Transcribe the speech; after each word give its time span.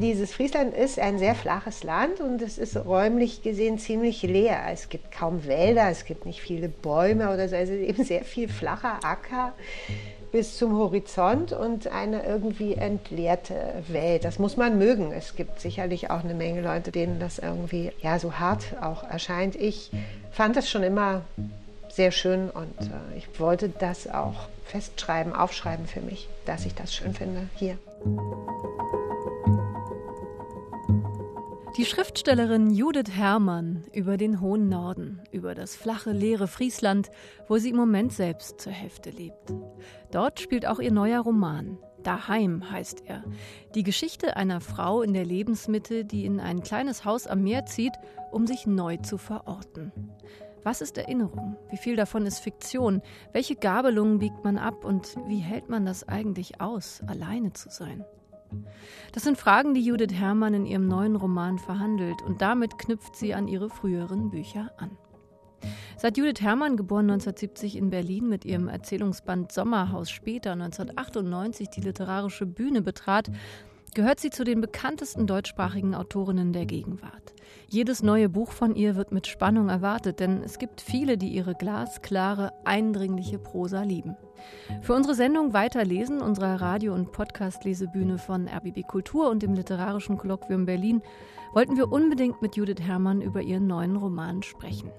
dieses 0.00 0.32
Friesland 0.32 0.74
ist 0.74 0.98
ein 0.98 1.18
sehr 1.18 1.34
flaches 1.34 1.84
Land 1.84 2.20
und 2.20 2.42
es 2.42 2.58
ist 2.58 2.76
räumlich 2.76 3.42
gesehen 3.42 3.78
ziemlich 3.78 4.22
leer. 4.22 4.60
Es 4.72 4.88
gibt 4.88 5.12
kaum 5.12 5.46
Wälder, 5.46 5.88
es 5.90 6.04
gibt 6.04 6.26
nicht 6.26 6.40
viele 6.40 6.68
Bäume 6.68 7.32
oder 7.32 7.48
so. 7.48 7.56
Also 7.56 7.72
eben 7.72 8.04
sehr 8.04 8.24
viel 8.24 8.48
flacher 8.48 9.04
Acker 9.04 9.52
bis 10.32 10.56
zum 10.56 10.76
Horizont 10.76 11.52
und 11.52 11.88
eine 11.88 12.24
irgendwie 12.24 12.74
entleerte 12.74 13.82
Welt. 13.88 14.24
Das 14.24 14.38
muss 14.38 14.56
man 14.56 14.78
mögen. 14.78 15.12
Es 15.12 15.34
gibt 15.34 15.60
sicherlich 15.60 16.10
auch 16.10 16.22
eine 16.22 16.34
Menge 16.34 16.62
Leute, 16.62 16.92
denen 16.92 17.18
das 17.18 17.38
irgendwie 17.38 17.92
ja 18.00 18.18
so 18.18 18.34
hart 18.34 18.76
auch 18.80 19.02
erscheint. 19.02 19.56
Ich 19.56 19.90
fand 20.30 20.56
das 20.56 20.70
schon 20.70 20.82
immer 20.82 21.22
sehr 21.88 22.12
schön 22.12 22.50
und 22.50 22.80
äh, 22.80 23.18
ich 23.18 23.40
wollte 23.40 23.68
das 23.68 24.08
auch 24.08 24.48
festschreiben, 24.64 25.34
aufschreiben 25.34 25.86
für 25.86 26.00
mich, 26.00 26.28
dass 26.46 26.64
ich 26.64 26.74
das 26.74 26.94
schön 26.94 27.14
finde 27.14 27.48
hier. 27.56 27.76
Die 31.76 31.84
Schriftstellerin 31.84 32.70
Judith 32.70 33.12
Herrmann 33.12 33.84
über 33.92 34.16
den 34.16 34.40
hohen 34.40 34.68
Norden, 34.68 35.20
über 35.30 35.54
das 35.54 35.76
flache, 35.76 36.10
leere 36.10 36.48
Friesland, 36.48 37.10
wo 37.46 37.58
sie 37.58 37.70
im 37.70 37.76
Moment 37.76 38.12
selbst 38.12 38.60
zur 38.60 38.72
Hälfte 38.72 39.10
lebt. 39.10 39.52
Dort 40.10 40.40
spielt 40.40 40.66
auch 40.66 40.80
ihr 40.80 40.90
neuer 40.90 41.20
Roman. 41.20 41.78
Daheim 42.02 42.70
heißt 42.70 43.04
er. 43.06 43.22
Die 43.76 43.84
Geschichte 43.84 44.36
einer 44.36 44.60
Frau 44.60 45.02
in 45.02 45.14
der 45.14 45.24
Lebensmitte, 45.24 46.04
die 46.04 46.24
in 46.24 46.40
ein 46.40 46.62
kleines 46.62 47.04
Haus 47.04 47.28
am 47.28 47.42
Meer 47.42 47.66
zieht, 47.66 47.94
um 48.32 48.48
sich 48.48 48.66
neu 48.66 48.96
zu 48.96 49.16
verorten. 49.16 49.92
Was 50.64 50.80
ist 50.80 50.98
Erinnerung? 50.98 51.56
Wie 51.70 51.78
viel 51.78 51.94
davon 51.94 52.26
ist 52.26 52.40
Fiktion? 52.40 53.00
Welche 53.32 53.54
Gabelungen 53.54 54.18
biegt 54.18 54.42
man 54.42 54.58
ab 54.58 54.84
und 54.84 55.16
wie 55.28 55.38
hält 55.38 55.68
man 55.68 55.86
das 55.86 56.06
eigentlich 56.08 56.60
aus, 56.60 57.00
alleine 57.06 57.52
zu 57.52 57.70
sein? 57.70 58.04
Das 59.12 59.24
sind 59.24 59.38
Fragen, 59.38 59.74
die 59.74 59.82
Judith 59.82 60.14
Herrmann 60.14 60.54
in 60.54 60.66
ihrem 60.66 60.86
neuen 60.86 61.16
Roman 61.16 61.58
verhandelt 61.58 62.22
und 62.22 62.42
damit 62.42 62.78
knüpft 62.78 63.16
sie 63.16 63.34
an 63.34 63.48
ihre 63.48 63.70
früheren 63.70 64.30
Bücher 64.30 64.72
an. 64.76 64.96
Seit 65.96 66.16
Judith 66.16 66.40
Herrmann, 66.40 66.76
geboren 66.78 67.10
1970 67.10 67.76
in 67.76 67.90
Berlin, 67.90 68.28
mit 68.28 68.46
ihrem 68.46 68.68
Erzählungsband 68.68 69.52
Sommerhaus 69.52 70.10
später 70.10 70.52
1998 70.52 71.68
die 71.68 71.82
literarische 71.82 72.46
Bühne 72.46 72.80
betrat, 72.80 73.30
gehört 73.94 74.20
sie 74.20 74.30
zu 74.30 74.44
den 74.44 74.60
bekanntesten 74.60 75.26
deutschsprachigen 75.26 75.94
Autorinnen 75.94 76.52
der 76.52 76.66
Gegenwart. 76.66 77.34
Jedes 77.68 78.02
neue 78.02 78.28
Buch 78.28 78.52
von 78.52 78.74
ihr 78.74 78.96
wird 78.96 79.12
mit 79.12 79.26
Spannung 79.26 79.68
erwartet, 79.68 80.20
denn 80.20 80.42
es 80.42 80.58
gibt 80.58 80.80
viele, 80.80 81.16
die 81.16 81.28
ihre 81.28 81.54
glasklare, 81.54 82.52
eindringliche 82.64 83.38
Prosa 83.38 83.82
lieben. 83.82 84.16
Für 84.82 84.94
unsere 84.94 85.14
Sendung 85.14 85.52
Weiterlesen, 85.52 86.20
unserer 86.20 86.60
Radio- 86.60 86.94
und 86.94 87.12
Podcast-Lesebühne 87.12 88.18
von 88.18 88.48
RBB 88.48 88.86
Kultur 88.86 89.30
und 89.30 89.42
dem 89.42 89.54
Literarischen 89.54 90.18
Kolloquium 90.18 90.66
Berlin, 90.66 91.02
wollten 91.52 91.76
wir 91.76 91.92
unbedingt 91.92 92.42
mit 92.42 92.56
Judith 92.56 92.80
Herrmann 92.80 93.20
über 93.20 93.42
ihren 93.42 93.66
neuen 93.66 93.96
Roman 93.96 94.42
sprechen. 94.42 94.90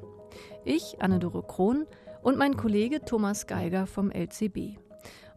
Ich, 0.63 0.97
Anne-Dore 1.01 1.43
Krohn, 1.43 1.85
und 2.21 2.37
mein 2.37 2.55
Kollege 2.55 3.01
Thomas 3.03 3.47
Geiger 3.47 3.87
vom 3.87 4.11
LCB. 4.11 4.77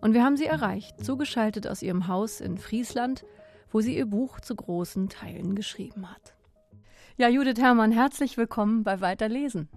Und 0.01 0.13
wir 0.13 0.23
haben 0.23 0.37
sie 0.37 0.45
erreicht, 0.45 1.03
zugeschaltet 1.03 1.67
aus 1.67 1.83
ihrem 1.83 2.09
Haus 2.09 2.41
in 2.41 2.59
Friesland, 2.59 3.25
wo 3.75 3.81
sie 3.81 3.97
ihr 3.97 4.07
Buch 4.07 4.39
zu 4.39 4.55
großen 4.55 5.09
Teilen 5.09 5.57
geschrieben 5.57 6.09
hat. 6.09 6.37
Ja, 7.17 7.29
Judith 7.29 7.59
Herrmann, 7.59 7.91
herzlich 7.91 8.37
willkommen 8.37 8.85
bei 8.85 9.01
Weiterlesen. 9.01 9.69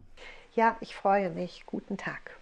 Ja, 0.53 0.77
ich 0.81 0.95
freue 0.95 1.31
mich. 1.31 1.63
Guten 1.65 1.97
Tag. 1.97 2.39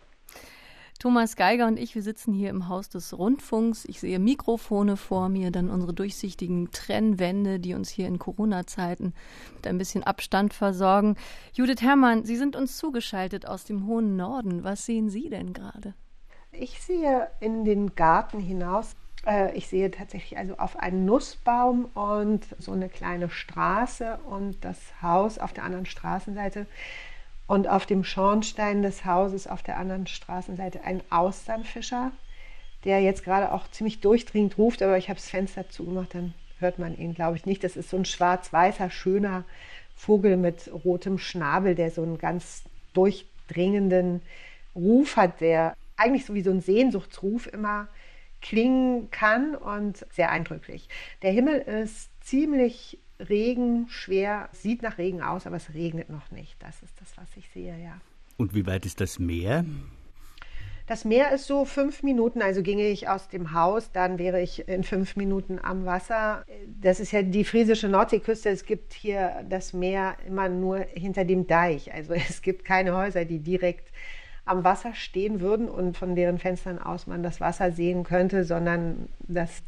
Thomas 0.99 1.37
Geiger 1.37 1.67
und 1.67 1.79
ich, 1.79 1.95
wir 1.95 2.01
sitzen 2.01 2.33
hier 2.33 2.49
im 2.49 2.67
Haus 2.67 2.89
des 2.89 3.17
Rundfunks. 3.17 3.85
Ich 3.85 4.01
sehe 4.01 4.19
Mikrofone 4.19 4.97
vor 4.97 5.29
mir, 5.29 5.49
dann 5.49 5.69
unsere 5.69 5.93
durchsichtigen 5.93 6.71
Trennwände, 6.71 7.61
die 7.61 7.73
uns 7.73 7.89
hier 7.89 8.07
in 8.07 8.19
Corona-Zeiten 8.19 9.13
mit 9.53 9.65
ein 9.65 9.77
bisschen 9.77 10.03
Abstand 10.03 10.53
versorgen. 10.53 11.15
Judith 11.53 11.81
Herrmann, 11.81 12.25
Sie 12.25 12.35
sind 12.35 12.57
uns 12.57 12.75
zugeschaltet 12.75 13.47
aus 13.47 13.63
dem 13.63 13.87
hohen 13.87 14.17
Norden. 14.17 14.65
Was 14.65 14.85
sehen 14.85 15.09
Sie 15.09 15.29
denn 15.29 15.53
gerade? 15.53 15.93
Ich 16.51 16.81
sehe 16.81 17.29
in 17.39 17.63
den 17.63 17.95
Garten 17.95 18.41
hinaus. 18.41 18.97
Äh, 19.25 19.55
ich 19.55 19.67
sehe 19.67 19.91
tatsächlich 19.91 20.37
also 20.37 20.57
auf 20.57 20.77
einen 20.77 21.05
Nussbaum 21.05 21.85
und 21.93 22.45
so 22.59 22.71
eine 22.71 22.89
kleine 22.89 23.29
Straße 23.29 24.17
und 24.29 24.63
das 24.63 24.77
Haus 25.01 25.39
auf 25.39 25.53
der 25.53 25.63
anderen 25.63 25.85
Straßenseite. 25.85 26.67
Und 27.47 27.67
auf 27.67 27.85
dem 27.85 28.03
Schornstein 28.03 28.81
des 28.81 29.05
Hauses 29.05 29.47
auf 29.47 29.61
der 29.61 29.77
anderen 29.77 30.07
Straßenseite 30.07 30.83
ein 30.83 31.01
Austernfischer, 31.11 32.11
der 32.85 33.01
jetzt 33.01 33.23
gerade 33.23 33.51
auch 33.51 33.69
ziemlich 33.69 33.99
durchdringend 34.01 34.57
ruft, 34.57 34.81
aber 34.81 34.97
ich 34.97 35.09
habe 35.09 35.19
das 35.19 35.29
Fenster 35.29 35.69
zugemacht, 35.69 36.15
dann 36.15 36.33
hört 36.59 36.79
man 36.79 36.97
ihn, 36.97 37.13
glaube 37.13 37.37
ich, 37.37 37.45
nicht. 37.45 37.63
Das 37.63 37.75
ist 37.75 37.91
so 37.91 37.97
ein 37.97 38.05
schwarz-weißer, 38.05 38.89
schöner 38.89 39.43
Vogel 39.95 40.37
mit 40.37 40.71
rotem 40.83 41.19
Schnabel, 41.19 41.75
der 41.75 41.91
so 41.91 42.01
einen 42.01 42.17
ganz 42.17 42.63
durchdringenden 42.93 44.21
Ruf 44.75 45.15
hat, 45.15 45.39
der 45.39 45.75
eigentlich 45.97 46.25
so 46.25 46.33
wie 46.33 46.41
so 46.41 46.51
ein 46.51 46.61
Sehnsuchtsruf 46.61 47.47
immer 47.47 47.87
klingen 48.45 49.09
kann 49.09 49.55
und 49.55 50.05
sehr 50.11 50.29
eindrücklich. 50.29 50.87
Der 51.23 51.31
Himmel 51.31 51.55
ist 51.59 52.11
ziemlich 52.21 52.99
regenschwer, 53.19 54.49
sieht 54.51 54.83
nach 54.83 54.99
Regen 54.99 55.23
aus, 55.23 55.47
aber 55.47 55.55
es 55.55 55.73
regnet 55.73 56.11
noch 56.11 56.29
nicht. 56.29 56.55
Das 56.61 56.83
ist 56.83 56.93
das, 57.01 57.17
was 57.17 57.27
ich 57.37 57.49
sehe, 57.49 57.75
ja. 57.81 57.99
Und 58.37 58.53
wie 58.53 58.67
weit 58.67 58.85
ist 58.85 59.01
das 59.01 59.17
Meer? 59.17 59.65
Das 60.85 61.05
Meer 61.05 61.31
ist 61.31 61.47
so 61.47 61.65
fünf 61.65 62.03
Minuten, 62.03 62.43
also 62.43 62.61
ginge 62.61 62.87
ich 62.87 63.09
aus 63.09 63.27
dem 63.27 63.53
Haus, 63.53 63.91
dann 63.91 64.19
wäre 64.19 64.39
ich 64.39 64.67
in 64.67 64.83
fünf 64.83 65.15
Minuten 65.15 65.57
am 65.59 65.85
Wasser. 65.85 66.45
Das 66.79 66.99
ist 66.99 67.11
ja 67.11 67.23
die 67.23 67.43
friesische 67.43 67.89
Nordseeküste. 67.89 68.49
Es 68.49 68.65
gibt 68.65 68.93
hier 68.93 69.43
das 69.49 69.73
Meer 69.73 70.17
immer 70.27 70.47
nur 70.47 70.77
hinter 70.93 71.25
dem 71.25 71.47
Deich. 71.47 71.91
Also 71.91 72.13
es 72.29 72.43
gibt 72.43 72.63
keine 72.63 72.95
Häuser, 72.95 73.25
die 73.25 73.39
direkt 73.39 73.91
am 74.45 74.63
Wasser 74.63 74.93
stehen 74.93 75.41
würden 75.41 75.67
und 75.67 75.97
von 75.97 76.15
deren 76.15 76.39
Fenstern 76.39 76.79
aus 76.79 77.07
man 77.07 77.23
das 77.23 77.41
Wasser 77.41 77.71
sehen 77.71 78.03
könnte, 78.03 78.43
sondern 78.43 79.09
das 79.19 79.63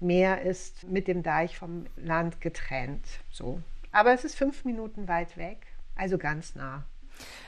Meer 0.00 0.42
ist 0.42 0.88
mit 0.88 1.06
dem 1.06 1.22
Deich 1.22 1.56
vom 1.56 1.86
Land 1.96 2.40
getrennt. 2.40 3.04
So. 3.30 3.60
Aber 3.92 4.12
es 4.12 4.24
ist 4.24 4.34
fünf 4.34 4.64
Minuten 4.64 5.06
weit 5.06 5.36
weg, 5.36 5.58
also 5.94 6.18
ganz 6.18 6.54
nah. 6.54 6.84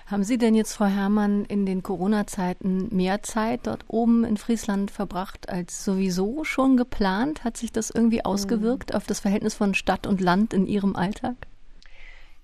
Haben 0.07 0.23
Sie 0.23 0.37
denn 0.37 0.55
jetzt, 0.55 0.75
Frau 0.75 0.85
Herrmann, 0.85 1.47
in 1.47 1.65
den 1.65 1.83
Corona-Zeiten 1.83 2.95
mehr 2.95 3.23
Zeit 3.23 3.67
dort 3.67 3.85
oben 3.89 4.25
in 4.25 4.37
Friesland 4.37 4.91
verbracht 4.91 5.49
als 5.49 5.85
sowieso 5.85 6.45
schon 6.45 6.77
geplant? 6.77 7.43
Hat 7.43 7.57
sich 7.57 7.73
das 7.73 7.91
irgendwie 7.91 8.25
ausgewirkt 8.25 8.91
mhm. 8.91 8.97
auf 8.97 9.07
das 9.07 9.21
Verhältnis 9.21 9.55
von 9.55 9.75
Stadt 9.75 10.07
und 10.07 10.21
Land 10.21 10.53
in 10.53 10.67
Ihrem 10.67 10.95
Alltag? 10.95 11.35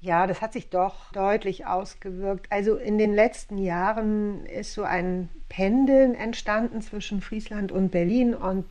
Ja, 0.03 0.27
das 0.27 0.41
hat 0.41 0.55
sich 0.55 0.71
doch 0.71 1.13
deutlich 1.13 1.67
ausgewirkt. 1.67 2.47
Also 2.51 2.77
in 2.77 2.97
den 2.97 3.13
letzten 3.13 3.59
Jahren 3.59 4.47
ist 4.47 4.73
so 4.73 4.83
ein 4.83 5.29
Pendeln 5.51 6.15
entstanden 6.15 6.81
zwischen 6.81 7.21
Friesland 7.21 7.71
und 7.71 7.91
Berlin 7.91 8.35
und 8.35 8.65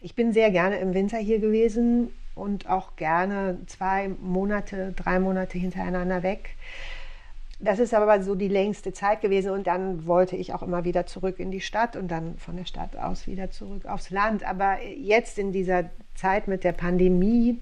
ich 0.00 0.14
bin 0.14 0.32
sehr 0.32 0.52
gerne 0.52 0.78
im 0.78 0.94
Winter 0.94 1.18
hier 1.18 1.40
gewesen 1.40 2.12
und 2.36 2.68
auch 2.68 2.94
gerne 2.94 3.58
zwei 3.66 4.10
Monate, 4.20 4.92
drei 4.94 5.18
Monate 5.18 5.58
hintereinander 5.58 6.22
weg. 6.22 6.50
Das 7.58 7.80
ist 7.80 7.94
aber 7.94 8.22
so 8.22 8.36
die 8.36 8.48
längste 8.48 8.92
Zeit 8.92 9.22
gewesen 9.22 9.50
und 9.50 9.66
dann 9.66 10.06
wollte 10.06 10.36
ich 10.36 10.54
auch 10.54 10.62
immer 10.62 10.84
wieder 10.84 11.06
zurück 11.06 11.40
in 11.40 11.50
die 11.50 11.62
Stadt 11.62 11.96
und 11.96 12.08
dann 12.08 12.36
von 12.36 12.56
der 12.56 12.66
Stadt 12.66 12.96
aus 12.96 13.26
wieder 13.26 13.50
zurück 13.50 13.86
aufs 13.86 14.10
Land. 14.10 14.44
Aber 14.44 14.80
jetzt 14.84 15.36
in 15.38 15.50
dieser 15.50 15.90
Zeit 16.14 16.46
mit 16.46 16.62
der 16.62 16.72
Pandemie 16.72 17.58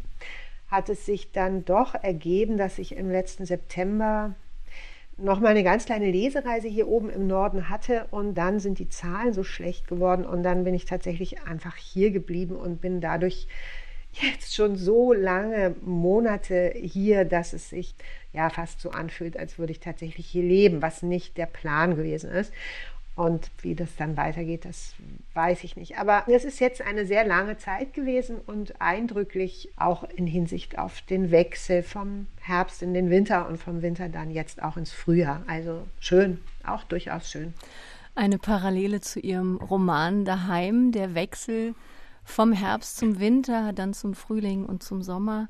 hat 0.74 0.88
es 0.88 1.06
sich 1.06 1.30
dann 1.30 1.64
doch 1.64 1.94
ergeben, 1.94 2.56
dass 2.56 2.78
ich 2.78 2.96
im 2.96 3.08
letzten 3.08 3.46
September 3.46 4.34
noch 5.16 5.38
mal 5.38 5.50
eine 5.50 5.62
ganz 5.62 5.84
kleine 5.84 6.10
Lesereise 6.10 6.66
hier 6.66 6.88
oben 6.88 7.08
im 7.10 7.28
Norden 7.28 7.68
hatte 7.68 8.08
und 8.10 8.34
dann 8.34 8.58
sind 8.58 8.80
die 8.80 8.88
Zahlen 8.88 9.32
so 9.32 9.44
schlecht 9.44 9.86
geworden 9.86 10.26
und 10.26 10.42
dann 10.42 10.64
bin 10.64 10.74
ich 10.74 10.84
tatsächlich 10.86 11.42
einfach 11.42 11.76
hier 11.76 12.10
geblieben 12.10 12.56
und 12.56 12.80
bin 12.80 13.00
dadurch 13.00 13.46
jetzt 14.20 14.54
schon 14.54 14.76
so 14.76 15.12
lange 15.12 15.76
Monate 15.82 16.72
hier, 16.76 17.24
dass 17.24 17.52
es 17.52 17.70
sich 17.70 17.94
ja 18.32 18.50
fast 18.50 18.80
so 18.80 18.90
anfühlt, 18.90 19.36
als 19.36 19.58
würde 19.58 19.72
ich 19.72 19.80
tatsächlich 19.80 20.26
hier 20.26 20.42
leben, 20.42 20.82
was 20.82 21.02
nicht 21.02 21.36
der 21.36 21.46
Plan 21.46 21.94
gewesen 21.94 22.30
ist. 22.30 22.52
Und 23.16 23.52
wie 23.62 23.76
das 23.76 23.94
dann 23.96 24.16
weitergeht, 24.16 24.64
das 24.64 24.94
weiß 25.34 25.62
ich 25.62 25.76
nicht. 25.76 25.98
Aber 25.98 26.24
es 26.26 26.44
ist 26.44 26.58
jetzt 26.58 26.82
eine 26.82 27.06
sehr 27.06 27.24
lange 27.24 27.56
Zeit 27.58 27.94
gewesen 27.94 28.38
und 28.44 28.80
eindrücklich 28.80 29.70
auch 29.76 30.02
in 30.02 30.26
Hinsicht 30.26 30.78
auf 30.78 31.00
den 31.02 31.30
Wechsel 31.30 31.84
vom 31.84 32.26
Herbst 32.40 32.82
in 32.82 32.92
den 32.92 33.10
Winter 33.10 33.48
und 33.48 33.58
vom 33.58 33.82
Winter 33.82 34.08
dann 34.08 34.32
jetzt 34.32 34.62
auch 34.62 34.76
ins 34.76 34.92
Frühjahr. 34.92 35.44
Also 35.46 35.86
schön, 36.00 36.40
auch 36.66 36.82
durchaus 36.82 37.30
schön. 37.30 37.54
Eine 38.16 38.38
Parallele 38.38 39.00
zu 39.00 39.20
Ihrem 39.20 39.56
Roman 39.58 40.24
Daheim, 40.24 40.90
der 40.90 41.14
Wechsel 41.14 41.74
vom 42.24 42.52
Herbst 42.52 42.96
zum 42.96 43.20
Winter, 43.20 43.72
dann 43.72 43.94
zum 43.94 44.14
Frühling 44.14 44.64
und 44.66 44.82
zum 44.82 45.02
Sommer. 45.02 45.48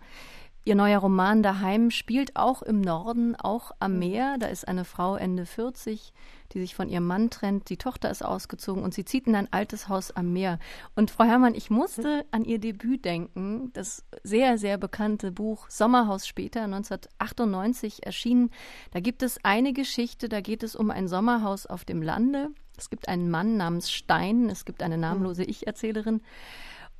Ihr 0.66 0.76
neuer 0.76 1.00
Roman 1.00 1.42
Daheim 1.42 1.90
spielt 1.90 2.36
auch 2.36 2.62
im 2.62 2.80
Norden, 2.80 3.36
auch 3.36 3.72
am 3.80 3.98
Meer. 3.98 4.36
Da 4.38 4.46
ist 4.46 4.66
eine 4.66 4.86
Frau 4.86 5.14
Ende 5.14 5.44
40, 5.44 6.14
die 6.52 6.60
sich 6.60 6.74
von 6.74 6.88
ihrem 6.88 7.06
Mann 7.06 7.28
trennt. 7.28 7.68
Die 7.68 7.76
Tochter 7.76 8.10
ist 8.10 8.24
ausgezogen 8.24 8.82
und 8.82 8.94
sie 8.94 9.04
zieht 9.04 9.26
in 9.26 9.34
ein 9.34 9.52
altes 9.52 9.90
Haus 9.90 10.10
am 10.10 10.32
Meer. 10.32 10.58
Und 10.96 11.10
Frau 11.10 11.24
Herrmann, 11.24 11.54
ich 11.54 11.68
musste 11.68 12.24
an 12.30 12.46
ihr 12.46 12.58
Debüt 12.58 13.04
denken. 13.04 13.72
Das 13.74 14.06
sehr, 14.22 14.56
sehr 14.56 14.78
bekannte 14.78 15.32
Buch 15.32 15.68
Sommerhaus 15.68 16.26
später, 16.26 16.62
1998 16.62 18.06
erschienen. 18.06 18.50
Da 18.92 19.00
gibt 19.00 19.22
es 19.22 19.44
eine 19.44 19.74
Geschichte, 19.74 20.30
da 20.30 20.40
geht 20.40 20.62
es 20.62 20.74
um 20.74 20.90
ein 20.90 21.08
Sommerhaus 21.08 21.66
auf 21.66 21.84
dem 21.84 22.00
Lande. 22.00 22.48
Es 22.78 22.88
gibt 22.88 23.08
einen 23.08 23.30
Mann 23.30 23.58
namens 23.58 23.92
Stein, 23.92 24.48
es 24.48 24.64
gibt 24.64 24.82
eine 24.82 24.96
namenlose 24.96 25.44
Ich-Erzählerin. 25.44 26.22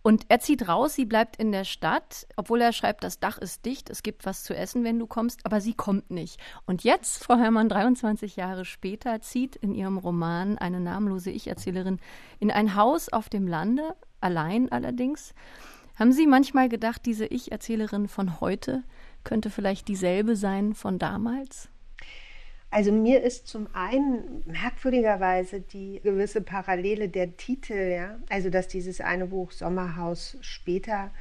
Und 0.07 0.27
er 0.29 0.39
zieht 0.39 0.69
raus, 0.69 0.95
sie 0.95 1.07
bleibt 1.07 1.37
in 1.37 1.51
der 1.51 1.65
Stadt, 1.65 2.27
obwohl 2.37 2.61
er 2.61 2.75
schreibt, 2.75 3.05
das 3.05 3.21
Dach 3.21 3.39
ist 3.39 3.65
dicht, 3.65 3.89
es 3.89 4.03
gibt 4.03 4.27
was 4.27 4.45
zu 4.45 4.55
essen, 4.55 4.85
wenn 4.85 4.99
du 4.99 5.07
kommst, 5.07 5.47
aber 5.47 5.63
sie 5.63 5.73
kommt 5.73 6.11
nicht. 6.11 6.39
Und 6.67 6.85
jetzt, 6.85 7.25
Frau 7.25 7.37
Herrmann, 7.37 7.71
23 7.71 8.37
Jahre 8.37 8.67
später, 8.67 9.23
zieht 9.23 9.57
in 9.57 9.75
ihrem 9.75 9.97
Roman 9.97 10.59
eine 10.59 10.79
namenlose 10.79 11.31
Ich-Erzählerin 11.31 12.01
in 12.39 12.51
ein 12.51 12.75
Haus 12.75 13.09
auf 13.09 13.31
dem 13.31 13.49
Lande, 13.49 13.97
allein 14.21 14.71
allerdings. 14.71 15.33
Haben 15.99 16.13
Sie 16.13 16.27
manchmal 16.27 16.69
gedacht, 16.69 17.07
diese 17.07 17.25
Ich-Erzählerin 17.25 18.07
von 18.07 18.43
heute 18.43 18.85
könnte 19.25 19.49
vielleicht 19.49 19.89
dieselbe 19.89 20.37
sein 20.37 20.75
von 20.75 20.99
damals? 20.99 21.71
Also 22.75 22.91
mir 22.91 23.23
ist 23.23 23.47
zum 23.47 23.69
einen 23.73 24.43
merkwürdigerweise 24.47 25.61
die 25.61 26.01
gewisse 26.03 26.41
Parallele 26.41 27.09
der 27.09 27.37
Titel, 27.37 27.75
ja, 27.75 28.19
also 28.29 28.51
dass 28.51 28.67
dieses 28.67 29.01
eine 29.01 29.27
Buch 29.27 29.53
Sommerhaus 29.53 30.37
später 30.41 31.13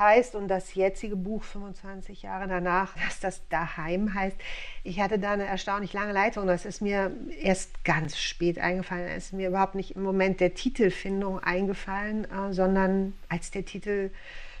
heißt 0.00 0.34
und 0.34 0.48
das 0.48 0.74
jetzige 0.74 1.14
Buch 1.14 1.44
25 1.44 2.22
Jahre 2.22 2.48
danach, 2.48 2.96
dass 3.06 3.20
das 3.20 3.46
daheim 3.50 4.14
heißt. 4.14 4.36
Ich 4.82 4.98
hatte 4.98 5.20
da 5.20 5.34
eine 5.34 5.44
erstaunlich 5.44 5.92
lange 5.92 6.12
Leitung. 6.12 6.48
Das 6.48 6.64
ist 6.64 6.82
mir 6.82 7.12
erst 7.40 7.84
ganz 7.84 8.18
spät 8.18 8.58
eingefallen. 8.58 9.10
Es 9.16 9.26
ist 9.26 9.32
mir 9.32 9.46
überhaupt 9.46 9.76
nicht 9.76 9.94
im 9.94 10.02
Moment 10.02 10.40
der 10.40 10.54
Titelfindung 10.54 11.38
eingefallen, 11.38 12.24
äh, 12.24 12.52
sondern 12.52 13.12
als 13.28 13.52
der 13.52 13.64
Titel 13.64 14.10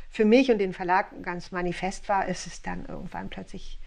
für 0.08 0.24
mich 0.24 0.48
und 0.52 0.58
den 0.58 0.74
Verlag 0.74 1.08
ganz 1.24 1.50
manifest 1.50 2.08
war, 2.08 2.28
ist 2.28 2.46
es 2.46 2.62
dann 2.62 2.86
irgendwann 2.86 3.30
plötzlich 3.30 3.79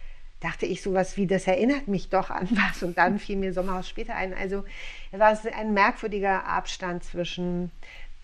dachte 0.44 0.66
ich 0.66 0.82
sowas 0.82 1.16
wie, 1.16 1.26
das 1.26 1.48
erinnert 1.48 1.88
mich 1.88 2.10
doch 2.10 2.30
an 2.30 2.48
was. 2.52 2.84
Und 2.84 2.98
dann 2.98 3.18
fiel 3.18 3.38
mir 3.38 3.54
Sommerhaus 3.54 3.88
später 3.88 4.16
ein. 4.16 4.34
Also 4.34 4.64
es 5.12 5.20
war 5.20 5.38
ein 5.56 5.74
merkwürdiger 5.74 6.46
Abstand 6.46 7.04
zwischen 7.04 7.72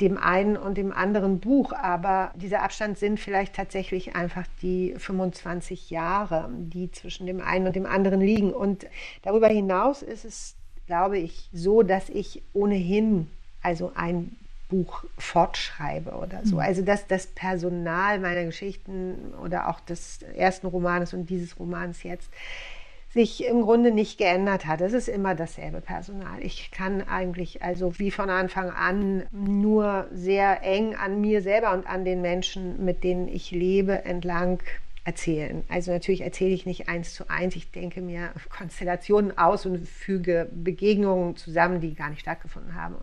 dem 0.02 0.18
einen 0.18 0.58
und 0.58 0.78
dem 0.78 0.92
anderen 0.92 1.40
Buch. 1.40 1.72
Aber 1.72 2.32
dieser 2.36 2.62
Abstand 2.62 2.98
sind 2.98 3.20
vielleicht 3.20 3.56
tatsächlich 3.56 4.16
einfach 4.16 4.46
die 4.62 4.94
25 4.98 5.90
Jahre, 5.90 6.50
die 6.52 6.92
zwischen 6.92 7.26
dem 7.26 7.42
einen 7.42 7.68
und 7.68 7.76
dem 7.76 7.86
anderen 7.86 8.20
liegen. 8.20 8.54
Und 8.54 8.86
darüber 9.22 9.48
hinaus 9.48 10.02
ist 10.02 10.26
es, 10.26 10.56
glaube 10.88 11.18
ich, 11.18 11.50
so, 11.54 11.84
dass 11.84 12.10
ich 12.10 12.44
ohnehin 12.54 13.30
also 13.62 13.92
ein 13.96 14.36
Buch 14.70 15.04
fortschreibe 15.18 16.12
oder 16.12 16.42
so. 16.46 16.56
Mhm. 16.56 16.62
Also 16.62 16.82
dass 16.84 17.08
das 17.08 17.28
Personal 17.28 18.20
meiner 18.20 18.46
Geschichten 18.46 19.34
oder 19.44 19.68
auch 19.68 19.80
des 19.82 20.22
ersten 20.36 20.68
Romanes 20.68 21.14
und 21.14 21.30
dieses 21.30 21.60
Romans 21.60 22.04
jetzt 22.04 22.30
sich 23.12 23.44
im 23.44 23.64
Grunde 23.64 23.92
nicht 23.92 24.20
geändert 24.20 24.68
hat. 24.68 24.82
Es 24.82 24.94
ist 24.94 25.10
immer 25.10 25.34
dasselbe 25.34 25.82
Personal. 25.82 26.44
Ich 26.44 26.70
kann 26.70 27.02
eigentlich 27.08 27.64
also 27.64 27.98
wie 27.98 28.12
von 28.12 28.30
Anfang 28.30 28.70
an 28.70 29.24
nur 29.32 30.08
sehr 30.14 30.62
eng 30.64 30.96
an 30.96 31.20
mir 31.20 31.42
selber 31.42 31.74
und 31.74 31.88
an 31.88 32.06
den 32.06 32.22
Menschen, 32.22 32.86
mit 32.86 33.04
denen 33.04 33.28
ich 33.28 33.50
lebe, 33.50 34.06
entlang 34.06 34.62
erzählen. 35.06 35.64
Also 35.70 35.92
natürlich 35.92 36.22
erzähle 36.22 36.54
ich 36.54 36.68
nicht 36.68 36.88
eins 36.88 37.16
zu 37.16 37.28
eins. 37.32 37.56
Ich 37.56 37.72
denke 37.72 38.02
mir 38.02 38.30
Konstellationen 38.56 39.36
aus 39.40 39.66
und 39.66 39.88
füge 39.88 40.48
Begegnungen 40.54 41.36
zusammen, 41.36 41.82
die 41.82 41.96
gar 41.96 42.12
nicht 42.12 42.22
stattgefunden 42.22 42.76
haben 42.76 42.98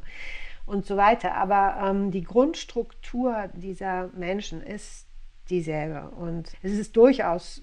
und 0.66 0.84
so 0.84 0.96
weiter. 0.96 1.34
Aber 1.34 1.78
ähm, 1.82 2.10
die 2.10 2.24
Grundstruktur 2.24 3.48
dieser 3.54 4.08
Menschen 4.08 4.62
ist 4.62 5.06
dieselbe. 5.48 6.10
Und 6.10 6.52
es 6.62 6.72
ist 6.72 6.96
durchaus 6.96 7.62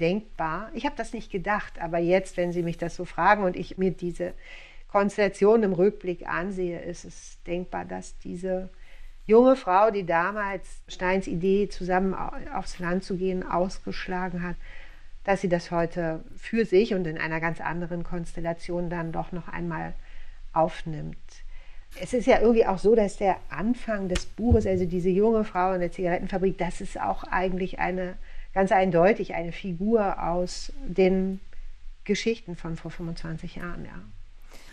denkbar. 0.00 0.70
Ich 0.74 0.86
habe 0.86 0.96
das 0.96 1.12
nicht 1.12 1.30
gedacht, 1.30 1.80
aber 1.80 1.98
jetzt, 1.98 2.36
wenn 2.36 2.52
Sie 2.52 2.62
mich 2.62 2.78
das 2.78 2.94
so 2.94 3.04
fragen 3.04 3.42
und 3.42 3.56
ich 3.56 3.76
mir 3.78 3.90
diese 3.90 4.32
Konstellation 4.86 5.64
im 5.64 5.72
Rückblick 5.72 6.26
ansehe, 6.26 6.80
ist 6.80 7.04
es 7.04 7.42
denkbar, 7.42 7.84
dass 7.84 8.16
diese 8.18 8.70
junge 9.26 9.56
Frau, 9.56 9.90
die 9.90 10.06
damals 10.06 10.82
Steins 10.86 11.26
Idee, 11.26 11.68
zusammen 11.68 12.14
aufs 12.54 12.78
Land 12.78 13.04
zu 13.04 13.16
gehen, 13.16 13.46
ausgeschlagen 13.46 14.42
hat, 14.42 14.56
dass 15.24 15.42
sie 15.42 15.48
das 15.50 15.70
heute 15.70 16.24
für 16.36 16.64
sich 16.64 16.94
und 16.94 17.06
in 17.06 17.18
einer 17.18 17.40
ganz 17.40 17.60
anderen 17.60 18.04
Konstellation 18.04 18.88
dann 18.88 19.12
doch 19.12 19.32
noch 19.32 19.48
einmal 19.48 19.94
aufnimmt 20.54 21.18
es 22.00 22.12
ist 22.12 22.26
ja 22.26 22.40
irgendwie 22.40 22.66
auch 22.66 22.78
so, 22.78 22.94
dass 22.94 23.16
der 23.16 23.36
Anfang 23.50 24.08
des 24.08 24.26
Buches, 24.26 24.66
also 24.66 24.84
diese 24.84 25.08
junge 25.08 25.44
Frau 25.44 25.72
in 25.72 25.80
der 25.80 25.92
Zigarettenfabrik, 25.92 26.58
das 26.58 26.80
ist 26.80 27.00
auch 27.00 27.24
eigentlich 27.24 27.78
eine 27.78 28.16
ganz 28.54 28.72
eindeutig 28.72 29.34
eine 29.34 29.52
Figur 29.52 30.22
aus 30.22 30.72
den 30.86 31.40
Geschichten 32.04 32.56
von 32.56 32.76
vor 32.76 32.90
25 32.90 33.56
Jahren, 33.56 33.84
ja. 33.84 34.00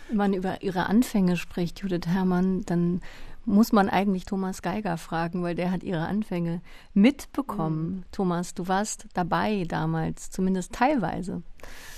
Wenn 0.08 0.16
man 0.16 0.34
über 0.34 0.62
ihre 0.62 0.86
Anfänge 0.86 1.36
spricht, 1.36 1.80
Judith 1.80 2.06
Herrmann, 2.06 2.62
dann 2.62 3.00
muss 3.44 3.72
man 3.72 3.88
eigentlich 3.88 4.24
Thomas 4.24 4.60
Geiger 4.60 4.98
fragen, 4.98 5.42
weil 5.42 5.54
der 5.54 5.70
hat 5.70 5.82
ihre 5.82 6.06
Anfänge 6.06 6.60
mitbekommen. 6.94 7.88
Mhm. 7.88 8.04
Thomas, 8.12 8.54
du 8.54 8.66
warst 8.68 9.06
dabei 9.14 9.64
damals, 9.68 10.30
zumindest 10.30 10.72
teilweise, 10.72 11.42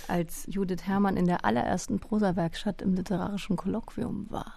als 0.08 0.46
Judith 0.46 0.86
Herrmann 0.86 1.16
in 1.16 1.26
der 1.26 1.44
allerersten 1.44 2.00
Prosa-Werkstatt 2.00 2.82
im 2.82 2.94
literarischen 2.94 3.56
Kolloquium 3.56 4.26
war. 4.30 4.54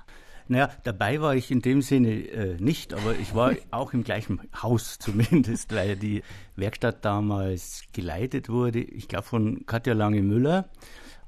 Naja, 0.52 0.70
dabei 0.84 1.22
war 1.22 1.34
ich 1.34 1.50
in 1.50 1.62
dem 1.62 1.82
Sinne 1.82 2.10
äh, 2.12 2.58
nicht, 2.60 2.94
aber 2.94 3.16
ich 3.18 3.34
war 3.34 3.54
auch 3.72 3.94
im 3.94 4.04
gleichen 4.04 4.42
Haus 4.62 5.00
zumindest, 5.00 5.74
weil 5.74 5.96
die 5.96 6.24
Werkstatt 6.58 7.06
damals 7.06 7.84
geleitet 7.94 8.50
wurde, 8.50 8.82
ich 8.82 9.08
glaube 9.08 9.24
von 9.24 9.66
Katja 9.66 9.94
Lange-Müller. 9.94 10.68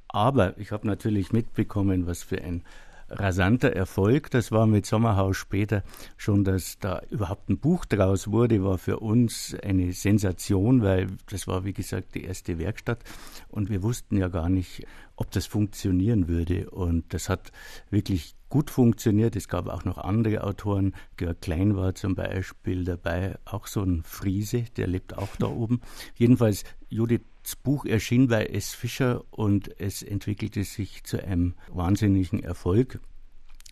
Aber 0.10 0.58
ich 0.58 0.74
habe 0.74 0.86
natürlich 0.86 1.31
mitbekommen, 1.31 2.06
was 2.06 2.22
für 2.22 2.42
ein 2.42 2.64
rasanter 3.10 3.72
Erfolg. 3.72 4.30
Das 4.31 4.52
war 4.52 4.68
mit 4.68 4.86
Sommerhaus 4.86 5.38
später 5.38 5.84
schon, 6.18 6.44
dass 6.44 6.78
da 6.80 7.02
überhaupt 7.10 7.50
ein 7.50 7.60
Buch 7.60 7.86
draus 7.86 8.30
wurde, 8.30 8.62
war 8.62 8.78
für 8.78 9.00
uns 9.00 9.56
eine 9.64 9.94
Sensation, 9.94 10.84
weil 10.84 11.08
das 11.30 11.48
war, 11.48 11.64
wie 11.64 11.74
gesagt, 11.74 12.16
die 12.16 12.25
erste 12.25 12.60
Werkstatt 12.60 13.00
und 13.48 13.70
wir 13.70 13.84
wussten 13.84 14.18
ja 14.18 14.28
gar 14.28 14.50
nicht, 14.50 14.86
ob 15.16 15.31
das 15.31 15.46
funktionieren 15.46 16.28
würde. 16.28 16.70
Und 16.70 17.14
das 17.14 17.30
hat 17.30 17.54
wirklich 17.90 18.36
gut 18.54 18.70
funktioniert. 18.70 19.36
Es 19.36 19.48
gab 19.48 19.68
auch 19.68 19.84
noch 19.84 19.98
andere 19.98 20.44
Autoren. 20.44 20.94
Georg 21.18 21.42
Klein 21.42 21.75
war 21.75 21.96
zum 21.96 22.13
Beispiel 22.13 22.84
dabei, 22.84 23.36
auch 23.46 23.66
so 23.66 23.82
ein 23.82 24.04
Friese, 24.04 24.66
der 24.77 24.86
lebt 24.86 25.18
auch 25.18 25.36
da 25.39 25.48
oben. 25.48 25.82
Jedenfalls, 26.13 26.63
Judiths 26.88 27.56
Buch 27.56 27.84
erschien 27.88 28.27
bei 28.27 28.46
S. 28.46 28.75
Fischer 28.75 29.24
und 29.32 29.72
es 29.82 30.04
entwickelte 30.04 30.63
sich 30.66 31.04
zu 31.04 31.18
einem 31.18 31.56
wahnsinnigen 31.70 32.44
Erfolg. 32.44 33.00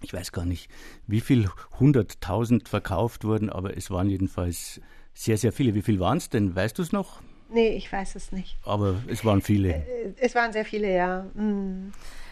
Ich 0.01 0.13
weiß 0.13 0.31
gar 0.31 0.45
nicht, 0.45 0.67
wie 1.05 1.21
viel 1.21 1.47
hunderttausend 1.79 2.67
verkauft 2.67 3.23
wurden, 3.23 3.51
aber 3.51 3.77
es 3.77 3.91
waren 3.91 4.09
jedenfalls 4.09 4.81
sehr, 5.13 5.37
sehr 5.37 5.51
viele. 5.51 5.75
Wie 5.75 5.83
viel 5.83 5.99
waren 5.99 6.17
es 6.17 6.29
denn? 6.29 6.55
Weißt 6.55 6.79
du 6.79 6.81
es 6.81 6.91
noch? 6.91 7.21
Nee, 7.53 7.75
ich 7.75 7.93
weiß 7.93 8.15
es 8.15 8.31
nicht. 8.31 8.57
Aber 8.63 8.95
es 9.05 9.23
waren 9.23 9.43
viele. 9.43 9.75
Äh, 9.75 10.13
es 10.17 10.33
waren 10.33 10.51
sehr 10.51 10.65
viele, 10.65 10.91
ja. 10.91 11.27
Mhm. 11.35 11.91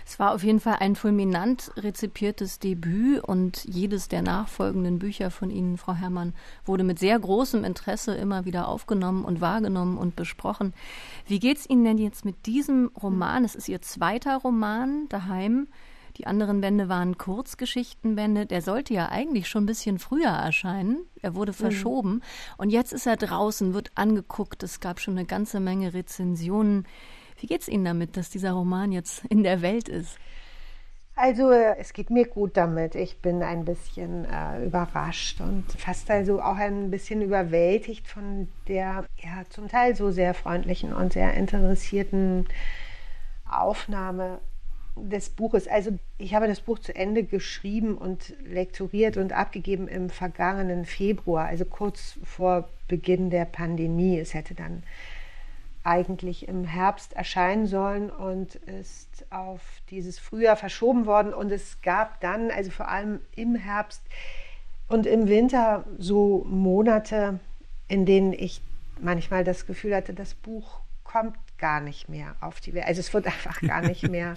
Es 0.10 0.18
war 0.18 0.34
auf 0.34 0.44
jeden 0.44 0.60
Fall 0.60 0.78
ein 0.80 0.96
fulminant 0.96 1.72
rezipiertes 1.78 2.58
Debüt 2.58 3.24
und 3.24 3.64
jedes 3.66 4.08
der 4.08 4.24
nachfolgenden 4.24 4.98
Bücher 4.98 5.30
von 5.30 5.52
Ihnen, 5.52 5.78
Frau 5.78 5.94
Herrmann, 5.94 6.34
wurde 6.66 6.84
mit 6.84 6.98
sehr 6.98 7.20
großem 7.20 7.64
Interesse 7.64 8.16
immer 8.16 8.44
wieder 8.44 8.70
aufgenommen 8.70 9.24
und 9.24 9.40
wahrgenommen 9.40 10.00
und 10.00 10.16
besprochen. 10.16 10.74
Wie 11.28 11.38
geht 11.38 11.60
es 11.60 11.70
Ihnen 11.70 11.84
denn 11.84 12.00
jetzt 12.00 12.26
mit 12.26 12.48
diesem 12.48 12.90
Roman? 13.00 13.46
Es 13.46 13.54
ist 13.54 13.70
Ihr 13.70 13.84
zweiter 13.84 14.38
Roman 14.38 15.08
daheim. 15.10 15.68
Die 16.18 16.26
anderen 16.26 16.60
Bände 16.60 16.90
waren 16.90 17.20
Kurzgeschichtenbände. 17.20 18.48
Der 18.48 18.64
sollte 18.64 18.96
ja 18.96 19.10
eigentlich 19.10 19.48
schon 19.48 19.66
ein 19.66 19.68
bisschen 19.68 20.00
früher 20.00 20.32
erscheinen. 20.32 21.06
Er 21.22 21.36
wurde 21.36 21.52
mhm. 21.52 21.58
verschoben. 21.58 22.14
Mhm. 22.14 22.22
Und 22.58 22.70
jetzt 22.72 22.94
ist 22.94 23.06
er 23.06 23.16
draußen, 23.16 23.76
wird 23.76 23.92
angeguckt. 23.94 24.64
Es 24.64 24.80
gab 24.80 25.00
schon 25.00 25.20
eine 25.20 25.28
ganze 25.28 25.60
Menge 25.60 25.94
Rezensionen. 25.94 26.88
Wie 27.40 27.48
geht 27.48 27.62
es 27.62 27.68
Ihnen 27.68 27.86
damit, 27.86 28.18
dass 28.18 28.30
dieser 28.30 28.52
Roman 28.52 28.92
jetzt 28.92 29.26
in 29.30 29.44
der 29.44 29.62
Welt 29.62 29.90
ist? 29.90 30.18
Also 31.16 31.52
es 31.52 31.92
geht 31.92 32.12
mir 32.12 32.26
gut 32.26 32.56
damit. 32.56 32.96
Ich 32.96 33.18
bin 33.22 33.44
ein 33.44 33.66
bisschen 33.66 34.24
äh, 34.24 34.64
überrascht 34.66 35.42
und 35.42 35.66
fast 35.74 36.10
also 36.10 36.42
auch 36.42 36.56
ein 36.56 36.92
bisschen 36.92 37.22
überwältigt 37.22 38.08
von 38.08 38.48
der 38.70 39.06
ja 39.18 39.44
zum 39.50 39.68
Teil 39.68 39.98
so 39.98 40.12
sehr 40.12 40.34
freundlichen 40.34 40.94
und 40.94 41.12
sehr 41.12 41.34
interessierten 41.34 42.48
Aufnahme 43.50 44.40
des 44.96 45.30
Buches. 45.30 45.68
Also 45.68 45.92
ich 46.18 46.36
habe 46.36 46.48
das 46.48 46.62
Buch 46.62 46.80
zu 46.80 46.96
Ende 46.96 47.26
geschrieben 47.26 47.98
und 47.98 48.34
lektoriert 48.46 49.18
und 49.18 49.34
abgegeben 49.34 49.90
im 49.90 50.10
vergangenen 50.10 50.86
Februar, 50.86 51.48
also 51.48 51.66
kurz 51.66 52.18
vor 52.24 52.70
Beginn 52.88 53.30
der 53.30 53.44
Pandemie. 53.44 54.18
Es 54.18 54.34
hätte 54.34 54.56
dann 54.56 54.84
eigentlich 55.84 56.48
im 56.48 56.66
Herbst 56.66 57.14
erscheinen 57.14 57.66
sollen 57.66 58.10
und 58.10 58.56
ist 58.56 59.26
auf 59.30 59.62
dieses 59.90 60.20
Frühjahr 60.20 60.56
verschoben 60.56 61.06
worden. 61.06 61.34
Und 61.34 61.52
es 61.52 61.82
gab 61.82 62.20
dann, 62.22 62.52
also 62.52 62.72
vor 62.72 62.90
allem 62.90 63.22
im 63.36 63.56
Herbst 63.56 64.02
und 64.88 65.06
im 65.06 65.28
Winter, 65.28 65.86
so 65.98 66.46
Monate, 66.50 67.40
in 67.88 68.06
denen 68.06 68.34
ich 68.34 68.62
manchmal 69.00 69.44
das 69.44 69.66
Gefühl 69.66 69.96
hatte, 69.96 70.14
das 70.14 70.34
Buch 70.34 70.82
kommt 71.04 71.36
gar 71.58 71.82
nicht 71.82 72.08
mehr 72.08 72.36
auf 72.40 72.62
die 72.62 72.74
Welt. 72.74 72.86
Also 72.86 73.00
es 73.00 73.14
wird 73.14 73.26
einfach 73.28 73.62
gar 73.62 73.82
nicht 73.82 74.08
mehr 74.10 74.36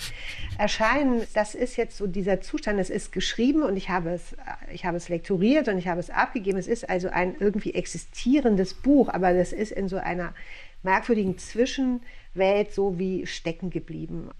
erscheinen. 0.58 1.22
Das 1.34 1.54
ist 1.54 1.76
jetzt 1.76 1.96
so 1.96 2.06
dieser 2.06 2.40
Zustand. 2.40 2.78
Es 2.80 2.90
ist 2.90 3.12
geschrieben 3.12 3.62
und 3.62 3.76
ich 3.76 3.90
habe 3.90 4.10
es, 4.10 4.36
ich 4.72 4.84
habe 4.84 4.96
es 4.96 5.08
lektoriert 5.08 5.68
und 5.68 5.78
ich 5.78 5.88
habe 5.88 6.00
es 6.00 6.10
abgegeben. 6.10 6.58
Es 6.58 6.66
ist 6.66 6.88
also 6.88 7.08
ein 7.08 7.36
irgendwie 7.38 7.74
existierendes 7.74 8.74
Buch, 8.74 9.08
aber 9.08 9.32
das 9.34 9.52
ist 9.52 9.72
in 9.72 9.88
so 9.88 9.98
einer 9.98 10.34
merkwürdigen 10.82 11.38
Zwischenwelt 11.38 12.72
so 12.72 12.98
wie 12.98 13.26
stecken 13.26 13.70
geblieben. 13.70 14.30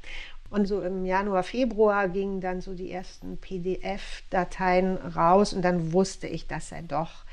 Und 0.50 0.66
so 0.66 0.82
im 0.82 1.06
Januar, 1.06 1.42
Februar 1.44 2.08
gingen 2.08 2.40
dann 2.40 2.61
so 2.61 2.75
die 2.75 2.92
ersten 2.92 3.38
PDF-Dateien 3.38 4.99
raus 4.99 5.54
und 5.54 5.62
dann 5.62 5.92
wusste 5.92 6.26
ich, 6.26 6.46
dass 6.46 6.72
er 6.72 6.82
doch 6.82 7.25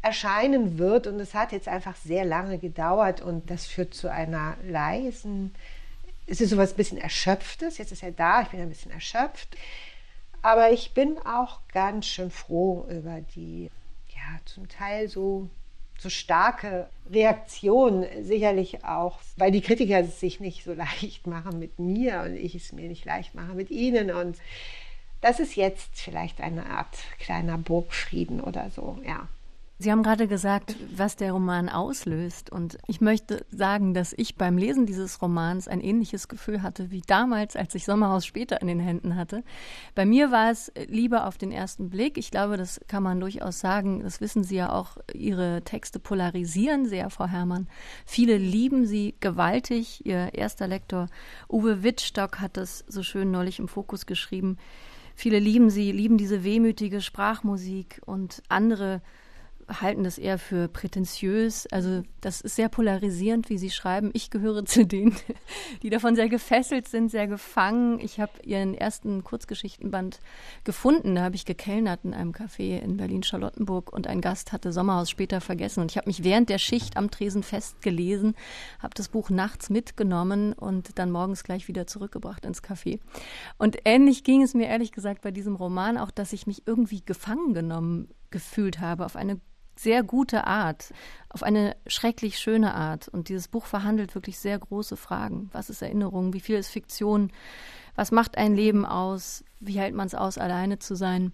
erscheinen 0.00 0.78
wird. 0.78 1.06
Und 1.06 1.20
es 1.20 1.34
hat 1.34 1.52
jetzt 1.52 1.68
einfach 1.68 1.96
sehr 1.96 2.24
lange 2.24 2.58
gedauert 2.58 3.20
und 3.20 3.50
das 3.50 3.66
führt 3.66 3.92
zu 3.92 4.10
einer 4.10 4.56
leisen, 4.66 5.54
es 6.26 6.40
ist 6.40 6.50
sowas 6.50 6.72
ein 6.72 6.76
bisschen 6.76 6.98
Erschöpftes. 6.98 7.78
Jetzt 7.78 7.92
ist 7.92 8.02
er 8.02 8.12
da, 8.12 8.42
ich 8.42 8.48
bin 8.48 8.60
ein 8.60 8.68
bisschen 8.68 8.90
erschöpft. 8.90 9.56
Aber 10.42 10.70
ich 10.70 10.92
bin 10.92 11.18
auch 11.24 11.60
ganz 11.72 12.06
schön 12.06 12.30
froh 12.30 12.86
über 12.90 13.20
die, 13.34 13.70
ja, 14.08 14.40
zum 14.44 14.68
Teil 14.68 15.08
so 15.08 15.48
so 15.98 16.10
starke 16.10 16.88
Reaktion 17.10 18.04
sicherlich 18.20 18.84
auch, 18.84 19.18
weil 19.36 19.50
die 19.50 19.60
Kritiker 19.60 20.00
es 20.00 20.20
sich 20.20 20.40
nicht 20.40 20.64
so 20.64 20.72
leicht 20.74 21.26
machen 21.26 21.58
mit 21.58 21.78
mir 21.78 22.22
und 22.22 22.36
ich 22.36 22.54
es 22.54 22.72
mir 22.72 22.88
nicht 22.88 23.04
leicht 23.04 23.34
mache 23.34 23.54
mit 23.54 23.70
ihnen. 23.70 24.10
Und 24.10 24.38
das 25.20 25.40
ist 25.40 25.56
jetzt 25.56 25.90
vielleicht 25.94 26.40
eine 26.40 26.66
Art 26.66 26.96
kleiner 27.18 27.58
Burgfrieden 27.58 28.40
oder 28.40 28.70
so, 28.70 28.98
ja. 29.06 29.28
Sie 29.78 29.92
haben 29.92 30.02
gerade 30.02 30.26
gesagt, 30.26 30.74
was 30.96 31.16
der 31.16 31.32
Roman 31.32 31.68
auslöst. 31.68 32.50
Und 32.50 32.78
ich 32.86 33.02
möchte 33.02 33.44
sagen, 33.50 33.92
dass 33.92 34.14
ich 34.16 34.36
beim 34.36 34.56
Lesen 34.56 34.86
dieses 34.86 35.20
Romans 35.20 35.68
ein 35.68 35.82
ähnliches 35.82 36.28
Gefühl 36.28 36.62
hatte 36.62 36.90
wie 36.90 37.02
damals, 37.06 37.56
als 37.56 37.74
ich 37.74 37.84
Sommerhaus 37.84 38.24
später 38.24 38.62
in 38.62 38.68
den 38.68 38.80
Händen 38.80 39.16
hatte. 39.16 39.44
Bei 39.94 40.06
mir 40.06 40.30
war 40.30 40.50
es 40.50 40.72
lieber 40.88 41.26
auf 41.26 41.36
den 41.36 41.52
ersten 41.52 41.90
Blick. 41.90 42.16
Ich 42.16 42.30
glaube, 42.30 42.56
das 42.56 42.80
kann 42.88 43.02
man 43.02 43.20
durchaus 43.20 43.60
sagen. 43.60 44.02
Das 44.02 44.22
wissen 44.22 44.44
Sie 44.44 44.56
ja 44.56 44.72
auch. 44.72 44.96
Ihre 45.12 45.60
Texte 45.62 45.98
polarisieren 45.98 46.86
sehr, 46.86 47.10
Frau 47.10 47.26
Herrmann. 47.26 47.68
Viele 48.06 48.38
lieben 48.38 48.86
sie 48.86 49.14
gewaltig. 49.20 50.06
Ihr 50.06 50.32
erster 50.32 50.68
Lektor 50.68 51.08
Uwe 51.50 51.82
Wittstock 51.82 52.40
hat 52.40 52.56
das 52.56 52.82
so 52.88 53.02
schön 53.02 53.30
neulich 53.30 53.58
im 53.58 53.68
Fokus 53.68 54.06
geschrieben. 54.06 54.56
Viele 55.14 55.38
lieben 55.38 55.68
sie, 55.68 55.92
lieben 55.92 56.16
diese 56.16 56.44
wehmütige 56.44 57.02
Sprachmusik 57.02 58.00
und 58.06 58.42
andere 58.48 59.02
halten 59.68 60.04
das 60.04 60.18
eher 60.18 60.38
für 60.38 60.68
prätentiös. 60.68 61.66
Also 61.72 62.02
das 62.20 62.40
ist 62.40 62.56
sehr 62.56 62.68
polarisierend, 62.68 63.50
wie 63.50 63.58
Sie 63.58 63.70
schreiben. 63.70 64.10
Ich 64.12 64.30
gehöre 64.30 64.64
zu 64.66 64.86
denen, 64.86 65.16
die 65.82 65.90
davon 65.90 66.14
sehr 66.14 66.28
gefesselt 66.28 66.88
sind, 66.88 67.10
sehr 67.10 67.26
gefangen. 67.26 67.98
Ich 68.00 68.20
habe 68.20 68.32
Ihren 68.42 68.74
ersten 68.74 69.24
Kurzgeschichtenband 69.24 70.20
gefunden. 70.64 71.16
Da 71.16 71.22
habe 71.22 71.34
ich 71.34 71.44
gekellnert 71.44 72.00
in 72.04 72.14
einem 72.14 72.32
Café 72.32 72.78
in 72.78 72.96
Berlin-Charlottenburg 72.96 73.92
und 73.92 74.06
ein 74.06 74.20
Gast 74.20 74.52
hatte 74.52 74.72
Sommerhaus 74.72 75.10
später 75.10 75.40
vergessen. 75.40 75.80
Und 75.80 75.90
ich 75.90 75.96
habe 75.96 76.08
mich 76.08 76.22
während 76.22 76.48
der 76.48 76.58
Schicht 76.58 76.96
am 76.96 77.10
Tresen 77.10 77.42
festgelesen, 77.42 78.34
habe 78.78 78.94
das 78.94 79.08
Buch 79.08 79.30
nachts 79.30 79.70
mitgenommen 79.70 80.52
und 80.52 80.98
dann 80.98 81.10
morgens 81.10 81.44
gleich 81.44 81.68
wieder 81.68 81.86
zurückgebracht 81.86 82.44
ins 82.44 82.62
Café. 82.62 83.00
Und 83.58 83.78
ähnlich 83.84 84.24
ging 84.24 84.42
es 84.42 84.54
mir 84.54 84.68
ehrlich 84.68 84.92
gesagt 84.92 85.22
bei 85.22 85.30
diesem 85.30 85.56
Roman 85.56 85.98
auch, 85.98 86.10
dass 86.10 86.32
ich 86.32 86.46
mich 86.46 86.66
irgendwie 86.66 87.04
gefangen 87.04 87.54
genommen 87.54 88.08
gefühlt 88.30 88.80
habe 88.80 89.04
auf 89.04 89.16
eine 89.16 89.40
sehr 89.76 90.02
gute 90.02 90.46
Art, 90.46 90.92
auf 91.28 91.42
eine 91.42 91.76
schrecklich 91.86 92.38
schöne 92.38 92.74
Art. 92.74 93.08
Und 93.08 93.28
dieses 93.28 93.48
Buch 93.48 93.66
verhandelt 93.66 94.14
wirklich 94.14 94.38
sehr 94.38 94.58
große 94.58 94.96
Fragen. 94.96 95.50
Was 95.52 95.70
ist 95.70 95.82
Erinnerung? 95.82 96.32
Wie 96.32 96.40
viel 96.40 96.56
ist 96.56 96.68
Fiktion? 96.68 97.30
Was 97.94 98.10
macht 98.10 98.38
ein 98.38 98.54
Leben 98.54 98.84
aus? 98.84 99.44
Wie 99.60 99.78
hält 99.78 99.94
man 99.94 100.06
es 100.06 100.14
aus, 100.14 100.38
alleine 100.38 100.78
zu 100.78 100.94
sein? 100.94 101.32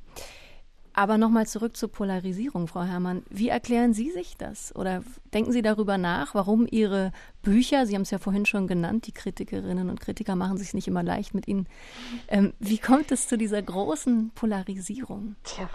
Aber 0.95 1.17
nochmal 1.17 1.47
zurück 1.47 1.77
zur 1.77 1.91
Polarisierung, 1.91 2.69
Frau 2.69 2.83
Herrmann. 2.83 3.23
Wie 3.31 3.49
erklären 3.49 3.95
Sie 3.95 4.11
sich 4.11 4.37
das? 4.37 4.77
Oder 4.77 5.03
denken 5.33 5.51
Sie 5.51 5.63
darüber 5.63 5.97
nach, 5.97 6.35
warum 6.35 6.67
Ihre 6.71 7.13
Bücher, 7.41 7.87
Sie 7.87 7.95
haben 7.95 8.03
es 8.03 8.11
ja 8.11 8.19
vorhin 8.19 8.45
schon 8.45 8.67
genannt, 8.67 9.07
die 9.07 9.13
Kritikerinnen 9.13 9.89
und 9.89 10.01
Kritiker 10.01 10.37
machen 10.37 10.59
sich 10.59 10.75
nicht 10.75 10.89
immer 10.89 11.03
leicht 11.03 11.33
mit 11.33 11.49
Ihnen. 11.49 11.67
Ähm, 12.29 12.53
wie 12.59 12.79
kommt 12.79 13.11
es 13.11 13.27
zu 13.27 13.39
dieser 13.39 13.63
großen 13.63 14.33
Polarisierung? 14.35 15.37
Tja, 15.45 15.71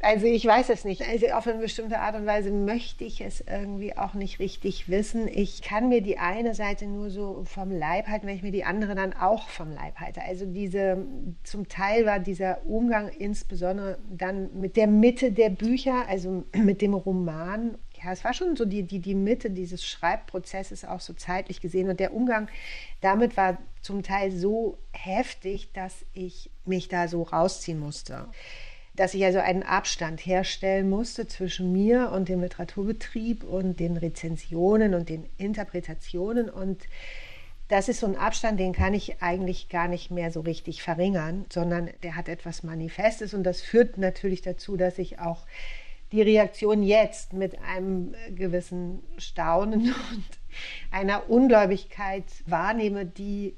also 0.00 0.26
ich 0.26 0.46
weiß 0.46 0.68
es 0.68 0.84
nicht. 0.84 1.02
Also 1.02 1.26
auf 1.28 1.46
eine 1.46 1.58
bestimmte 1.58 1.98
Art 1.98 2.14
und 2.14 2.24
Weise 2.24 2.52
möchte 2.52 3.04
ich 3.04 3.20
es 3.20 3.40
irgendwie 3.40 3.96
auch 3.96 4.14
nicht 4.14 4.38
richtig 4.38 4.88
wissen. 4.88 5.26
Ich 5.26 5.60
kann 5.60 5.88
mir 5.88 6.02
die 6.02 6.18
eine 6.18 6.54
Seite 6.54 6.86
nur 6.86 7.10
so 7.10 7.42
vom 7.44 7.72
Leib 7.72 8.06
halten, 8.06 8.26
wenn 8.28 8.36
ich 8.36 8.42
mir 8.42 8.52
die 8.52 8.64
andere 8.64 8.94
dann 8.94 9.12
auch 9.12 9.48
vom 9.48 9.72
Leib 9.72 9.96
halte. 9.96 10.22
Also 10.22 10.46
diese, 10.46 11.04
zum 11.42 11.68
Teil 11.68 12.06
war 12.06 12.20
dieser 12.20 12.64
Umgang 12.66 13.08
insbesondere 13.08 13.98
dann 14.08 14.60
mit 14.60 14.76
der 14.76 14.86
Mitte 14.86 15.32
der 15.32 15.50
Bücher, 15.50 16.06
also 16.08 16.44
mit 16.54 16.80
dem 16.80 16.94
Roman. 16.94 17.76
Ja, 18.00 18.12
es 18.12 18.22
war 18.22 18.34
schon 18.34 18.54
so 18.54 18.64
die, 18.64 18.84
die, 18.84 19.00
die 19.00 19.16
Mitte 19.16 19.50
dieses 19.50 19.84
Schreibprozesses 19.84 20.84
auch 20.84 21.00
so 21.00 21.12
zeitlich 21.14 21.60
gesehen. 21.60 21.90
Und 21.90 21.98
der 21.98 22.14
Umgang 22.14 22.48
damit 23.00 23.36
war 23.36 23.58
zum 23.82 24.04
Teil 24.04 24.30
so 24.30 24.78
heftig, 24.92 25.72
dass 25.72 26.04
ich 26.12 26.50
mich 26.64 26.88
da 26.88 27.08
so 27.08 27.24
rausziehen 27.24 27.80
musste 27.80 28.28
dass 28.98 29.14
ich 29.14 29.24
also 29.24 29.38
einen 29.38 29.62
Abstand 29.62 30.18
herstellen 30.26 30.90
musste 30.90 31.28
zwischen 31.28 31.72
mir 31.72 32.10
und 32.10 32.28
dem 32.28 32.40
Literaturbetrieb 32.42 33.44
und 33.44 33.78
den 33.78 33.96
Rezensionen 33.96 34.92
und 34.92 35.08
den 35.08 35.28
Interpretationen. 35.36 36.50
Und 36.50 36.82
das 37.68 37.88
ist 37.88 38.00
so 38.00 38.08
ein 38.08 38.16
Abstand, 38.16 38.58
den 38.58 38.72
kann 38.72 38.94
ich 38.94 39.22
eigentlich 39.22 39.68
gar 39.68 39.86
nicht 39.86 40.10
mehr 40.10 40.32
so 40.32 40.40
richtig 40.40 40.82
verringern, 40.82 41.44
sondern 41.48 41.90
der 42.02 42.16
hat 42.16 42.28
etwas 42.28 42.64
Manifestes 42.64 43.34
und 43.34 43.44
das 43.44 43.62
führt 43.62 43.98
natürlich 43.98 44.42
dazu, 44.42 44.76
dass 44.76 44.98
ich 44.98 45.20
auch 45.20 45.46
die 46.10 46.22
Reaktion 46.22 46.82
jetzt 46.82 47.34
mit 47.34 47.56
einem 47.60 48.16
gewissen 48.34 49.04
Staunen 49.16 49.94
und 50.10 50.24
einer 50.90 51.30
Ungläubigkeit 51.30 52.24
wahrnehme, 52.46 53.06
die 53.06 53.54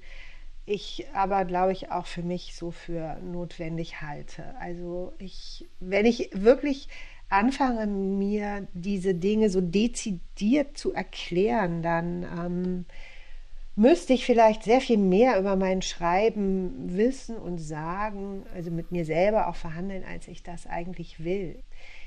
ich 0.70 1.06
aber, 1.14 1.44
glaube 1.44 1.72
ich, 1.72 1.90
auch 1.90 2.06
für 2.06 2.22
mich 2.22 2.54
so 2.54 2.70
für 2.70 3.16
notwendig 3.20 4.00
halte. 4.00 4.54
Also 4.60 5.12
ich, 5.18 5.68
wenn 5.80 6.06
ich 6.06 6.30
wirklich 6.32 6.88
anfange, 7.28 7.86
mir 7.86 8.68
diese 8.72 9.14
Dinge 9.14 9.50
so 9.50 9.60
dezidiert 9.60 10.78
zu 10.78 10.92
erklären, 10.92 11.82
dann 11.82 12.22
ähm, 12.22 12.84
müsste 13.74 14.12
ich 14.12 14.24
vielleicht 14.24 14.62
sehr 14.64 14.80
viel 14.80 14.98
mehr 14.98 15.38
über 15.38 15.56
mein 15.56 15.82
Schreiben 15.82 16.96
wissen 16.96 17.36
und 17.36 17.58
sagen, 17.58 18.44
also 18.54 18.70
mit 18.70 18.92
mir 18.92 19.04
selber 19.04 19.48
auch 19.48 19.56
verhandeln, 19.56 20.04
als 20.04 20.28
ich 20.28 20.42
das 20.42 20.66
eigentlich 20.66 21.24
will. 21.24 21.62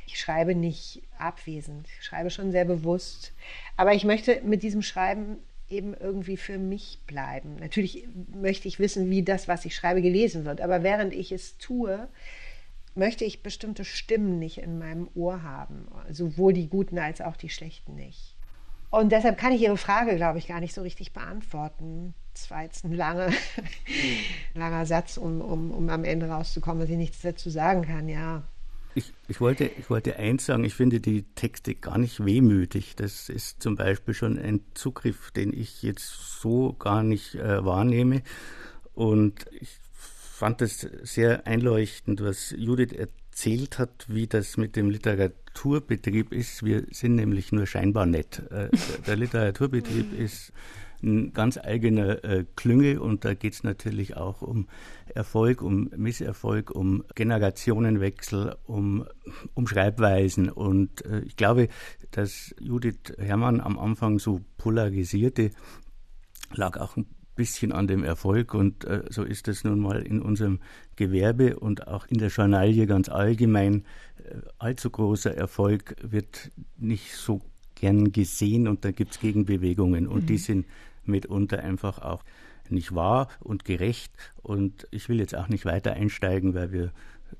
Ich 0.05 0.19
schreibe 0.19 0.55
nicht 0.55 1.01
abwesend, 1.17 1.87
ich 1.99 2.05
schreibe 2.05 2.29
schon 2.29 2.51
sehr 2.51 2.65
bewusst. 2.65 3.33
Aber 3.77 3.93
ich 3.93 4.03
möchte 4.03 4.41
mit 4.43 4.63
diesem 4.63 4.81
Schreiben 4.81 5.37
eben 5.69 5.93
irgendwie 5.93 6.37
für 6.37 6.57
mich 6.57 6.99
bleiben. 7.07 7.55
Natürlich 7.59 8.07
möchte 8.33 8.67
ich 8.67 8.79
wissen, 8.79 9.09
wie 9.09 9.23
das, 9.23 9.47
was 9.47 9.65
ich 9.65 9.75
schreibe, 9.75 10.01
gelesen 10.01 10.45
wird, 10.45 10.61
aber 10.61 10.83
während 10.83 11.13
ich 11.13 11.31
es 11.31 11.57
tue, 11.57 12.07
möchte 12.95 13.25
ich 13.25 13.43
bestimmte 13.43 13.85
Stimmen 13.85 14.39
nicht 14.39 14.59
in 14.59 14.77
meinem 14.77 15.09
Ohr 15.15 15.43
haben, 15.43 15.87
sowohl 16.09 16.53
die 16.53 16.67
guten 16.67 16.99
als 16.99 17.21
auch 17.21 17.35
die 17.35 17.49
schlechten 17.49 17.95
nicht. 17.95 18.35
Und 18.91 19.11
deshalb 19.11 19.39
kann 19.39 19.51
ich 19.51 19.61
Ihre 19.61 19.77
Frage, 19.77 20.15
glaube 20.15 20.37
ich, 20.37 20.47
gar 20.47 20.59
nicht 20.59 20.75
so 20.75 20.83
richtig 20.83 21.13
beantworten. 21.13 22.13
Das 22.33 22.51
war 22.51 22.61
jetzt 22.61 22.85
ein 22.85 22.93
langer, 22.93 23.31
langer 24.53 24.85
Satz, 24.85 25.17
um, 25.17 25.41
um, 25.41 25.71
um 25.71 25.89
am 25.89 26.03
Ende 26.03 26.29
rauszukommen, 26.29 26.79
dass 26.79 26.91
ich 26.91 26.97
nichts 26.97 27.21
dazu 27.21 27.49
sagen 27.49 27.81
kann. 27.81 28.07
Ja, 28.07 28.43
ich, 28.95 29.13
ich, 29.27 29.41
wollte, 29.41 29.65
ich 29.65 29.89
wollte 29.89 30.17
eins 30.17 30.45
sagen, 30.45 30.63
ich 30.63 30.75
finde 30.75 30.99
die 30.99 31.23
Texte 31.35 31.75
gar 31.75 31.97
nicht 31.97 32.23
wehmütig. 32.25 32.95
Das 32.95 33.29
ist 33.29 33.61
zum 33.61 33.75
Beispiel 33.75 34.13
schon 34.13 34.37
ein 34.37 34.61
Zugriff, 34.73 35.31
den 35.31 35.53
ich 35.53 35.81
jetzt 35.83 36.39
so 36.41 36.73
gar 36.73 37.03
nicht 37.03 37.35
äh, 37.35 37.63
wahrnehme. 37.65 38.21
Und 38.93 39.45
ich 39.59 39.69
fand 39.93 40.61
es 40.61 40.87
sehr 41.03 41.47
einleuchtend, 41.47 42.21
was 42.23 42.53
Judith 42.57 42.91
erzählt 42.91 43.79
hat, 43.79 44.05
wie 44.07 44.27
das 44.27 44.57
mit 44.57 44.75
dem 44.75 44.89
Literaturbetrieb 44.89 46.31
ist. 46.31 46.63
Wir 46.63 46.85
sind 46.91 47.15
nämlich 47.15 47.51
nur 47.51 47.65
scheinbar 47.65 48.05
nett. 48.05 48.43
Äh, 48.51 48.69
der 49.07 49.15
Literaturbetrieb 49.15 50.13
ist 50.19 50.51
eine 51.03 51.29
ganz 51.31 51.57
eigene 51.57 52.23
äh, 52.23 52.45
Klünge 52.55 53.01
und 53.01 53.25
da 53.25 53.33
geht 53.33 53.53
es 53.53 53.63
natürlich 53.63 54.15
auch 54.15 54.41
um 54.41 54.67
Erfolg, 55.13 55.61
um 55.61 55.89
Misserfolg, 55.95 56.71
um 56.71 57.03
Generationenwechsel, 57.15 58.55
um, 58.65 59.05
um 59.53 59.67
Schreibweisen. 59.67 60.49
Und 60.49 61.05
äh, 61.05 61.21
ich 61.21 61.35
glaube, 61.35 61.67
dass 62.11 62.55
Judith 62.59 63.13
Herrmann 63.17 63.59
am 63.59 63.77
Anfang 63.77 64.19
so 64.19 64.41
polarisierte, 64.57 65.51
lag 66.55 66.77
auch 66.77 66.97
ein 66.97 67.05
bisschen 67.35 67.71
an 67.71 67.87
dem 67.87 68.03
Erfolg 68.03 68.53
und 68.53 68.85
äh, 68.85 69.03
so 69.09 69.23
ist 69.23 69.47
es 69.47 69.63
nun 69.63 69.79
mal 69.79 70.01
in 70.03 70.21
unserem 70.21 70.59
Gewerbe 70.95 71.59
und 71.59 71.87
auch 71.87 72.05
in 72.05 72.19
der 72.19 72.29
Journalie 72.29 72.85
ganz 72.85 73.09
allgemein. 73.09 73.85
Äh, 74.17 74.37
allzu 74.59 74.89
großer 74.89 75.35
Erfolg 75.35 75.95
wird 76.01 76.51
nicht 76.77 77.13
so 77.15 77.41
gern 77.75 78.11
gesehen 78.11 78.67
und 78.67 78.85
da 78.85 78.91
gibt 78.91 79.13
es 79.13 79.19
Gegenbewegungen 79.19 80.07
und 80.07 80.23
mhm. 80.23 80.27
die 80.27 80.37
sind 80.37 80.65
mitunter 81.07 81.59
einfach 81.59 81.99
auch 81.99 82.23
nicht 82.69 82.95
wahr 82.95 83.27
und 83.39 83.65
gerecht 83.65 84.13
und 84.41 84.87
ich 84.91 85.09
will 85.09 85.19
jetzt 85.19 85.35
auch 85.35 85.47
nicht 85.47 85.65
weiter 85.65 85.93
einsteigen, 85.93 86.53
weil 86.53 86.71
wir 86.71 86.91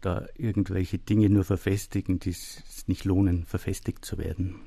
da 0.01 0.25
irgendwelche 0.35 0.97
Dinge 0.97 1.29
nur 1.29 1.43
verfestigen, 1.43 2.19
die 2.19 2.31
es 2.31 2.87
nicht 2.87 3.05
lohnen, 3.05 3.45
verfestigt 3.45 4.03
zu 4.05 4.17
werden. 4.17 4.59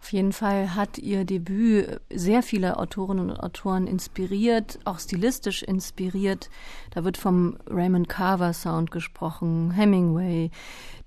Auf 0.00 0.12
jeden 0.12 0.32
Fall 0.32 0.74
hat 0.74 0.98
ihr 0.98 1.24
Debüt 1.24 2.00
sehr 2.12 2.42
viele 2.42 2.76
Autorinnen 2.76 3.30
und 3.30 3.36
Autoren 3.36 3.86
inspiriert, 3.86 4.80
auch 4.84 4.98
stilistisch 4.98 5.62
inspiriert. 5.62 6.50
Da 6.90 7.04
wird 7.04 7.16
vom 7.16 7.56
Raymond 7.68 8.08
Carver 8.08 8.52
Sound 8.52 8.90
gesprochen, 8.90 9.70
Hemingway. 9.70 10.50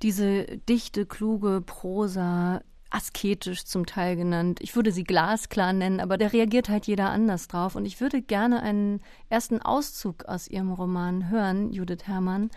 Diese 0.01 0.45
dichte, 0.69 1.05
kluge 1.05 1.59
Prosa, 1.59 2.61
asketisch 2.89 3.65
zum 3.65 3.85
Teil 3.85 4.15
genannt. 4.15 4.59
Ich 4.61 4.75
würde 4.75 4.91
sie 4.91 5.03
glasklar 5.03 5.73
nennen, 5.73 5.99
aber 5.99 6.17
da 6.17 6.27
reagiert 6.27 6.69
halt 6.69 6.87
jeder 6.87 7.09
anders 7.09 7.47
drauf. 7.47 7.75
Und 7.75 7.85
ich 7.85 7.99
würde 7.99 8.21
gerne 8.21 8.61
einen 8.61 9.01
ersten 9.29 9.61
Auszug 9.61 10.25
aus 10.25 10.47
ihrem 10.47 10.71
Roman 10.71 11.29
hören, 11.29 11.71
Judith 11.71 12.03
Herrmann. 12.07 12.49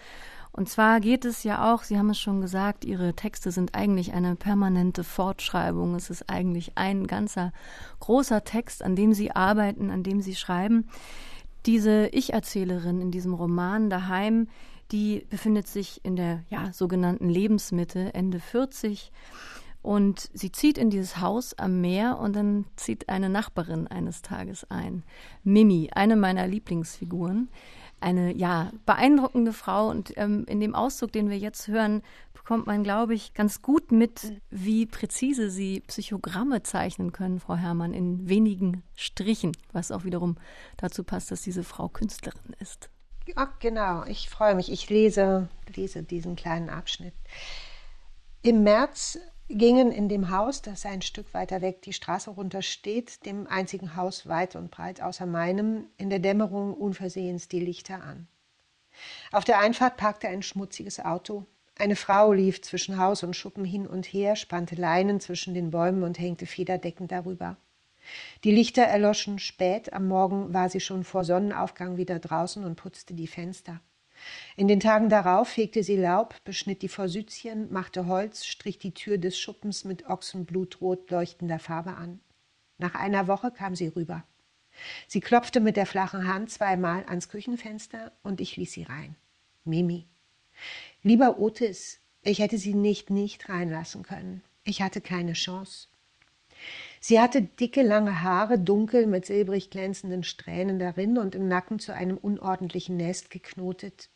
Und 0.52 0.68
zwar 0.68 1.00
geht 1.00 1.24
es 1.24 1.44
ja 1.44 1.72
auch, 1.72 1.84
Sie 1.84 1.98
haben 1.98 2.10
es 2.10 2.18
schon 2.18 2.40
gesagt, 2.40 2.84
Ihre 2.84 3.14
Texte 3.14 3.52
sind 3.52 3.74
eigentlich 3.74 4.12
eine 4.12 4.34
permanente 4.34 5.04
Fortschreibung. 5.04 5.94
Es 5.94 6.10
ist 6.10 6.28
eigentlich 6.28 6.72
ein 6.76 7.06
ganzer 7.06 7.52
großer 8.00 8.42
Text, 8.44 8.82
an 8.82 8.96
dem 8.96 9.12
Sie 9.12 9.30
arbeiten, 9.30 9.90
an 9.90 10.02
dem 10.02 10.20
Sie 10.20 10.34
schreiben. 10.34 10.88
Diese 11.66 12.08
Ich-Erzählerin 12.08 13.00
in 13.00 13.10
diesem 13.10 13.34
Roman 13.34 13.90
daheim, 13.90 14.48
die 14.90 15.26
befindet 15.30 15.68
sich 15.68 16.00
in 16.04 16.16
der 16.16 16.42
ja, 16.48 16.72
sogenannten 16.72 17.28
Lebensmitte, 17.28 18.14
Ende 18.14 18.40
40. 18.40 19.12
Und 19.80 20.28
sie 20.34 20.52
zieht 20.52 20.76
in 20.76 20.90
dieses 20.90 21.20
Haus 21.20 21.54
am 21.54 21.80
Meer 21.80 22.18
und 22.18 22.34
dann 22.34 22.66
zieht 22.76 23.08
eine 23.08 23.28
Nachbarin 23.28 23.86
eines 23.86 24.22
Tages 24.22 24.68
ein. 24.70 25.04
Mimi, 25.44 25.90
eine 25.94 26.16
meiner 26.16 26.46
Lieblingsfiguren 26.46 27.48
eine 28.00 28.34
ja 28.34 28.70
beeindruckende 28.86 29.52
Frau 29.52 29.88
und 29.88 30.12
ähm, 30.16 30.44
in 30.46 30.60
dem 30.60 30.74
Auszug, 30.74 31.12
den 31.12 31.30
wir 31.30 31.38
jetzt 31.38 31.68
hören, 31.68 32.02
bekommt 32.32 32.66
man, 32.66 32.82
glaube 32.82 33.14
ich, 33.14 33.34
ganz 33.34 33.60
gut 33.60 33.92
mit, 33.92 34.40
wie 34.50 34.86
präzise 34.86 35.50
Sie 35.50 35.80
Psychogramme 35.80 36.62
zeichnen 36.62 37.12
können, 37.12 37.40
Frau 37.40 37.56
Herrmann, 37.56 37.92
in 37.92 38.28
wenigen 38.28 38.82
Strichen, 38.96 39.52
was 39.72 39.90
auch 39.90 40.04
wiederum 40.04 40.36
dazu 40.76 41.04
passt, 41.04 41.30
dass 41.30 41.42
diese 41.42 41.64
Frau 41.64 41.88
Künstlerin 41.88 42.54
ist. 42.60 42.88
Ja, 43.26 43.52
genau. 43.60 44.04
Ich 44.04 44.30
freue 44.30 44.54
mich. 44.54 44.72
Ich 44.72 44.88
lese, 44.88 45.48
lese 45.74 46.02
diesen 46.02 46.36
kleinen 46.36 46.70
Abschnitt. 46.70 47.12
Im 48.40 48.62
März 48.62 49.18
gingen 49.48 49.92
in 49.92 50.08
dem 50.08 50.30
Haus, 50.30 50.62
das 50.62 50.84
ein 50.84 51.02
Stück 51.02 51.32
weiter 51.32 51.62
weg 51.62 51.82
die 51.82 51.92
Straße 51.92 52.30
runter 52.30 52.62
steht, 52.62 53.24
dem 53.24 53.46
einzigen 53.46 53.96
Haus 53.96 54.26
weit 54.28 54.56
und 54.56 54.70
breit 54.70 55.00
außer 55.00 55.26
meinem, 55.26 55.86
in 55.96 56.10
der 56.10 56.18
Dämmerung 56.18 56.74
unversehens 56.74 57.48
die 57.48 57.60
Lichter 57.60 58.02
an. 58.02 58.28
Auf 59.32 59.44
der 59.44 59.60
Einfahrt 59.60 59.96
parkte 59.96 60.28
ein 60.28 60.42
schmutziges 60.42 61.00
Auto. 61.00 61.46
Eine 61.78 61.96
Frau 61.96 62.32
lief 62.32 62.60
zwischen 62.62 62.98
Haus 62.98 63.22
und 63.22 63.36
Schuppen 63.36 63.64
hin 63.64 63.86
und 63.86 64.06
her, 64.06 64.36
spannte 64.36 64.74
Leinen 64.74 65.20
zwischen 65.20 65.54
den 65.54 65.70
Bäumen 65.70 66.02
und 66.02 66.18
hängte 66.18 66.46
Federdecken 66.46 67.06
darüber. 67.06 67.56
Die 68.44 68.52
Lichter 68.52 68.82
erloschen 68.82 69.38
spät, 69.38 69.92
am 69.92 70.08
Morgen 70.08 70.52
war 70.52 70.68
sie 70.68 70.80
schon 70.80 71.04
vor 71.04 71.24
Sonnenaufgang 71.24 71.96
wieder 71.96 72.18
draußen 72.18 72.64
und 72.64 72.76
putzte 72.76 73.14
die 73.14 73.26
Fenster. 73.26 73.80
In 74.56 74.68
den 74.68 74.80
Tagen 74.80 75.08
darauf 75.08 75.48
fegte 75.48 75.82
sie 75.82 75.96
Laub, 75.96 76.34
beschnitt 76.44 76.82
die 76.82 76.88
Forsythien, 76.88 77.72
machte 77.72 78.06
Holz, 78.06 78.44
strich 78.44 78.78
die 78.78 78.94
Tür 78.94 79.18
des 79.18 79.38
Schuppens 79.38 79.84
mit 79.84 80.08
Ochsenblutrot 80.08 81.10
leuchtender 81.10 81.58
Farbe 81.58 81.94
an. 81.94 82.20
Nach 82.78 82.94
einer 82.94 83.28
Woche 83.28 83.50
kam 83.50 83.74
sie 83.74 83.88
rüber. 83.88 84.24
Sie 85.06 85.20
klopfte 85.20 85.60
mit 85.60 85.76
der 85.76 85.86
flachen 85.86 86.32
Hand 86.32 86.50
zweimal 86.50 87.04
ans 87.06 87.28
Küchenfenster 87.28 88.12
und 88.22 88.40
ich 88.40 88.56
ließ 88.56 88.72
sie 88.72 88.84
rein. 88.84 89.16
Mimi. 89.64 90.06
Lieber 91.02 91.38
Otis, 91.38 92.00
ich 92.22 92.38
hätte 92.38 92.58
sie 92.58 92.74
nicht 92.74 93.10
nicht 93.10 93.48
reinlassen 93.48 94.02
können. 94.02 94.42
Ich 94.64 94.82
hatte 94.82 95.00
keine 95.00 95.32
Chance. 95.32 95.88
Sie 97.00 97.20
hatte 97.20 97.42
dicke, 97.42 97.82
lange 97.82 98.22
Haare, 98.22 98.58
dunkel 98.58 99.06
mit 99.06 99.26
silbrig 99.26 99.70
glänzenden 99.70 100.24
Strähnen 100.24 100.78
darin 100.78 101.18
und 101.18 101.34
im 101.34 101.48
Nacken 101.48 101.78
zu 101.78 101.94
einem 101.94 102.16
unordentlichen 102.16 102.96
Nest 102.96 103.30
geknotet. 103.30 104.10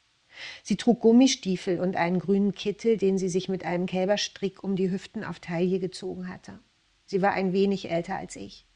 Sie 0.62 0.76
trug 0.76 1.00
Gummistiefel 1.00 1.80
und 1.80 1.96
einen 1.96 2.18
grünen 2.18 2.52
Kittel, 2.52 2.96
den 2.96 3.18
sie 3.18 3.28
sich 3.28 3.48
mit 3.48 3.64
einem 3.64 3.86
Kälberstrick 3.86 4.64
um 4.64 4.76
die 4.76 4.90
Hüften 4.90 5.24
auf 5.24 5.40
Taille 5.40 5.78
gezogen 5.78 6.28
hatte. 6.28 6.58
Sie 7.04 7.22
war 7.22 7.32
ein 7.32 7.52
wenig 7.52 7.90
älter 7.90 8.16
als 8.16 8.36
ich. 8.36 8.66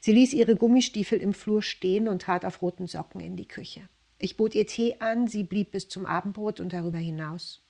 Sie 0.00 0.12
ließ 0.12 0.34
ihre 0.34 0.56
Gummistiefel 0.56 1.18
im 1.18 1.32
Flur 1.32 1.62
stehen 1.62 2.08
und 2.08 2.22
trat 2.22 2.44
auf 2.44 2.62
roten 2.62 2.86
Socken 2.86 3.20
in 3.20 3.36
die 3.36 3.48
Küche. 3.48 3.88
Ich 4.18 4.36
bot 4.36 4.54
ihr 4.54 4.66
Tee 4.66 4.96
an, 5.00 5.26
sie 5.26 5.44
blieb 5.44 5.70
bis 5.72 5.88
zum 5.88 6.06
Abendbrot 6.06 6.60
und 6.60 6.72
darüber 6.72 6.98
hinaus. 6.98 7.64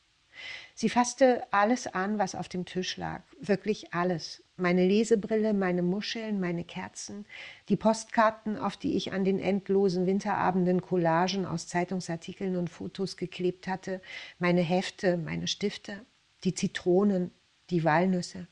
Sie 0.74 0.88
fasste 0.88 1.46
alles 1.52 1.86
an, 1.86 2.18
was 2.18 2.34
auf 2.34 2.48
dem 2.48 2.64
Tisch 2.64 2.96
lag, 2.96 3.22
wirklich 3.40 3.92
alles. 3.92 4.42
Meine 4.60 4.84
Lesebrille, 4.84 5.54
meine 5.54 5.82
Muscheln, 5.82 6.40
meine 6.40 6.64
Kerzen, 6.64 7.26
die 7.68 7.76
Postkarten, 7.76 8.58
auf 8.58 8.76
die 8.76 8.96
ich 8.96 9.12
an 9.12 9.24
den 9.24 9.38
endlosen 9.38 10.04
Winterabenden 10.04 10.82
Collagen 10.82 11.46
aus 11.46 11.68
Zeitungsartikeln 11.68 12.56
und 12.56 12.68
Fotos 12.68 13.16
geklebt 13.16 13.68
hatte, 13.68 14.00
meine 14.40 14.62
Hefte, 14.62 15.16
meine 15.16 15.46
Stifte, 15.46 16.04
die 16.42 16.54
Zitronen, 16.54 17.30
die 17.70 17.84
Walnüsse. 17.84 18.48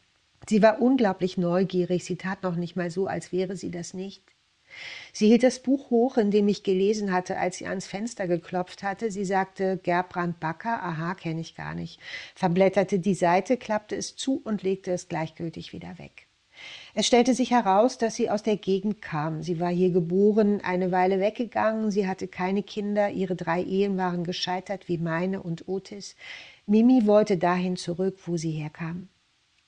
Sie 0.49 0.63
war 0.63 0.81
unglaublich 0.81 1.39
neugierig, 1.39 2.05
sie 2.05 2.17
tat 2.17 2.45
noch 2.45 2.55
nicht 2.55 2.77
mal 2.77 2.93
so, 2.93 3.09
als 3.09 3.33
wäre 3.33 3.57
sie 3.57 3.73
das 3.73 3.93
nicht. 3.93 4.36
Sie 5.13 5.29
hielt 5.29 5.43
das 5.43 5.61
Buch 5.61 5.91
hoch, 5.91 6.17
in 6.17 6.31
dem 6.31 6.49
ich 6.49 6.63
gelesen 6.63 7.13
hatte, 7.13 7.39
als 7.39 7.59
sie 7.59 7.67
ans 7.67 7.87
Fenster 7.87 8.27
geklopft 8.27 8.83
hatte. 8.83 9.11
Sie 9.11 9.25
sagte 9.25 9.79
Gerbrand 9.83 10.41
Backer, 10.41 10.83
aha, 10.83 11.15
kenne 11.15 11.41
ich 11.41 11.55
gar 11.55 11.75
nicht, 11.75 12.01
verblätterte 12.35 12.99
die 12.99 13.15
Seite, 13.15 13.57
klappte 13.57 13.97
es 13.97 14.17
zu 14.17 14.41
und 14.45 14.63
legte 14.63 14.93
es 14.93 15.09
gleichgültig 15.09 15.73
wieder 15.73 15.99
weg. 15.99 16.27
Es 16.95 17.07
stellte 17.07 17.35
sich 17.35 17.51
heraus, 17.51 17.99
dass 17.99 18.15
sie 18.15 18.31
aus 18.31 18.43
der 18.43 18.57
Gegend 18.57 19.03
kam. 19.03 19.43
Sie 19.43 19.61
war 19.61 19.71
hier 19.71 19.91
geboren, 19.91 20.61
eine 20.63 20.91
Weile 20.93 21.21
weggegangen, 21.21 21.91
sie 21.91 22.07
hatte 22.07 22.29
keine 22.29 22.63
Kinder, 22.63 23.11
ihre 23.11 23.37
drei 23.37 23.63
Ehen 23.63 23.97
waren 23.97 24.25
gescheitert 24.25 24.89
wie 24.89 24.99
meine 24.99 25.43
und 25.43 25.69
Otis. 25.69 26.17
Mimi 26.67 27.07
wollte 27.07 27.37
dahin 27.37 27.77
zurück, 27.77 28.19
wo 28.25 28.37
sie 28.37 28.53
herkam. 28.53 29.09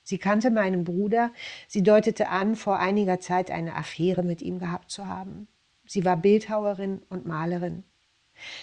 Sie 0.09 0.17
kannte 0.17 0.49
meinen 0.49 0.85
Bruder, 0.85 1.31
sie 1.67 1.83
deutete 1.83 2.29
an, 2.29 2.55
vor 2.55 2.79
einiger 2.79 3.19
Zeit 3.19 3.51
eine 3.51 3.75
Affäre 3.75 4.23
mit 4.23 4.41
ihm 4.41 4.57
gehabt 4.57 4.89
zu 4.89 5.05
haben. 5.05 5.47
Sie 5.85 6.03
war 6.03 6.17
Bildhauerin 6.17 7.03
und 7.09 7.27
Malerin. 7.27 7.83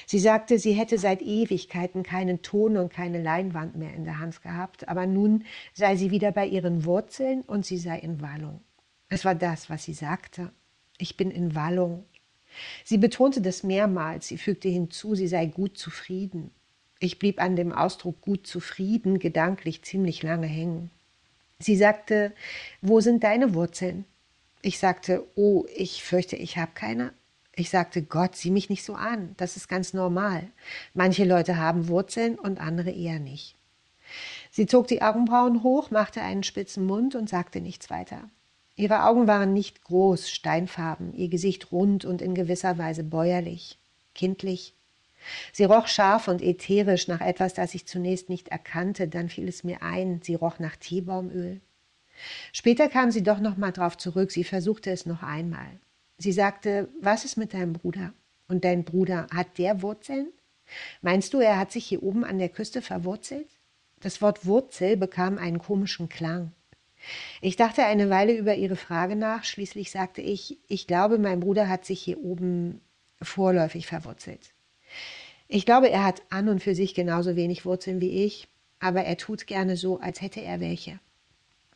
Sie 0.06 0.18
sagte, 0.18 0.58
sie 0.58 0.72
hätte 0.72 0.98
seit 0.98 1.22
Ewigkeiten 1.22 2.02
keinen 2.02 2.42
Ton 2.42 2.76
und 2.76 2.92
keine 2.92 3.22
Leinwand 3.22 3.76
mehr 3.76 3.94
in 3.94 4.02
der 4.02 4.18
Hand 4.18 4.42
gehabt, 4.42 4.88
aber 4.88 5.06
nun 5.06 5.44
sei 5.72 5.94
sie 5.94 6.10
wieder 6.10 6.32
bei 6.32 6.48
ihren 6.48 6.84
Wurzeln 6.84 7.42
und 7.42 7.64
sie 7.64 7.78
sei 7.78 8.00
in 8.00 8.20
Wallung. 8.20 8.60
Es 9.08 9.24
war 9.24 9.36
das, 9.36 9.70
was 9.70 9.84
sie 9.84 9.94
sagte. 9.94 10.50
Ich 10.98 11.16
bin 11.16 11.30
in 11.30 11.54
Wallung. 11.54 12.06
Sie 12.82 12.98
betonte 12.98 13.40
das 13.40 13.62
mehrmals, 13.62 14.26
sie 14.26 14.38
fügte 14.38 14.68
hinzu, 14.68 15.14
sie 15.14 15.28
sei 15.28 15.46
gut 15.46 15.78
zufrieden. 15.78 16.50
Ich 16.98 17.20
blieb 17.20 17.40
an 17.40 17.54
dem 17.54 17.70
Ausdruck 17.70 18.20
gut 18.20 18.48
zufrieden 18.48 19.20
gedanklich 19.20 19.84
ziemlich 19.84 20.24
lange 20.24 20.48
hängen. 20.48 20.90
Sie 21.58 21.76
sagte, 21.76 22.32
wo 22.82 23.00
sind 23.00 23.24
deine 23.24 23.54
Wurzeln? 23.54 24.04
Ich 24.62 24.78
sagte, 24.78 25.26
oh, 25.36 25.64
ich 25.74 26.02
fürchte, 26.02 26.36
ich 26.36 26.58
habe 26.58 26.72
keine. 26.74 27.12
Ich 27.54 27.70
sagte, 27.70 28.02
Gott, 28.02 28.36
sieh 28.36 28.50
mich 28.50 28.68
nicht 28.68 28.84
so 28.84 28.94
an, 28.94 29.34
das 29.38 29.56
ist 29.56 29.68
ganz 29.68 29.94
normal. 29.94 30.50
Manche 30.92 31.24
Leute 31.24 31.56
haben 31.56 31.88
Wurzeln 31.88 32.38
und 32.38 32.60
andere 32.60 32.90
eher 32.90 33.18
nicht. 33.18 33.56
Sie 34.50 34.66
zog 34.66 34.88
die 34.88 35.02
Augenbrauen 35.02 35.62
hoch, 35.62 35.90
machte 35.90 36.20
einen 36.20 36.42
spitzen 36.42 36.84
Mund 36.84 37.14
und 37.14 37.28
sagte 37.28 37.60
nichts 37.60 37.88
weiter. 37.88 38.28
Ihre 38.76 39.04
Augen 39.04 39.26
waren 39.26 39.54
nicht 39.54 39.82
groß, 39.84 40.28
steinfarben, 40.28 41.14
ihr 41.14 41.28
Gesicht 41.28 41.72
rund 41.72 42.04
und 42.04 42.20
in 42.20 42.34
gewisser 42.34 42.76
Weise 42.76 43.02
bäuerlich, 43.02 43.78
kindlich. 44.14 44.74
Sie 45.52 45.64
roch 45.64 45.86
scharf 45.86 46.28
und 46.28 46.42
ätherisch 46.42 47.08
nach 47.08 47.20
etwas, 47.20 47.54
das 47.54 47.74
ich 47.74 47.86
zunächst 47.86 48.28
nicht 48.28 48.48
erkannte, 48.48 49.08
dann 49.08 49.28
fiel 49.28 49.48
es 49.48 49.64
mir 49.64 49.82
ein, 49.82 50.20
sie 50.22 50.34
roch 50.34 50.58
nach 50.58 50.76
Teebaumöl. 50.76 51.60
Später 52.52 52.88
kam 52.88 53.10
sie 53.10 53.22
doch 53.22 53.40
noch 53.40 53.56
mal 53.56 53.72
drauf 53.72 53.96
zurück, 53.96 54.30
sie 54.30 54.44
versuchte 54.44 54.90
es 54.90 55.06
noch 55.06 55.22
einmal. 55.22 55.80
Sie 56.18 56.32
sagte, 56.32 56.88
was 57.00 57.24
ist 57.24 57.36
mit 57.36 57.52
deinem 57.52 57.74
Bruder? 57.74 58.12
Und 58.48 58.64
dein 58.64 58.84
Bruder, 58.84 59.26
hat 59.34 59.58
der 59.58 59.82
Wurzeln? 59.82 60.28
Meinst 61.02 61.34
du, 61.34 61.40
er 61.40 61.58
hat 61.58 61.72
sich 61.72 61.86
hier 61.86 62.02
oben 62.02 62.24
an 62.24 62.38
der 62.38 62.48
Küste 62.48 62.80
verwurzelt? 62.80 63.48
Das 64.00 64.22
Wort 64.22 64.46
Wurzel 64.46 64.96
bekam 64.96 65.38
einen 65.38 65.58
komischen 65.58 66.08
Klang. 66.08 66.52
Ich 67.40 67.56
dachte 67.56 67.84
eine 67.84 68.10
Weile 68.10 68.36
über 68.36 68.54
ihre 68.54 68.76
Frage 68.76 69.16
nach, 69.16 69.44
schließlich 69.44 69.90
sagte 69.90 70.22
ich, 70.22 70.58
ich 70.68 70.86
glaube, 70.86 71.18
mein 71.18 71.40
Bruder 71.40 71.68
hat 71.68 71.84
sich 71.84 72.00
hier 72.00 72.22
oben 72.22 72.80
vorläufig 73.22 73.86
verwurzelt. 73.86 74.54
Ich 75.48 75.64
glaube, 75.64 75.90
er 75.90 76.04
hat 76.04 76.22
an 76.30 76.48
und 76.48 76.62
für 76.62 76.74
sich 76.74 76.94
genauso 76.94 77.36
wenig 77.36 77.64
Wurzeln 77.64 78.00
wie 78.00 78.24
ich, 78.24 78.48
aber 78.80 79.04
er 79.04 79.16
tut 79.16 79.46
gerne 79.46 79.76
so, 79.76 80.00
als 80.00 80.20
hätte 80.20 80.40
er 80.40 80.60
welche. 80.60 80.98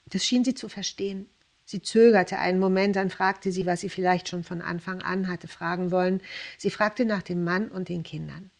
Das 0.07 0.25
schien 0.25 0.45
sie 0.45 0.55
zu 0.55 0.69
verstehen. 0.69 1.27
Sie 1.65 1.81
zögerte 1.81 2.39
einen 2.39 2.59
Moment, 2.59 2.97
dann 2.97 3.11
fragte 3.11 3.53
sie, 3.53 3.65
was 3.65 3.81
sie 3.81 3.89
vielleicht 3.89 4.29
schon 4.29 4.43
von 4.43 4.61
Anfang 4.61 5.03
an 5.03 5.29
hatte 5.29 5.47
fragen 5.47 5.93
wollen. 5.93 6.21
Sie 6.59 6.71
fragte 6.71 7.05
nach 7.05 7.23
dem 7.23 7.45
Mann 7.45 7.69
und 7.69 7.89
den 7.89 8.03
Kindern. 8.03 8.51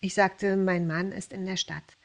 Ich 0.00 0.14
sagte, 0.14 0.56
mein 0.56 0.86
Mann 0.86 1.10
ist 1.10 1.32
in 1.32 1.44
der 1.46 1.56
Stadt. 1.56 1.96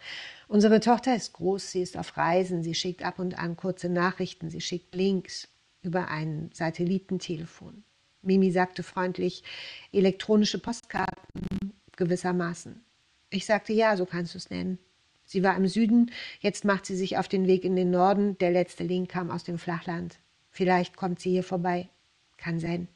Unsere 0.47 0.79
Tochter 0.79 1.15
ist 1.15 1.33
groß, 1.33 1.71
sie 1.71 1.81
ist 1.81 1.97
auf 1.97 2.17
Reisen, 2.17 2.63
sie 2.63 2.73
schickt 2.73 3.03
ab 3.03 3.19
und 3.19 3.37
an 3.37 3.55
kurze 3.55 3.89
Nachrichten, 3.89 4.49
sie 4.49 4.59
schickt 4.59 4.95
Links 4.95 5.47
über 5.83 6.07
ein 6.09 6.49
Satellitentelefon. 6.51 7.83
Mimi 8.23 8.51
sagte 8.51 8.81
freundlich, 8.81 9.43
elektronische 9.91 10.57
Postkarten 10.57 11.73
gewissermaßen. 11.97 12.83
Ich 13.29 13.45
sagte, 13.45 13.73
ja, 13.73 13.97
so 13.97 14.05
kannst 14.05 14.33
du 14.33 14.37
es 14.37 14.49
nennen. 14.49 14.79
Sie 15.25 15.43
war 15.43 15.57
im 15.57 15.67
Süden, 15.67 16.11
jetzt 16.39 16.65
macht 16.65 16.85
sie 16.85 16.95
sich 16.95 17.17
auf 17.17 17.27
den 17.27 17.47
Weg 17.47 17.65
in 17.65 17.75
den 17.75 17.89
Norden, 17.89 18.37
der 18.37 18.51
letzte 18.51 18.83
Link 18.83 19.09
kam 19.09 19.31
aus 19.31 19.43
dem 19.43 19.57
Flachland. 19.57 20.19
Vielleicht 20.51 20.95
kommt 20.95 21.19
sie 21.19 21.31
hier 21.31 21.43
vorbei. 21.43 21.89
Kann 22.37 22.59
sein. 22.59 22.87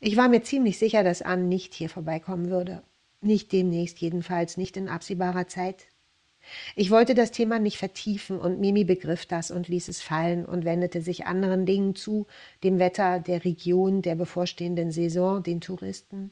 Ich 0.00 0.16
war 0.16 0.28
mir 0.28 0.42
ziemlich 0.42 0.78
sicher, 0.78 1.04
dass 1.04 1.22
Anne 1.22 1.44
nicht 1.44 1.74
hier 1.74 1.88
vorbeikommen 1.88 2.50
würde. 2.50 2.82
Nicht 3.20 3.52
demnächst 3.52 3.98
jedenfalls, 3.98 4.56
nicht 4.56 4.76
in 4.76 4.88
absehbarer 4.88 5.48
Zeit. 5.48 5.86
Ich 6.76 6.90
wollte 6.90 7.14
das 7.14 7.30
Thema 7.30 7.58
nicht 7.58 7.76
vertiefen 7.76 8.38
und 8.38 8.60
Mimi 8.60 8.84
begriff 8.84 9.26
das 9.26 9.50
und 9.50 9.68
ließ 9.68 9.88
es 9.88 10.00
fallen 10.00 10.46
und 10.46 10.64
wendete 10.64 11.02
sich 11.02 11.26
anderen 11.26 11.66
Dingen 11.66 11.94
zu, 11.94 12.26
dem 12.64 12.78
Wetter, 12.78 13.20
der 13.20 13.44
Region, 13.44 14.02
der 14.02 14.14
bevorstehenden 14.14 14.90
Saison, 14.90 15.42
den 15.42 15.60
Touristen. 15.60 16.30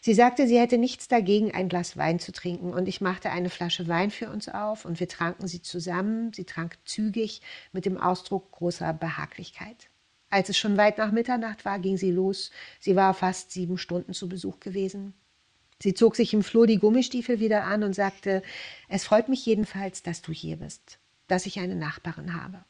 Sie 0.00 0.14
sagte, 0.14 0.46
sie 0.46 0.58
hätte 0.58 0.78
nichts 0.78 1.08
dagegen, 1.08 1.52
ein 1.52 1.68
Glas 1.68 1.96
Wein 1.96 2.18
zu 2.18 2.32
trinken, 2.32 2.72
und 2.72 2.88
ich 2.88 3.00
machte 3.00 3.30
eine 3.30 3.50
Flasche 3.50 3.88
Wein 3.88 4.10
für 4.10 4.30
uns 4.30 4.48
auf, 4.48 4.84
und 4.84 5.00
wir 5.00 5.08
tranken 5.08 5.48
sie 5.48 5.62
zusammen. 5.62 6.32
Sie 6.32 6.44
trank 6.44 6.78
zügig 6.84 7.42
mit 7.72 7.84
dem 7.84 7.98
Ausdruck 7.98 8.50
großer 8.52 8.92
Behaglichkeit. 8.92 9.88
Als 10.30 10.48
es 10.48 10.58
schon 10.58 10.76
weit 10.76 10.98
nach 10.98 11.12
Mitternacht 11.12 11.64
war, 11.64 11.78
ging 11.78 11.96
sie 11.96 12.10
los. 12.10 12.50
Sie 12.80 12.96
war 12.96 13.14
fast 13.14 13.52
sieben 13.52 13.78
Stunden 13.78 14.12
zu 14.12 14.28
Besuch 14.28 14.60
gewesen. 14.60 15.14
Sie 15.80 15.94
zog 15.94 16.16
sich 16.16 16.32
im 16.32 16.42
Flur 16.42 16.66
die 16.66 16.78
Gummistiefel 16.78 17.38
wieder 17.38 17.64
an 17.64 17.82
und 17.82 17.94
sagte, 17.94 18.42
es 18.88 19.04
freut 19.04 19.28
mich 19.28 19.44
jedenfalls, 19.44 20.02
dass 20.02 20.22
du 20.22 20.32
hier 20.32 20.56
bist, 20.56 20.98
dass 21.28 21.46
ich 21.46 21.58
eine 21.58 21.76
Nachbarin 21.76 22.34
habe. 22.40 22.64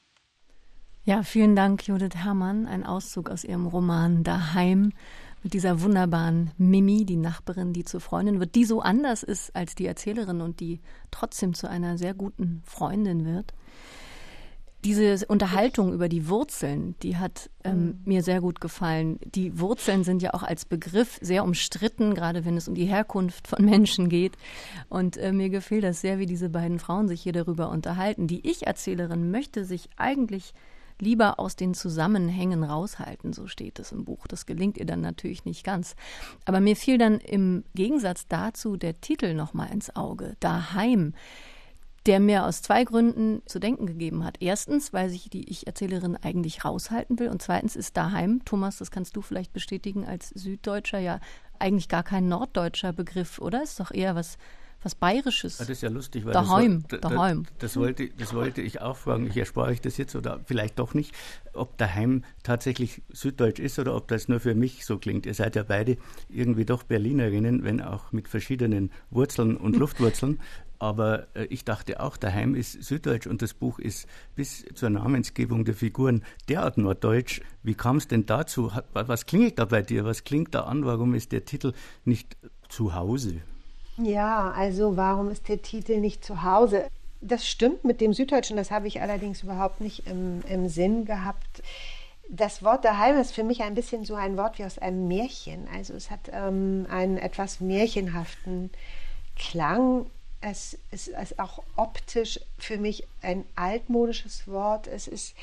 Ja, 1.04 1.22
vielen 1.22 1.54
Dank, 1.54 1.86
Judith 1.86 2.16
Herrmann. 2.16 2.66
Ein 2.66 2.84
Auszug 2.84 3.30
aus 3.30 3.44
ihrem 3.44 3.68
Roman 3.68 4.24
Daheim 4.24 4.92
mit 5.46 5.54
dieser 5.54 5.80
wunderbaren 5.80 6.50
Mimi, 6.58 7.04
die 7.04 7.14
Nachbarin, 7.14 7.72
die 7.72 7.84
zur 7.84 8.00
Freundin 8.00 8.40
wird, 8.40 8.56
die 8.56 8.64
so 8.64 8.80
anders 8.80 9.22
ist 9.22 9.54
als 9.54 9.76
die 9.76 9.86
Erzählerin 9.86 10.40
und 10.40 10.58
die 10.58 10.80
trotzdem 11.12 11.54
zu 11.54 11.70
einer 11.70 11.98
sehr 11.98 12.14
guten 12.14 12.62
Freundin 12.64 13.24
wird 13.24 13.54
diese 14.86 15.26
Unterhaltung 15.26 15.92
über 15.92 16.08
die 16.08 16.28
Wurzeln, 16.28 16.94
die 17.02 17.16
hat 17.16 17.50
ähm, 17.64 17.86
mhm. 17.86 18.00
mir 18.04 18.22
sehr 18.22 18.40
gut 18.40 18.60
gefallen. 18.60 19.18
Die 19.24 19.58
Wurzeln 19.58 20.04
sind 20.04 20.22
ja 20.22 20.32
auch 20.32 20.44
als 20.44 20.64
Begriff 20.64 21.18
sehr 21.20 21.42
umstritten, 21.42 22.14
gerade 22.14 22.44
wenn 22.44 22.56
es 22.56 22.68
um 22.68 22.74
die 22.76 22.84
Herkunft 22.84 23.48
von 23.48 23.64
Menschen 23.64 24.08
geht. 24.08 24.36
Und 24.88 25.16
äh, 25.16 25.32
mir 25.32 25.50
gefiel 25.50 25.80
das 25.80 26.00
sehr, 26.00 26.20
wie 26.20 26.26
diese 26.26 26.50
beiden 26.50 26.78
Frauen 26.78 27.08
sich 27.08 27.20
hier 27.22 27.32
darüber 27.32 27.70
unterhalten. 27.70 28.28
Die 28.28 28.48
Ich-Erzählerin 28.48 29.32
möchte 29.32 29.64
sich 29.64 29.88
eigentlich 29.96 30.54
lieber 31.00 31.38
aus 31.38 31.56
den 31.56 31.74
Zusammenhängen 31.74 32.64
raushalten, 32.64 33.32
so 33.32 33.46
steht 33.46 33.78
es 33.78 33.92
im 33.92 34.04
Buch. 34.04 34.26
Das 34.26 34.46
gelingt 34.46 34.78
ihr 34.78 34.86
dann 34.86 35.00
natürlich 35.00 35.44
nicht 35.44 35.64
ganz. 35.64 35.94
Aber 36.44 36.60
mir 36.60 36.76
fiel 36.76 36.98
dann 36.98 37.18
im 37.18 37.64
Gegensatz 37.74 38.26
dazu 38.28 38.76
der 38.76 39.00
Titel 39.00 39.34
nochmal 39.34 39.70
ins 39.72 39.94
Auge, 39.94 40.36
Daheim 40.40 41.14
der 42.06 42.20
mir 42.20 42.44
aus 42.44 42.62
zwei 42.62 42.84
Gründen 42.84 43.42
zu 43.46 43.58
denken 43.58 43.86
gegeben 43.86 44.24
hat. 44.24 44.36
Erstens, 44.40 44.92
weil 44.92 45.10
sich 45.10 45.28
die 45.28 45.50
Ich-Erzählerin 45.50 46.16
eigentlich 46.16 46.64
raushalten 46.64 47.18
will 47.18 47.28
und 47.28 47.42
zweitens 47.42 47.74
ist 47.74 47.96
daheim, 47.96 48.44
Thomas, 48.44 48.78
das 48.78 48.92
kannst 48.92 49.16
du 49.16 49.22
vielleicht 49.22 49.52
bestätigen, 49.52 50.06
als 50.06 50.28
Süddeutscher 50.28 51.00
ja 51.00 51.18
eigentlich 51.58 51.88
gar 51.88 52.04
kein 52.04 52.28
norddeutscher 52.28 52.92
Begriff, 52.92 53.40
oder? 53.40 53.62
Ist 53.62 53.80
doch 53.80 53.90
eher 53.90 54.14
was 54.14 54.38
was 54.82 54.94
Bayerisches. 54.94 55.60
Ah, 55.60 55.64
das 55.64 55.70
ist 55.70 55.82
ja 55.82 55.88
lustig, 55.88 56.24
weil 56.24 56.32
daheim, 56.32 56.84
das, 56.88 57.00
daheim. 57.00 57.44
Das, 57.44 57.72
das, 57.72 57.76
wollte, 57.76 58.08
das 58.10 58.34
wollte 58.34 58.62
ich 58.62 58.80
auch 58.80 58.96
fragen. 58.96 59.26
Ich 59.26 59.36
erspare 59.36 59.70
euch 59.70 59.80
das 59.80 59.96
jetzt 59.96 60.14
oder 60.14 60.40
vielleicht 60.44 60.78
doch 60.78 60.94
nicht, 60.94 61.14
ob 61.54 61.76
daheim 61.78 62.24
tatsächlich 62.42 63.02
Süddeutsch 63.08 63.58
ist 63.58 63.78
oder 63.78 63.94
ob 63.94 64.08
das 64.08 64.28
nur 64.28 64.40
für 64.40 64.54
mich 64.54 64.84
so 64.86 64.98
klingt. 64.98 65.26
Ihr 65.26 65.34
seid 65.34 65.56
ja 65.56 65.62
beide 65.62 65.96
irgendwie 66.28 66.64
doch 66.64 66.82
Berlinerinnen, 66.82 67.64
wenn 67.64 67.80
auch 67.80 68.12
mit 68.12 68.28
verschiedenen 68.28 68.90
Wurzeln 69.10 69.56
und 69.56 69.76
Luftwurzeln. 69.76 70.38
Aber 70.78 71.26
äh, 71.34 71.44
ich 71.46 71.64
dachte 71.64 72.00
auch, 72.00 72.16
daheim 72.16 72.54
ist 72.54 72.82
Süddeutsch 72.82 73.26
und 73.26 73.42
das 73.42 73.54
Buch 73.54 73.78
ist 73.78 74.06
bis 74.34 74.64
zur 74.74 74.90
Namensgebung 74.90 75.64
der 75.64 75.74
Figuren 75.74 76.22
derart 76.48 76.78
norddeutsch. 76.78 77.40
Wie 77.62 77.74
kam 77.74 77.96
es 77.96 78.08
denn 78.08 78.26
dazu? 78.26 78.70
Was 78.92 79.26
klingelt 79.26 79.58
da 79.58 79.64
bei 79.64 79.82
dir? 79.82 80.04
Was 80.04 80.24
klingt 80.24 80.54
da 80.54 80.62
an? 80.62 80.84
Warum 80.84 81.14
ist 81.14 81.32
der 81.32 81.44
Titel 81.44 81.72
nicht 82.04 82.36
zu 82.68 82.94
Hause? 82.94 83.40
Ja, 83.98 84.50
also 84.50 84.96
warum 84.96 85.30
ist 85.30 85.48
der 85.48 85.62
Titel 85.62 85.98
nicht 85.98 86.24
zu 86.24 86.42
Hause? 86.42 86.88
Das 87.20 87.46
stimmt 87.46 87.84
mit 87.84 88.00
dem 88.00 88.12
Süddeutschen, 88.12 88.56
das 88.56 88.70
habe 88.70 88.86
ich 88.86 89.00
allerdings 89.00 89.42
überhaupt 89.42 89.80
nicht 89.80 90.06
im, 90.06 90.42
im 90.48 90.68
Sinn 90.68 91.06
gehabt. 91.06 91.62
Das 92.28 92.62
Wort 92.62 92.84
daheim 92.84 93.18
ist 93.18 93.32
für 93.32 93.44
mich 93.44 93.62
ein 93.62 93.74
bisschen 93.74 94.04
so 94.04 94.14
ein 94.14 94.36
Wort 94.36 94.58
wie 94.58 94.64
aus 94.64 94.78
einem 94.78 95.08
Märchen. 95.08 95.68
Also 95.74 95.94
es 95.94 96.10
hat 96.10 96.30
ähm, 96.32 96.86
einen 96.90 97.16
etwas 97.16 97.60
märchenhaften 97.60 98.70
Klang 99.36 100.06
es 100.40 100.78
ist, 100.90 101.08
ist 101.08 101.38
auch 101.38 101.62
optisch 101.76 102.40
für 102.58 102.78
mich 102.78 103.06
ein 103.22 103.44
altmodisches 103.56 104.46
Wort. 104.46 104.86
Es 104.86 105.08
ist 105.08 105.34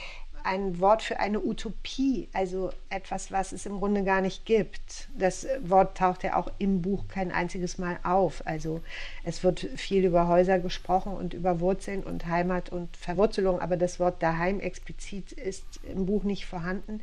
ein 0.43 0.79
Wort 0.79 1.01
für 1.01 1.19
eine 1.19 1.43
Utopie, 1.43 2.29
also 2.33 2.71
etwas, 2.89 3.31
was 3.31 3.51
es 3.51 3.65
im 3.65 3.79
Grunde 3.79 4.03
gar 4.03 4.21
nicht 4.21 4.45
gibt. 4.45 5.07
Das 5.17 5.47
Wort 5.61 5.97
taucht 5.97 6.23
ja 6.23 6.35
auch 6.35 6.51
im 6.57 6.81
Buch 6.81 7.07
kein 7.07 7.31
einziges 7.31 7.77
Mal 7.77 7.97
auf. 8.03 8.45
Also 8.45 8.81
es 9.23 9.43
wird 9.43 9.61
viel 9.75 10.05
über 10.05 10.27
Häuser 10.27 10.59
gesprochen 10.59 11.13
und 11.13 11.33
über 11.33 11.59
Wurzeln 11.59 12.03
und 12.03 12.25
Heimat 12.25 12.71
und 12.71 12.95
Verwurzelung, 12.97 13.59
aber 13.59 13.77
das 13.77 13.99
Wort 13.99 14.21
daheim 14.21 14.59
explizit 14.59 15.31
ist 15.31 15.65
im 15.83 16.05
Buch 16.05 16.23
nicht 16.23 16.45
vorhanden. 16.45 17.01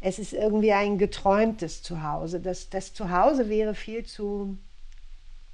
Es 0.00 0.18
ist 0.18 0.32
irgendwie 0.32 0.72
ein 0.72 0.98
geträumtes 0.98 1.82
Zuhause. 1.82 2.40
Das, 2.40 2.70
das 2.70 2.94
Zuhause 2.94 3.48
wäre 3.48 3.74
viel 3.74 4.04
zu 4.04 4.56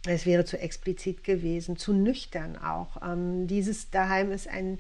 es 0.07 0.27
wäre 0.27 0.45
zu 0.45 0.59
explizit 0.59 1.23
gewesen, 1.23 1.77
zu 1.77 1.92
nüchtern 1.92 2.57
auch. 2.57 3.01
Ähm, 3.03 3.47
dieses 3.47 3.90
Daheim 3.90 4.33
ist 4.33 4.49
ein, 4.49 4.79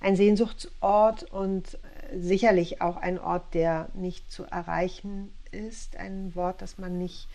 ein 0.00 0.16
Sehnsuchtsort 0.16 1.24
und 1.24 1.78
sicherlich 2.14 2.80
auch 2.80 2.96
ein 2.96 3.18
Ort, 3.18 3.54
der 3.54 3.88
nicht 3.94 4.30
zu 4.30 4.44
erreichen 4.44 5.32
ist, 5.50 5.96
ein 5.96 6.34
Wort, 6.34 6.62
das 6.62 6.78
man 6.78 6.98
nicht 6.98 7.28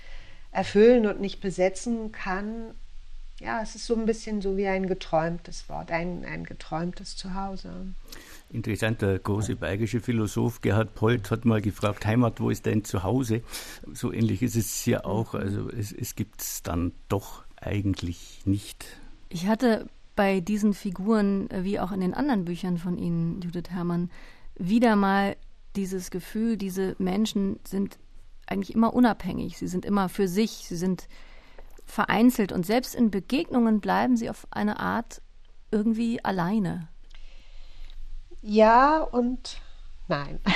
erfüllen 0.51 1.05
und 1.05 1.19
nicht 1.19 1.41
besetzen 1.41 2.11
kann. 2.11 2.73
Ja, 3.39 3.61
es 3.61 3.75
ist 3.75 3.87
so 3.87 3.95
ein 3.95 4.05
bisschen 4.05 4.41
so 4.41 4.55
wie 4.57 4.67
ein 4.67 4.87
geträumtes 4.87 5.67
Wort, 5.67 5.91
ein, 5.91 6.23
ein 6.23 6.43
geträumtes 6.43 7.17
Zuhause. 7.17 7.87
Interessant, 8.51 9.01
der 9.01 9.17
große 9.17 9.55
bayerische 9.55 9.99
Philosoph 9.99 10.61
Gerhard 10.61 10.93
Polt 10.93 11.31
hat 11.31 11.43
mal 11.43 11.59
gefragt, 11.59 12.05
Heimat, 12.05 12.39
wo 12.39 12.51
ist 12.51 12.67
dein 12.67 12.83
Zuhause? 12.83 13.41
So 13.91 14.13
ähnlich 14.13 14.43
ist 14.43 14.55
es 14.55 14.81
hier 14.81 15.07
auch. 15.07 15.33
Also 15.33 15.69
es, 15.71 15.91
es 15.91 16.15
gibt 16.15 16.41
es 16.41 16.61
dann 16.61 16.91
doch 17.09 17.43
eigentlich 17.59 18.41
nicht. 18.45 18.85
Ich 19.29 19.47
hatte 19.47 19.87
bei 20.15 20.39
diesen 20.39 20.73
Figuren, 20.73 21.49
äh, 21.49 21.63
wie 21.63 21.79
auch 21.79 21.91
in 21.91 22.01
den 22.01 22.13
anderen 22.13 22.45
Büchern 22.45 22.77
von 22.77 22.97
Ihnen, 22.97 23.41
Judith 23.41 23.69
Herrmann, 23.69 24.09
wieder 24.55 24.95
mal 24.95 25.35
dieses 25.75 26.11
Gefühl, 26.11 26.57
diese 26.57 26.95
Menschen 26.99 27.59
sind 27.67 27.97
eigentlich 28.45 28.75
immer 28.75 28.93
unabhängig, 28.93 29.57
sie 29.57 29.67
sind 29.67 29.85
immer 29.85 30.09
für 30.09 30.27
sich, 30.27 30.51
sie 30.51 30.75
sind 30.75 31.07
vereinzelt 31.85 32.51
und 32.51 32.65
selbst 32.65 32.95
in 32.95 33.11
Begegnungen 33.11 33.79
bleiben 33.79 34.15
sie 34.15 34.29
auf 34.29 34.47
eine 34.51 34.79
Art 34.79 35.21
irgendwie 35.71 36.23
alleine. 36.23 36.87
Ja 38.41 38.99
und 38.99 39.61
nein. 40.07 40.39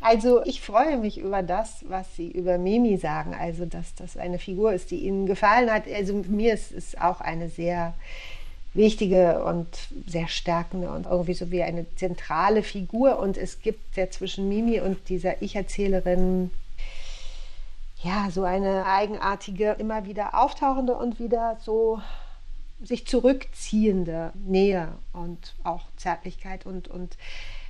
Also 0.00 0.44
ich 0.44 0.60
freue 0.60 0.96
mich 0.96 1.18
über 1.18 1.42
das, 1.42 1.84
was 1.88 2.14
Sie 2.14 2.30
über 2.30 2.56
Mimi 2.56 2.98
sagen, 2.98 3.34
also 3.34 3.66
dass 3.66 3.96
das 3.96 4.16
eine 4.16 4.38
Figur 4.38 4.72
ist, 4.72 4.92
die 4.92 5.00
Ihnen 5.00 5.26
gefallen 5.26 5.72
hat. 5.72 5.88
Also 5.88 6.14
mir 6.14 6.54
ist 6.54 6.70
es 6.70 6.96
auch 6.96 7.20
eine 7.20 7.48
sehr 7.48 7.94
wichtige 8.78 9.44
und 9.44 9.66
sehr 10.06 10.28
stärkende 10.28 10.90
und 10.90 11.04
irgendwie 11.04 11.34
so 11.34 11.50
wie 11.50 11.62
eine 11.62 11.84
zentrale 11.96 12.62
Figur. 12.62 13.18
Und 13.18 13.36
es 13.36 13.60
gibt 13.60 13.96
ja 13.96 14.08
zwischen 14.08 14.48
Mimi 14.48 14.80
und 14.80 15.10
dieser 15.10 15.42
Ich-Erzählerin 15.42 16.50
ja, 18.02 18.30
so 18.30 18.44
eine 18.44 18.86
eigenartige, 18.86 19.72
immer 19.78 20.06
wieder 20.06 20.40
auftauchende 20.40 20.94
und 20.94 21.18
wieder 21.18 21.58
so 21.60 22.00
sich 22.80 23.06
zurückziehende 23.06 24.32
Nähe 24.46 24.88
und 25.12 25.54
auch 25.64 25.82
Zärtlichkeit 25.96 26.64
und, 26.64 26.86
und 26.86 27.16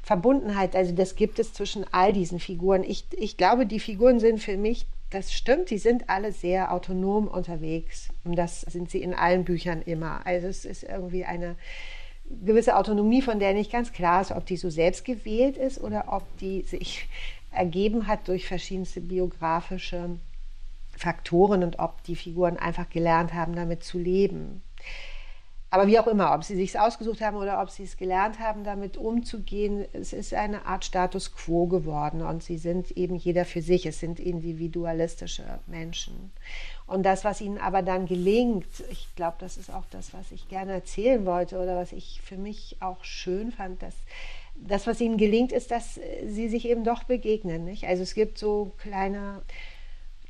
Verbundenheit. 0.03 0.77
Also 0.77 0.93
das 0.93 1.17
gibt 1.17 1.39
es 1.39 1.55
zwischen 1.55 1.87
all 1.93 2.13
diesen 2.13 2.41
Figuren. 2.41 2.85
Ich, 2.85 3.07
ich 3.13 3.39
glaube, 3.39 3.65
die 3.65 3.81
Figuren 3.81 4.21
sind 4.21 4.41
für 4.43 4.59
mich, 4.59 4.87
das 5.11 5.33
stimmt, 5.33 5.71
die 5.71 5.79
sind 5.79 6.11
alle 6.11 6.33
sehr 6.33 6.73
autonom 6.73 7.29
unterwegs. 7.29 8.09
Und 8.25 8.37
das 8.37 8.61
sind 8.63 8.91
sie 8.91 9.03
in 9.03 9.15
allen 9.15 9.45
Büchern 9.45 9.83
immer. 9.83 10.27
Also 10.27 10.49
es 10.49 10.65
ist 10.65 10.83
irgendwie 10.83 11.25
eine 11.25 11.57
gewisse 12.45 12.77
Autonomie, 12.77 13.23
von 13.23 13.39
der 13.39 13.55
nicht 13.55 13.73
ganz 13.73 13.93
klar 13.93 14.21
ist, 14.21 14.33
ob 14.33 14.45
die 14.45 14.57
so 14.57 14.69
selbst 14.69 15.05
gewählt 15.05 15.57
ist 15.57 15.81
oder 15.81 16.13
ob 16.13 16.25
die 16.39 16.63
sich 16.63 17.09
ergeben 17.51 18.07
hat 18.07 18.29
durch 18.29 18.47
verschiedenste 18.47 19.01
biografische 19.01 20.11
Faktoren 20.97 21.63
und 21.63 21.79
ob 21.79 22.03
die 22.03 22.17
Figuren 22.17 22.59
einfach 22.59 22.91
gelernt 22.91 23.33
haben, 23.33 23.55
damit 23.55 23.85
zu 23.85 23.99
leben. 23.99 24.63
Aber 25.71 25.87
wie 25.87 25.99
auch 25.99 26.07
immer, 26.07 26.35
ob 26.35 26.45
sie 26.45 26.57
sich 26.57 26.79
ausgesucht 26.79 27.21
haben 27.21 27.37
oder 27.37 27.61
ob 27.61 27.69
sie 27.69 27.83
es 27.83 27.99
gelernt 27.99 28.39
haben, 28.39 28.65
damit 28.65 28.97
umzugehen, 28.97 29.85
es 29.93 30.15
ist 30.15 30.33
eine 30.33 30.65
Art 30.65 30.85
Status 30.87 31.35
quo 31.35 31.67
geworden 31.67 32.23
und 32.23 32.43
sie 32.43 32.57
sind 32.57 32.91
eben 32.93 33.17
jeder 33.17 33.45
für 33.45 33.61
sich. 33.61 33.85
Es 33.85 34.01
sind 34.01 34.19
individualistische 34.19 35.45
Menschen. 35.67 36.33
Und 36.87 37.03
das, 37.03 37.23
was 37.25 37.43
ihnen 37.43 37.59
aber 37.59 37.83
dann 37.83 38.07
gelingt, 38.07 38.83
ich 38.91 39.09
glaube, 39.15 39.37
das 39.41 39.59
ist 39.59 39.71
auch 39.71 39.85
das, 39.91 40.15
was 40.15 40.33
ich 40.33 40.49
gerne 40.49 40.73
erzählen 40.73 41.27
wollte 41.27 41.59
oder 41.59 41.77
was 41.77 41.93
ich 41.93 42.23
für 42.23 42.39
mich 42.39 42.77
auch 42.81 43.05
schön 43.05 43.53
fand, 43.53 43.83
dass 43.83 43.95
das, 44.57 44.87
was 44.87 45.01
ihnen 45.03 45.19
gelingt, 45.19 45.53
ist, 45.53 45.71
dass 45.71 46.01
sie 46.27 46.49
sich 46.49 46.67
eben 46.67 46.83
doch 46.83 47.05
begegnen. 47.05 47.67
Nicht? 47.67 47.85
Also 47.85 48.03
es 48.03 48.15
gibt 48.15 48.39
so 48.39 48.73
kleine 48.79 49.43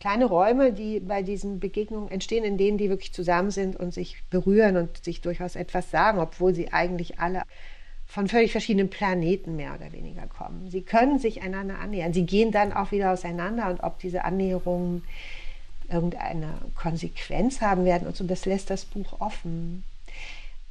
kleine 0.00 0.26
Räume, 0.26 0.72
die 0.72 1.00
bei 1.00 1.22
diesen 1.22 1.60
Begegnungen 1.60 2.10
entstehen, 2.10 2.44
in 2.44 2.58
denen 2.58 2.78
die 2.78 2.88
wirklich 2.88 3.12
zusammen 3.12 3.50
sind 3.50 3.76
und 3.76 3.92
sich 3.92 4.22
berühren 4.30 4.76
und 4.76 5.04
sich 5.04 5.20
durchaus 5.20 5.56
etwas 5.56 5.90
sagen, 5.90 6.18
obwohl 6.18 6.54
sie 6.54 6.72
eigentlich 6.72 7.18
alle 7.18 7.42
von 8.06 8.26
völlig 8.26 8.52
verschiedenen 8.52 8.88
Planeten 8.88 9.56
mehr 9.56 9.74
oder 9.74 9.92
weniger 9.92 10.26
kommen. 10.26 10.70
Sie 10.70 10.82
können 10.82 11.18
sich 11.18 11.42
einander 11.42 11.78
annähern. 11.78 12.14
Sie 12.14 12.24
gehen 12.24 12.52
dann 12.52 12.72
auch 12.72 12.90
wieder 12.90 13.12
auseinander 13.12 13.68
und 13.70 13.80
ob 13.82 13.98
diese 13.98 14.24
Annäherungen 14.24 15.04
irgendeine 15.90 16.54
Konsequenz 16.74 17.60
haben 17.60 17.84
werden 17.84 18.06
und 18.06 18.16
so, 18.16 18.24
das 18.24 18.46
lässt 18.46 18.70
das 18.70 18.84
Buch 18.84 19.20
offen. 19.20 19.84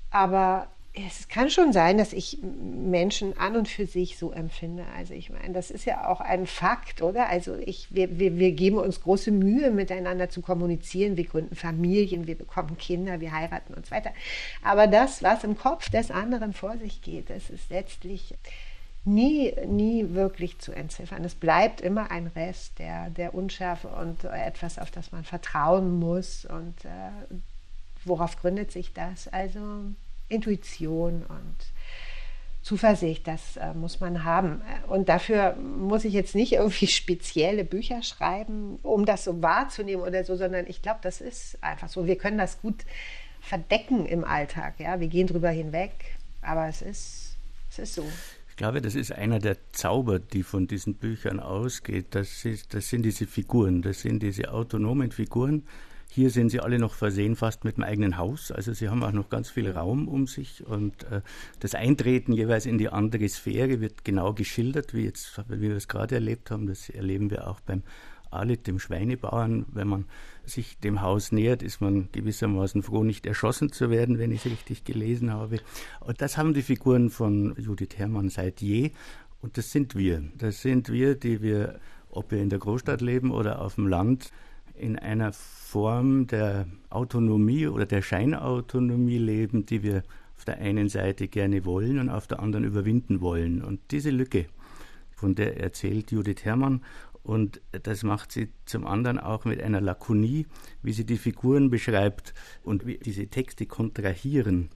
Aber 0.10 0.68
es 1.06 1.28
kann 1.28 1.50
schon 1.50 1.74
sein, 1.74 1.98
dass 1.98 2.14
ich 2.14 2.40
Menschen 2.42 3.38
an 3.38 3.56
und 3.56 3.68
für 3.68 3.86
sich 3.86 4.18
so 4.18 4.32
empfinde. 4.32 4.84
Also 4.96 5.14
ich 5.14 5.30
meine, 5.30 5.54
das 5.54 5.70
ist 5.70 5.86
ja 5.86 6.08
auch 6.08 6.22
ein 6.22 6.48
Fakt, 6.48 7.02
oder? 7.02 7.30
Also 7.30 7.56
ich, 7.56 7.94
wir, 7.94 8.18
wir, 8.20 8.38
wir 8.38 8.52
geben 8.54 8.78
uns 8.78 9.02
große 9.02 9.32
Mühe, 9.32 9.70
miteinander 9.70 10.30
zu 10.30 10.42
kommunizieren. 10.42 11.18
Wir 11.18 11.26
gründen 11.26 11.56
Familien, 11.56 12.26
wir 12.26 12.36
bekommen 12.36 12.78
Kinder, 12.78 13.20
wir 13.20 13.32
heiraten 13.32 13.74
und 13.74 13.86
so 13.86 13.92
weiter. 13.92 14.12
Aber 14.64 14.88
das, 14.88 15.22
was 15.22 15.44
im 15.44 15.58
Kopf 15.58 15.90
des 15.90 16.10
anderen 16.10 16.54
vor 16.54 16.78
sich 16.78 17.02
geht, 17.02 17.30
das 17.30 17.50
ist 17.50 17.70
letztlich 17.70 18.34
nie, 19.06 19.54
nie 19.68 20.14
wirklich 20.14 20.58
zu 20.60 20.72
entziffern. 20.72 21.24
Es 21.24 21.36
bleibt 21.36 21.80
immer 21.82 22.12
ein 22.12 22.28
Rest 22.28 22.80
der, 22.80 23.10
der 23.12 23.36
Unschärfe 23.36 23.88
und 23.90 24.24
etwas, 24.24 24.80
auf 24.80 24.90
das 24.90 25.12
man 25.12 25.24
vertrauen 25.24 26.00
muss. 26.00 26.46
Und 26.46 26.86
äh, 26.86 27.36
worauf 28.04 28.40
gründet 28.40 28.72
sich 28.72 28.94
das? 28.94 29.28
Also 29.28 29.60
Intuition 30.30 31.24
und 31.28 31.56
Zuversicht, 32.68 33.26
das 33.28 33.56
äh, 33.56 33.74
muss 33.74 34.02
man 34.02 34.26
haben. 34.26 34.62
Und 34.88 35.08
dafür 35.08 35.56
muss 35.56 36.04
ich 36.04 36.14
jetzt 36.14 36.36
nicht 36.36 36.54
irgendwie 36.54 36.88
spezielle 36.88 37.64
Bücher 37.64 38.04
schreiben, 38.04 38.78
um 38.84 39.06
das 39.06 39.24
so 39.24 39.42
wahrzunehmen 39.42 40.04
oder 40.04 40.26
so, 40.26 40.36
sondern 40.36 40.66
ich 40.68 40.82
glaube, 40.82 41.00
das 41.02 41.22
ist 41.22 41.64
einfach 41.64 41.88
so. 41.88 42.06
Wir 42.06 42.18
können 42.18 42.38
das 42.38 42.62
gut 42.62 42.84
verdecken 43.40 44.06
im 44.06 44.26
Alltag. 44.26 44.80
Ja? 44.80 45.00
Wir 45.00 45.08
gehen 45.08 45.28
drüber 45.28 45.50
hinweg, 45.50 45.92
aber 46.42 46.68
es 46.68 46.82
ist, 46.82 47.38
es 47.70 47.80
ist 47.80 47.96
so. 47.96 48.06
Ich 48.50 48.58
glaube, 48.58 48.82
das 48.82 48.96
ist 48.96 49.14
einer 49.14 49.40
der 49.40 49.56
Zauber, 49.72 50.20
die 50.20 50.44
von 50.44 50.68
diesen 50.68 50.96
Büchern 50.96 51.40
ausgeht. 51.40 52.08
Das, 52.12 52.44
ist, 52.44 52.74
das 52.74 52.90
sind 52.90 53.04
diese 53.04 53.28
Figuren, 53.28 53.82
das 53.82 54.02
sind 54.02 54.22
diese 54.24 54.52
autonomen 54.52 55.12
Figuren, 55.12 55.64
hier 56.10 56.30
sind 56.30 56.50
sie 56.50 56.60
alle 56.60 56.80
noch 56.80 56.94
versehen 56.94 57.36
fast 57.36 57.64
mit 57.64 57.78
dem 57.78 57.84
eigenen 57.84 58.18
Haus. 58.18 58.52
Also 58.52 58.74
sie 58.74 58.90
haben 58.90 59.04
auch 59.04 59.12
noch 59.12 59.30
ganz 59.30 59.50
viel 59.50 59.70
Raum 59.70 60.08
um 60.08 60.26
sich 60.28 60.66
und 60.66 61.04
äh, 61.06 61.22
das 61.60 61.76
Eintreten 61.76 62.34
jeweils 62.34 62.66
in 62.66 62.78
die 62.78 62.90
andere 62.90 63.28
Sphäre 63.28 63.82
wird 63.82 64.04
genau 64.04 64.34
geschildert, 64.34 64.94
wie 64.94 65.04
jetzt, 65.04 65.42
wie 65.48 65.62
wir 65.62 65.76
es 65.76 65.88
gerade 65.88 66.16
erlebt 66.16 66.50
haben. 66.50 66.66
Das 66.66 66.90
erleben 66.90 67.30
wir 67.30 67.48
auch 67.48 67.60
beim 67.60 67.84
Alit, 68.32 68.68
dem 68.68 68.80
Schweinebauern. 68.80 69.66
Wenn 69.72 69.88
man 69.88 70.06
sich 70.46 70.78
dem 70.80 71.02
Haus 71.02 71.32
nähert, 71.32 71.64
ist 71.64 71.82
man 71.82 72.10
gewissermaßen 72.12 72.84
froh, 72.84 73.04
nicht 73.04 73.26
erschossen 73.26 73.72
zu 73.72 73.90
werden, 73.90 74.18
wenn 74.18 74.32
ich 74.32 74.46
es 74.46 74.52
richtig 74.52 74.84
gelesen 74.84 75.32
habe. 75.32 75.60
Und 76.00 76.22
das 76.22 76.38
haben 76.38 76.54
die 76.54 76.62
Figuren 76.62 77.10
von 77.10 77.56
Judith 77.58 77.98
Herrmann 77.98 78.30
seit 78.30 78.62
je. 78.62 78.92
Und 79.42 79.58
das 79.58 79.72
sind 79.72 79.96
wir. 79.96 80.24
Das 80.38 80.62
sind 80.62 80.90
wir, 80.90 81.16
die 81.16 81.42
wir, 81.42 81.80
ob 82.10 82.32
wir 82.32 82.42
in 82.42 82.50
der 82.50 82.60
Großstadt 82.60 83.02
leben 83.02 83.32
oder 83.32 83.62
auf 83.62 83.76
dem 83.76 83.88
Land, 83.88 84.32
in 84.76 84.98
einer 84.98 85.32
Form 85.68 86.28
der 86.28 86.66
Autonomie 86.90 87.68
oder 87.68 87.86
der 87.86 88.02
Scheinautonomie 88.02 89.18
leben, 89.18 89.66
die 89.66 89.84
wir 89.84 90.04
auf 90.38 90.46
der 90.46 90.60
einen 90.60 90.88
Seite 90.88 91.28
gerne 91.28 91.66
wollen 91.66 92.00
und 92.00 92.10
auf 92.10 92.26
der 92.26 92.40
anderen 92.40 92.64
überwinden 92.64 93.20
wollen. 93.20 93.62
Und 93.62 93.82
diese 93.92 94.10
Lücke, 94.10 94.46
von 95.12 95.36
der 95.36 95.60
erzählt 95.60 96.10
Judith 96.12 96.46
Herrmann, 96.46 96.86
und 97.22 97.60
das 97.84 98.04
macht 98.04 98.32
sie 98.32 98.48
zum 98.64 98.88
anderen 98.88 99.20
auch 99.20 99.44
mit 99.44 99.62
einer 99.62 99.82
Lakonie, 99.82 100.48
wie 100.84 100.94
sie 100.94 101.06
die 101.06 101.18
Figuren 101.18 101.70
beschreibt 101.70 102.34
und 102.64 102.86
wie 102.86 102.98
diese 102.98 103.28
Texte 103.28 103.66
kontrahieren. 103.66 104.70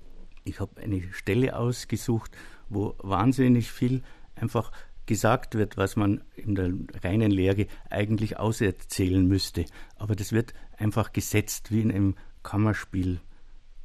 Ich 0.44 0.60
habe 0.60 0.82
eine 0.82 1.04
Stelle 1.14 1.56
ausgesucht, 1.56 2.36
wo 2.68 2.96
wahnsinnig 3.02 3.72
viel 3.72 4.02
einfach 4.36 4.74
gesagt 5.06 5.56
wird, 5.56 5.78
was 5.78 5.96
man 5.96 6.22
in 6.36 6.56
der 6.56 6.72
reinen 7.04 7.32
Lehre 7.32 7.68
eigentlich 7.90 8.38
auserzählen 8.38 9.28
müsste. 9.28 9.66
Aber 9.96 10.16
das 10.16 10.32
wird 10.32 10.54
einfach 10.82 11.14
gesetzt 11.14 11.72
wie 11.72 11.82
in 11.82 11.92
einem 11.92 12.16
Kammerspiel. 12.44 13.22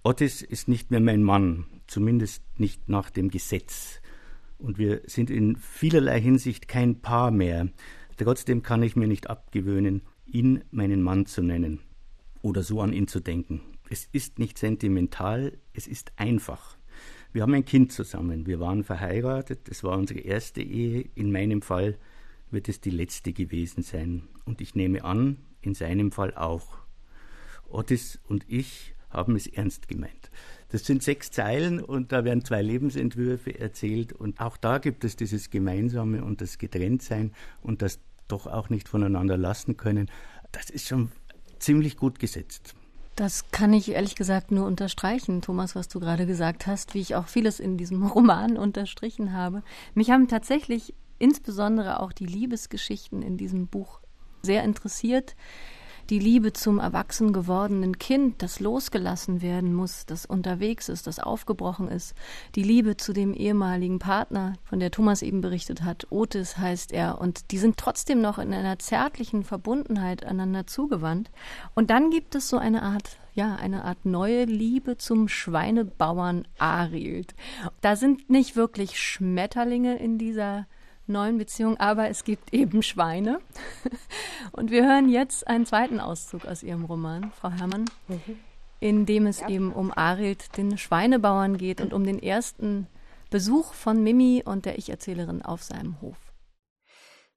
Otis 0.03 0.43
ist 0.43 0.69
nicht 0.69 0.91
mehr 0.91 1.01
mein 1.01 1.23
Mann, 1.23 1.67
zumindest 1.87 2.43
nicht 2.59 2.89
nach 2.89 3.11
dem 3.11 3.29
Gesetz. 3.31 4.01
Und 4.59 4.79
wir 4.79 5.03
sind 5.07 5.31
in 5.31 5.57
vielerlei 5.57 6.21
Hinsicht 6.21 6.69
kein 6.69 7.01
Paar 7.01 7.31
mehr. 7.31 7.69
Trotzdem 8.17 8.63
kann 8.63 8.83
ich 8.83 8.97
mir 8.97 9.09
nicht 9.09 9.29
abgewöhnen, 9.29 10.03
ihn 10.25 10.65
meinen 10.71 11.03
Mann 11.03 11.27
zu 11.27 11.43
nennen 11.43 11.81
oder 12.43 12.63
so 12.63 12.81
an 12.81 12.93
ihn 12.93 13.09
zu 13.09 13.21
denken. 13.21 13.61
Es 13.91 14.09
ist 14.13 14.39
nicht 14.39 14.59
sentimental, 14.59 15.59
es 15.75 15.87
ist 15.87 16.13
einfach. 16.17 16.77
Wir 17.33 17.43
haben 17.43 17.55
ein 17.55 17.65
Kind 17.65 17.93
zusammen. 17.93 18.47
Wir 18.47 18.61
waren 18.61 18.83
verheiratet. 18.83 19.69
Das 19.69 19.85
war 19.85 19.99
unsere 19.99 20.21
erste 20.21 20.63
Ehe. 20.63 21.09
In 21.15 21.31
meinem 21.31 21.61
Fall 21.61 21.99
wird 22.51 22.69
es 22.69 22.81
die 22.81 22.91
letzte 22.91 23.33
gewesen 23.33 23.83
sein. 23.83 24.23
Und 24.45 24.61
ich 24.61 24.75
nehme 24.75 25.05
an, 25.05 25.39
in 25.61 25.75
seinem 25.75 26.13
Fall 26.13 26.35
auch. 26.35 26.79
Otis 27.71 28.19
und 28.29 28.45
ich 28.49 28.95
haben 29.11 29.37
es 29.37 29.47
ernst 29.47 29.89
gemeint. 29.89 30.31
Das 30.71 30.85
sind 30.85 31.03
sechs 31.03 31.31
Zeilen 31.31 31.81
und 31.81 32.13
da 32.13 32.25
werden 32.25 32.45
zwei 32.45 32.61
Lebensentwürfe 32.61 33.59
erzählt 33.59 34.13
und 34.13 34.41
auch 34.41 34.57
da 34.57 34.79
gibt 34.79 35.05
es 35.05 35.17
dieses 35.17 35.51
Gemeinsame 35.51 36.25
und 36.25 36.41
das 36.41 36.59
Getrenntsein 36.59 37.33
und 37.63 37.83
das 37.83 38.01
doch 38.29 38.47
auch 38.47 38.69
nicht 38.69 38.89
voneinander 38.89 39.37
lassen 39.37 39.77
können. 39.77 40.11
Das 40.53 40.71
ist 40.71 40.89
schon 40.89 41.13
ziemlich 41.59 41.97
gut 41.97 42.19
gesetzt. 42.19 42.75
Das 43.15 43.51
kann 43.51 43.73
ich 43.73 43.93
ehrlich 43.93 44.15
gesagt 44.15 44.51
nur 44.51 44.67
unterstreichen, 44.67 45.41
Thomas, 45.41 45.75
was 45.75 45.89
du 45.89 46.01
gerade 46.01 46.27
gesagt 46.27 46.67
hast, 46.67 46.93
wie 46.93 47.01
ich 47.01 47.15
auch 47.15 47.29
vieles 47.29 47.61
in 47.61 47.79
diesem 47.79 48.05
Roman 48.07 48.59
unterstrichen 48.59 49.33
habe. 49.33 49.63
Mich 49.95 50.11
haben 50.11 50.29
tatsächlich 50.29 50.95
insbesondere 51.19 52.01
auch 52.01 52.13
die 52.13 52.27
Liebesgeschichten 52.27 53.23
in 53.23 53.39
diesem 53.39 53.69
Buch 53.69 54.01
sehr 54.43 54.65
interessiert 54.65 55.35
die 56.11 56.19
Liebe 56.19 56.53
zum 56.53 56.79
erwachsen 56.79 57.33
gewordenen 57.33 57.99
Kind, 57.99 58.43
das 58.43 58.61
losgelassen 58.61 59.43
werden 59.43 59.75
muss, 59.75 60.07
das 60.07 60.27
unterwegs 60.27 60.89
ist, 60.89 61.07
das 61.07 61.19
aufgebrochen 61.19 61.89
ist, 61.89 62.15
die 62.55 62.63
Liebe 62.63 62.97
zu 62.97 63.13
dem 63.13 63.35
ehemaligen 63.35 63.99
Partner, 63.99 64.55
von 64.65 64.81
der 64.81 64.91
Thomas 64.91 65.23
eben 65.23 65.41
berichtet 65.41 65.83
hat, 65.83 66.07
Otis 66.11 66.59
heißt 66.59 66.93
er, 66.93 67.21
und 67.21 67.51
die 67.51 67.59
sind 67.59 67.77
trotzdem 67.77 68.21
noch 68.21 68.39
in 68.39 68.53
einer 68.53 68.79
zärtlichen 68.79 69.43
Verbundenheit 69.43 70.25
einander 70.25 70.67
zugewandt. 70.67 71.31
Und 71.75 71.91
dann 71.91 72.11
gibt 72.11 72.35
es 72.35 72.49
so 72.49 72.59
eine 72.59 72.83
Art 72.83 73.19
ja, 73.37 73.55
eine 73.55 73.85
Art 73.85 74.07
neue 74.07 74.45
Liebe 74.45 74.97
zum 74.97 75.29
Schweinebauern 75.29 76.49
Arild. 76.59 77.35
Da 77.83 77.95
sind 77.95 78.31
nicht 78.31 78.57
wirklich 78.57 78.99
Schmetterlinge 78.99 79.99
in 79.99 80.17
dieser 80.17 80.67
neuen 81.09 81.39
Beziehung, 81.39 81.77
aber 81.79 82.09
es 82.09 82.25
gibt 82.25 82.53
eben 82.53 82.83
Schweine. 82.83 83.41
Und 84.53 84.71
wir 84.71 84.85
hören 84.85 85.09
jetzt 85.09 85.47
einen 85.47 85.67
zweiten 85.67 86.01
Auszug 86.01 86.47
aus 86.47 86.63
Ihrem 86.63 86.85
Roman, 86.85 87.31
Frau 87.33 87.51
Herrmann, 87.51 87.87
mhm. 88.09 88.39
in 88.81 89.07
dem 89.07 89.27
es 89.27 89.41
ja. 89.41 89.49
eben 89.49 89.73
um 89.73 89.93
Arild, 89.97 90.57
den 90.57 90.79
Schweinebauern 90.79 91.59
geht 91.59 91.81
und 91.81 91.93
um 91.93 92.05
den 92.05 92.23
ersten 92.23 92.87
Besuch 93.31 93.73
von 93.73 94.03
Mimi 94.03 94.43
und 94.45 94.65
der 94.65 94.79
Ich-Erzählerin 94.79 95.43
auf 95.43 95.63
seinem 95.63 96.01
Hof. 96.01 96.17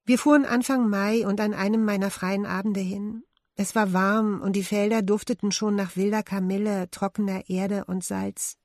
Wir 0.04 0.18
fuhren 0.18 0.44
Anfang 0.44 0.88
Mai 0.88 1.26
und 1.26 1.40
an 1.40 1.54
einem 1.54 1.84
meiner 1.84 2.10
freien 2.10 2.46
Abende 2.46 2.80
hin. 2.80 3.22
Es 3.56 3.74
war 3.74 3.92
warm 3.92 4.40
und 4.40 4.56
die 4.56 4.62
Felder 4.62 5.02
dufteten 5.02 5.52
schon 5.52 5.76
nach 5.76 5.96
wilder 5.96 6.22
Kamille, 6.22 6.90
trockener 6.90 7.48
Erde 7.48 7.84
und 7.84 8.02
Salz. 8.02 8.56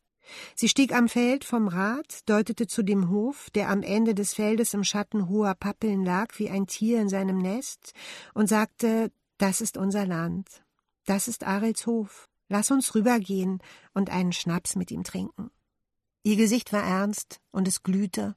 Sie 0.55 0.69
stieg 0.69 0.93
am 0.93 1.09
Feld 1.09 1.43
vom 1.43 1.67
Rad, 1.67 2.27
deutete 2.27 2.67
zu 2.67 2.83
dem 2.83 3.09
Hof, 3.09 3.49
der 3.51 3.69
am 3.69 3.83
Ende 3.83 4.15
des 4.15 4.33
Feldes 4.33 4.73
im 4.73 4.83
Schatten 4.83 5.29
hoher 5.29 5.55
Pappeln 5.55 6.03
lag 6.03 6.37
wie 6.37 6.49
ein 6.49 6.67
Tier 6.67 7.01
in 7.01 7.09
seinem 7.09 7.37
Nest, 7.37 7.93
und 8.33 8.47
sagte, 8.47 9.11
das 9.37 9.61
ist 9.61 9.77
unser 9.77 10.05
Land. 10.05 10.63
Das 11.05 11.27
ist 11.27 11.43
Arels 11.45 11.85
Hof. 11.85 12.29
Lass 12.47 12.71
uns 12.71 12.95
rübergehen 12.95 13.59
und 13.93 14.09
einen 14.09 14.33
Schnaps 14.33 14.75
mit 14.75 14.91
ihm 14.91 15.03
trinken. 15.03 15.51
Ihr 16.23 16.35
Gesicht 16.35 16.73
war 16.73 16.83
ernst 16.83 17.39
und 17.51 17.67
es 17.67 17.83
glühte. 17.83 18.35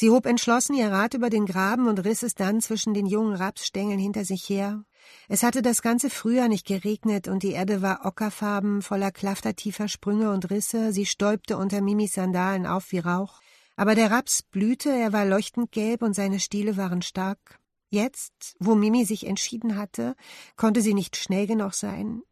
Sie 0.00 0.10
hob 0.10 0.26
entschlossen 0.26 0.76
ihr 0.76 0.92
Rad 0.92 1.14
über 1.14 1.28
den 1.28 1.44
Graben 1.44 1.88
und 1.88 2.04
riss 2.04 2.22
es 2.22 2.36
dann 2.36 2.60
zwischen 2.60 2.94
den 2.94 3.04
jungen 3.04 3.34
Rapsstängeln 3.34 3.98
hinter 3.98 4.24
sich 4.24 4.48
her. 4.48 4.84
Es 5.26 5.42
hatte 5.42 5.60
das 5.60 5.82
ganze 5.82 6.08
Frühjahr 6.08 6.46
nicht 6.46 6.64
geregnet 6.64 7.26
und 7.26 7.42
die 7.42 7.50
Erde 7.50 7.82
war 7.82 8.06
ockerfarben, 8.06 8.80
voller 8.80 9.10
klaftertiefer 9.10 9.88
Sprünge 9.88 10.30
und 10.30 10.50
Risse. 10.50 10.92
Sie 10.92 11.04
stäubte 11.04 11.56
unter 11.56 11.80
Mimis 11.80 12.12
Sandalen 12.12 12.64
auf 12.64 12.92
wie 12.92 13.00
Rauch. 13.00 13.40
Aber 13.74 13.96
der 13.96 14.12
Raps 14.12 14.44
blühte, 14.44 14.90
er 14.90 15.12
war 15.12 15.26
leuchtend 15.26 15.72
gelb 15.72 16.02
und 16.02 16.14
seine 16.14 16.38
Stiele 16.38 16.76
waren 16.76 17.02
stark. 17.02 17.58
Jetzt, 17.90 18.54
wo 18.60 18.76
Mimi 18.76 19.04
sich 19.04 19.26
entschieden 19.26 19.74
hatte, 19.74 20.14
konnte 20.54 20.80
sie 20.80 20.94
nicht 20.94 21.16
schnell 21.16 21.48
genug 21.48 21.74
sein. 21.74 22.22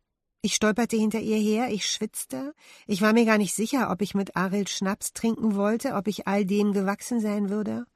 Ich 0.42 0.54
stolperte 0.54 0.96
hinter 0.96 1.20
ihr 1.20 1.38
her, 1.38 1.70
ich 1.70 1.86
schwitzte. 1.86 2.54
Ich 2.86 3.02
war 3.02 3.12
mir 3.12 3.24
gar 3.24 3.38
nicht 3.38 3.54
sicher, 3.54 3.90
ob 3.90 4.02
ich 4.02 4.14
mit 4.14 4.36
Arild 4.36 4.68
Schnaps 4.68 5.12
trinken 5.12 5.56
wollte, 5.56 5.94
ob 5.94 6.06
ich 6.06 6.26
all 6.26 6.44
dem 6.44 6.72
gewachsen 6.72 7.20
sein 7.20 7.50
würde. 7.50 7.86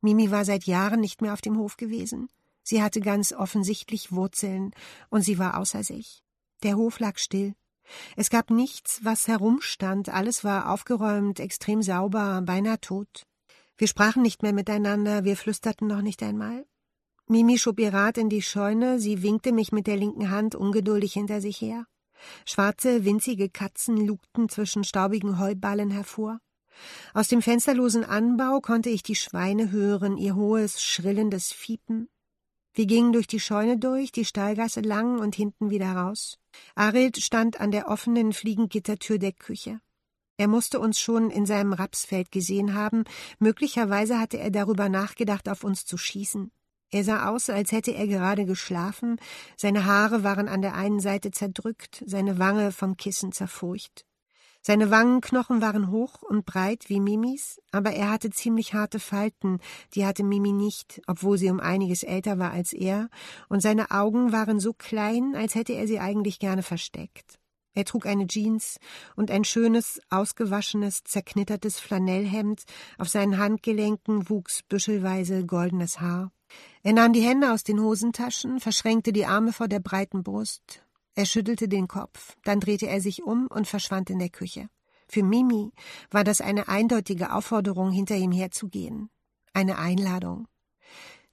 Mimi 0.00 0.30
war 0.30 0.44
seit 0.44 0.64
Jahren 0.64 1.00
nicht 1.00 1.22
mehr 1.22 1.32
auf 1.32 1.40
dem 1.40 1.58
Hof 1.58 1.76
gewesen. 1.76 2.28
Sie 2.62 2.82
hatte 2.82 3.00
ganz 3.00 3.32
offensichtlich 3.32 4.12
Wurzeln, 4.12 4.72
und 5.08 5.22
sie 5.22 5.38
war 5.38 5.58
außer 5.58 5.82
sich. 5.82 6.22
Der 6.62 6.76
Hof 6.76 7.00
lag 7.00 7.18
still. 7.18 7.54
Es 8.16 8.30
gab 8.30 8.50
nichts, 8.50 9.04
was 9.04 9.28
herumstand, 9.28 10.08
alles 10.08 10.44
war 10.44 10.70
aufgeräumt, 10.70 11.40
extrem 11.40 11.82
sauber, 11.82 12.42
beinahe 12.42 12.80
tot. 12.80 13.26
Wir 13.76 13.88
sprachen 13.88 14.22
nicht 14.22 14.42
mehr 14.42 14.52
miteinander, 14.52 15.24
wir 15.24 15.36
flüsterten 15.36 15.86
noch 15.86 16.02
nicht 16.02 16.22
einmal. 16.22 16.66
Mimi 17.28 17.58
schob 17.58 17.80
ihr 17.80 17.92
Rad 17.92 18.18
in 18.18 18.28
die 18.28 18.42
Scheune, 18.42 19.00
sie 19.00 19.22
winkte 19.22 19.50
mich 19.50 19.72
mit 19.72 19.88
der 19.88 19.96
linken 19.96 20.30
Hand 20.30 20.54
ungeduldig 20.54 21.12
hinter 21.12 21.40
sich 21.40 21.60
her. 21.60 21.86
Schwarze, 22.44 23.04
winzige 23.04 23.48
Katzen 23.48 24.06
lugten 24.06 24.48
zwischen 24.48 24.84
staubigen 24.84 25.40
Heuballen 25.40 25.90
hervor. 25.90 26.38
Aus 27.14 27.26
dem 27.26 27.42
fensterlosen 27.42 28.04
Anbau 28.04 28.60
konnte 28.60 28.90
ich 28.90 29.02
die 29.02 29.16
Schweine 29.16 29.72
hören, 29.72 30.16
ihr 30.16 30.36
hohes, 30.36 30.80
schrillendes 30.80 31.52
Fiepen. 31.52 32.08
Wir 32.74 32.86
gingen 32.86 33.12
durch 33.12 33.26
die 33.26 33.40
Scheune 33.40 33.78
durch, 33.78 34.12
die 34.12 34.24
Stallgasse 34.24 34.80
lang 34.80 35.18
und 35.18 35.34
hinten 35.34 35.70
wieder 35.70 35.92
raus. 35.92 36.38
Arild 36.74 37.16
stand 37.16 37.58
an 37.58 37.72
der 37.72 37.88
offenen 37.88 38.34
Fliegengittertür 38.34 39.18
der 39.18 39.32
Küche. 39.32 39.80
Er 40.36 40.46
musste 40.46 40.78
uns 40.78 41.00
schon 41.00 41.30
in 41.30 41.46
seinem 41.46 41.72
Rapsfeld 41.72 42.30
gesehen 42.30 42.74
haben, 42.74 43.04
möglicherweise 43.38 44.20
hatte 44.20 44.38
er 44.38 44.50
darüber 44.50 44.90
nachgedacht, 44.90 45.48
auf 45.48 45.64
uns 45.64 45.86
zu 45.86 45.96
schießen. 45.96 46.52
Er 46.90 47.04
sah 47.04 47.28
aus, 47.30 47.50
als 47.50 47.72
hätte 47.72 47.92
er 47.92 48.06
gerade 48.06 48.46
geschlafen, 48.46 49.16
seine 49.56 49.84
Haare 49.86 50.22
waren 50.22 50.48
an 50.48 50.62
der 50.62 50.74
einen 50.74 51.00
Seite 51.00 51.30
zerdrückt, 51.30 52.02
seine 52.06 52.38
Wange 52.38 52.70
vom 52.70 52.96
Kissen 52.96 53.32
zerfurcht. 53.32 54.06
Seine 54.62 54.90
Wangenknochen 54.90 55.62
waren 55.62 55.92
hoch 55.92 56.22
und 56.22 56.44
breit 56.44 56.88
wie 56.88 56.98
Mimis, 56.98 57.60
aber 57.70 57.92
er 57.92 58.10
hatte 58.10 58.30
ziemlich 58.30 58.74
harte 58.74 58.98
Falten, 58.98 59.60
die 59.94 60.04
hatte 60.04 60.24
Mimi 60.24 60.50
nicht, 60.50 61.00
obwohl 61.06 61.38
sie 61.38 61.50
um 61.50 61.60
einiges 61.60 62.02
älter 62.02 62.40
war 62.40 62.50
als 62.50 62.72
er, 62.72 63.08
und 63.48 63.62
seine 63.62 63.92
Augen 63.92 64.32
waren 64.32 64.58
so 64.58 64.72
klein, 64.72 65.36
als 65.36 65.54
hätte 65.54 65.72
er 65.72 65.86
sie 65.86 66.00
eigentlich 66.00 66.40
gerne 66.40 66.64
versteckt. 66.64 67.38
Er 67.74 67.84
trug 67.84 68.06
eine 68.06 68.26
Jeans 68.26 68.80
und 69.14 69.30
ein 69.30 69.44
schönes, 69.44 70.00
ausgewaschenes, 70.10 71.04
zerknittertes 71.04 71.78
Flanellhemd, 71.78 72.64
auf 72.98 73.08
seinen 73.08 73.38
Handgelenken 73.38 74.28
wuchs 74.28 74.64
büschelweise 74.64 75.46
goldenes 75.46 76.00
Haar. 76.00 76.32
Er 76.82 76.92
nahm 76.92 77.12
die 77.12 77.20
Hände 77.20 77.52
aus 77.52 77.64
den 77.64 77.80
Hosentaschen, 77.80 78.60
verschränkte 78.60 79.12
die 79.12 79.26
Arme 79.26 79.52
vor 79.52 79.68
der 79.68 79.80
breiten 79.80 80.22
Brust. 80.22 80.82
Er 81.14 81.24
schüttelte 81.24 81.68
den 81.68 81.88
Kopf, 81.88 82.36
dann 82.44 82.60
drehte 82.60 82.86
er 82.86 83.00
sich 83.00 83.22
um 83.22 83.46
und 83.46 83.66
verschwand 83.66 84.10
in 84.10 84.18
der 84.18 84.28
Küche. 84.28 84.68
Für 85.08 85.22
Mimi 85.22 85.72
war 86.10 86.24
das 86.24 86.40
eine 86.40 86.68
eindeutige 86.68 87.32
Aufforderung, 87.32 87.90
hinter 87.90 88.16
ihm 88.16 88.32
herzugehen. 88.32 89.08
Eine 89.52 89.78
Einladung. 89.78 90.46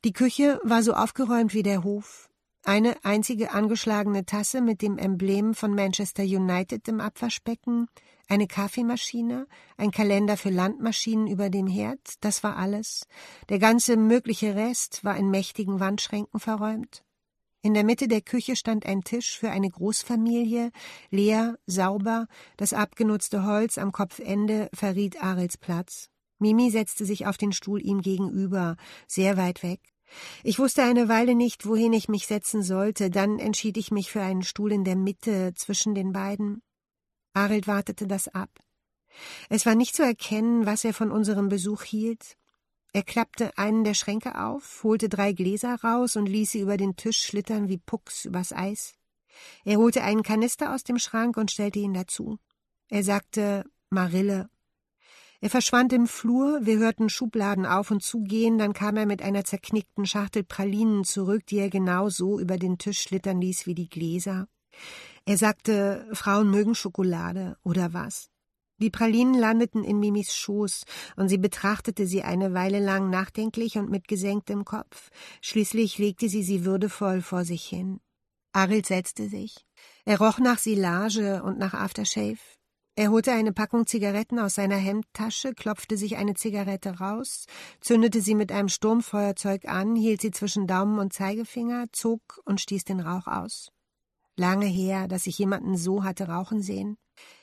Die 0.06 0.13
Küche 0.13 0.60
war 0.63 0.84
so 0.84 0.93
aufgeräumt 0.93 1.54
wie 1.54 1.63
der 1.63 1.84
Hof. 1.84 2.30
Eine 2.63 2.95
einzige 3.04 3.52
angeschlagene 3.52 4.26
Tasse 4.26 4.62
mit 4.62 4.82
dem 4.82 4.97
Emblem 4.97 5.54
von 5.54 5.76
Manchester 5.76 6.23
United 6.23 6.88
im 6.88 7.02
Abwaschbecken, 7.02 7.88
eine 8.27 8.47
Kaffeemaschine, 8.47 9.47
ein 9.77 9.91
Kalender 9.91 10.38
für 10.38 10.49
Landmaschinen 10.49 11.27
über 11.27 11.49
dem 11.49 11.67
Herd, 11.67 11.99
das 12.21 12.43
war 12.43 12.57
alles. 12.57 13.05
Der 13.49 13.59
ganze 13.59 13.97
mögliche 13.97 14.55
Rest 14.55 15.03
war 15.03 15.17
in 15.17 15.29
mächtigen 15.29 15.79
Wandschränken 15.79 16.39
verräumt. 16.39 17.03
In 17.62 17.73
der 17.73 17.86
Mitte 17.86 18.09
der 18.09 18.21
Küche 18.21 18.57
stand 18.57 18.86
ein 18.86 19.03
Tisch 19.03 19.38
für 19.39 19.49
eine 19.49 19.69
Großfamilie, 19.69 20.71
leer, 21.12 21.57
sauber, 21.65 22.27
das 22.57 22.73
abgenutzte 22.73 23.45
Holz 23.45 23.77
am 23.77 23.93
Kopfende 23.93 24.69
verriet 24.73 25.23
Arels 25.23 25.57
Platz. 25.57 26.09
Mimi 26.39 26.71
setzte 26.71 27.05
sich 27.05 27.25
auf 27.25 27.38
den 27.38 27.53
Stuhl 27.53 27.81
ihm 27.81 28.01
gegenüber, 28.01 28.75
sehr 29.07 29.38
weit 29.38 29.63
weg. 29.63 29.79
Ich 30.43 30.59
wusste 30.59 30.83
eine 30.83 31.07
Weile 31.07 31.36
nicht, 31.36 31.65
wohin 31.65 31.93
ich 31.93 32.09
mich 32.09 32.27
setzen 32.27 32.63
sollte, 32.63 33.09
dann 33.09 33.39
entschied 33.39 33.77
ich 33.77 33.91
mich 33.91 34.12
für 34.12 34.21
einen 34.21 34.43
Stuhl 34.43 34.73
in 34.73 34.83
der 34.83 34.97
Mitte 34.97 35.53
zwischen 35.55 35.95
den 35.95 36.12
beiden. 36.12 36.62
Arild 37.34 37.67
wartete 37.67 38.08
das 38.08 38.28
ab. 38.28 38.50
Es 39.50 39.65
war 39.65 39.76
nicht 39.76 39.96
zu 39.96 40.04
erkennen, 40.04 40.65
was 40.65 40.84
er 40.84 40.93
von 40.93 41.12
unserem 41.12 41.50
Besuch 41.50 41.84
hielt. 41.84 42.38
Er 42.93 43.04
klappte 43.04 43.58
einen 43.58 43.84
der 43.84 43.93
Schränke 43.93 44.39
auf, 44.39 44.84
holte 44.84 45.10
drei 45.10 45.34
Gläser 45.34 45.76
raus 45.84 46.15
und 46.15 46.28
ließ 46.28 46.52
sie 46.52 46.60
über 46.60 46.78
den 46.78 46.96
Tisch 46.96 47.19
schlittern 47.19 47.67
wie 47.67 47.78
Pucks 47.78 48.26
übers 48.26 48.54
Eis. 48.54 48.93
Er 49.65 49.78
holte 49.78 50.04
einen 50.04 50.24
Kanister 50.24 50.74
aus 50.74 50.84
dem 50.84 51.00
Schrank 51.00 51.38
und 51.38 51.52
stellte 51.52 51.80
ihn 51.80 51.93
dazu. 51.93 52.38
Er 52.89 53.04
sagte 53.04 53.65
Marille 53.89 54.50
er 55.43 55.50
verschwand 55.50 55.91
im 55.91 56.08
Flur, 56.08 56.62
wir 56.65 56.78
hörten 56.78 57.10
Schubladen 57.10 57.65
auf 57.65 57.91
und 57.91 58.02
zugehen, 58.02 58.58
dann 58.58 58.72
kam 58.72 58.96
er 58.96 59.06
mit 59.06 59.22
einer 59.22 59.43
zerknickten 59.43 60.06
Schachtel 60.06 60.46
Pralinen 60.46 61.04
zurück, 61.04 61.46
die 61.48 61.58
er 61.58 61.69
genau 61.69 62.08
so 62.08 62.39
über 62.39 62.58
den 62.58 62.78
Tisch 62.78 63.02
schlittern 63.02 63.41
ließ 63.41 63.65
wie 63.67 63.76
die 63.76 63.89
Gläser. 63.89 64.48
Er 65.25 65.38
sagte, 65.38 66.07
Frauen 66.13 66.49
mögen 66.49 66.75
Schokolade, 66.75 67.57
oder 67.63 67.93
was? 67.93 68.29
Die 68.79 68.89
Pralinen 68.89 69.36
landeten 69.36 69.83
in 69.83 69.99
Mimis 69.99 70.36
Schoß, 70.36 70.83
und 71.15 71.29
sie 71.29 71.38
betrachtete 71.38 72.05
sie 72.07 72.23
eine 72.23 72.53
Weile 72.53 72.79
lang 72.79 73.09
nachdenklich 73.09 73.77
und 73.77 73.89
mit 73.89 74.07
gesenktem 74.07 74.65
Kopf. 74.65 75.09
Schließlich 75.41 75.97
legte 75.97 76.27
sie 76.27 76.43
sie 76.43 76.65
würdevoll 76.65 77.21
vor 77.21 77.45
sich 77.45 77.63
hin. 77.65 78.01
Arild 78.51 78.86
setzte 78.86 79.29
sich. 79.29 79.65
Er 80.05 80.19
roch 80.19 80.39
nach 80.39 80.59
Silage 80.59 81.41
und 81.43 81.57
nach 81.57 81.73
Aftershave. 81.73 82.39
Er 82.95 83.09
holte 83.09 83.31
eine 83.31 83.53
Packung 83.53 83.88
Zigaretten 83.88 84.38
aus 84.38 84.55
seiner 84.55 84.75
Hemdtasche, 84.75 85.55
klopfte 85.55 85.97
sich 85.97 86.17
eine 86.17 86.36
Zigarette 86.36 86.99
raus, 86.99 87.45
zündete 87.81 88.21
sie 88.21 88.36
mit 88.36 88.51
einem 88.51 88.69
Sturmfeuerzeug 88.69 89.65
an, 89.65 89.95
hielt 89.95 90.21
sie 90.21 90.29
zwischen 90.29 90.67
Daumen 90.67 90.99
und 90.99 91.12
Zeigefinger, 91.12 91.86
zog 91.91 92.21
und 92.45 92.62
stieß 92.62 92.83
den 92.83 92.99
Rauch 92.99 93.25
aus. 93.25 93.71
Lange 94.36 94.65
her, 94.65 95.08
dass 95.08 95.28
ich 95.28 95.38
jemanden 95.38 95.78
so 95.78 96.04
hatte 96.04 96.28
rauchen 96.28 96.62
sehen. 96.62 96.98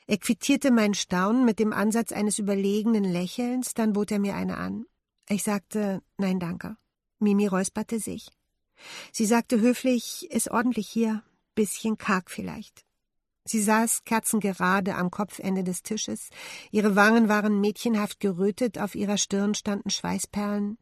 Er 0.07 0.19
quittierte 0.19 0.73
mein 0.73 0.95
Staunen 0.95 1.45
mit 1.45 1.59
dem 1.59 1.73
Ansatz 1.73 2.11
eines 2.11 2.39
überlegenen 2.39 3.05
Lächelns, 3.05 3.75
dann 3.75 3.93
bot 3.93 4.11
er 4.11 4.19
mir 4.19 4.35
eine 4.35 4.57
an. 4.57 4.87
Ich 5.29 5.45
sagte 5.45 6.03
Nein, 6.19 6.41
danke. 6.41 6.77
Mimi 7.21 7.47
räusperte 7.47 8.01
sich. 8.01 8.29
Sie 9.13 9.27
sagte 9.27 9.61
höflich, 9.61 10.29
ist 10.31 10.51
ordentlich 10.51 10.89
hier, 10.89 11.23
bisschen 11.55 11.99
karg 11.99 12.31
vielleicht. 12.31 12.85
Sie 13.45 13.63
saß 13.63 14.05
kerzengerade 14.05 14.97
am 14.97 15.11
Kopfende 15.11 15.65
des 15.65 15.83
Tisches, 15.83 16.31
ihre 16.71 16.97
Wangen 16.97 17.29
waren 17.29 17.61
mädchenhaft 17.61 18.21
gerötet, 18.21 18.79
auf 18.79 18.95
ihrer 18.95 19.17
Stirn 19.17 19.55
standen 19.55 19.91
Schweißperlen. 19.91 20.79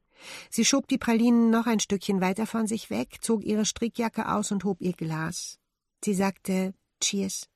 Sie 0.51 0.65
schob 0.65 0.89
die 0.89 0.99
Pralinen 0.99 1.51
noch 1.51 1.67
ein 1.67 1.81
Stückchen 1.81 2.21
weiter 2.21 2.47
von 2.47 2.67
sich 2.67 2.91
weg, 2.91 3.19
zog 3.21 3.45
ihre 3.45 3.65
Strickjacke 3.65 4.31
aus 4.31 4.51
und 4.51 4.65
hob 4.65 4.81
ihr 4.81 4.93
Glas. 4.93 5.59
Sie 6.05 6.15
sagte 6.15 6.75
Cheers. 7.01 7.49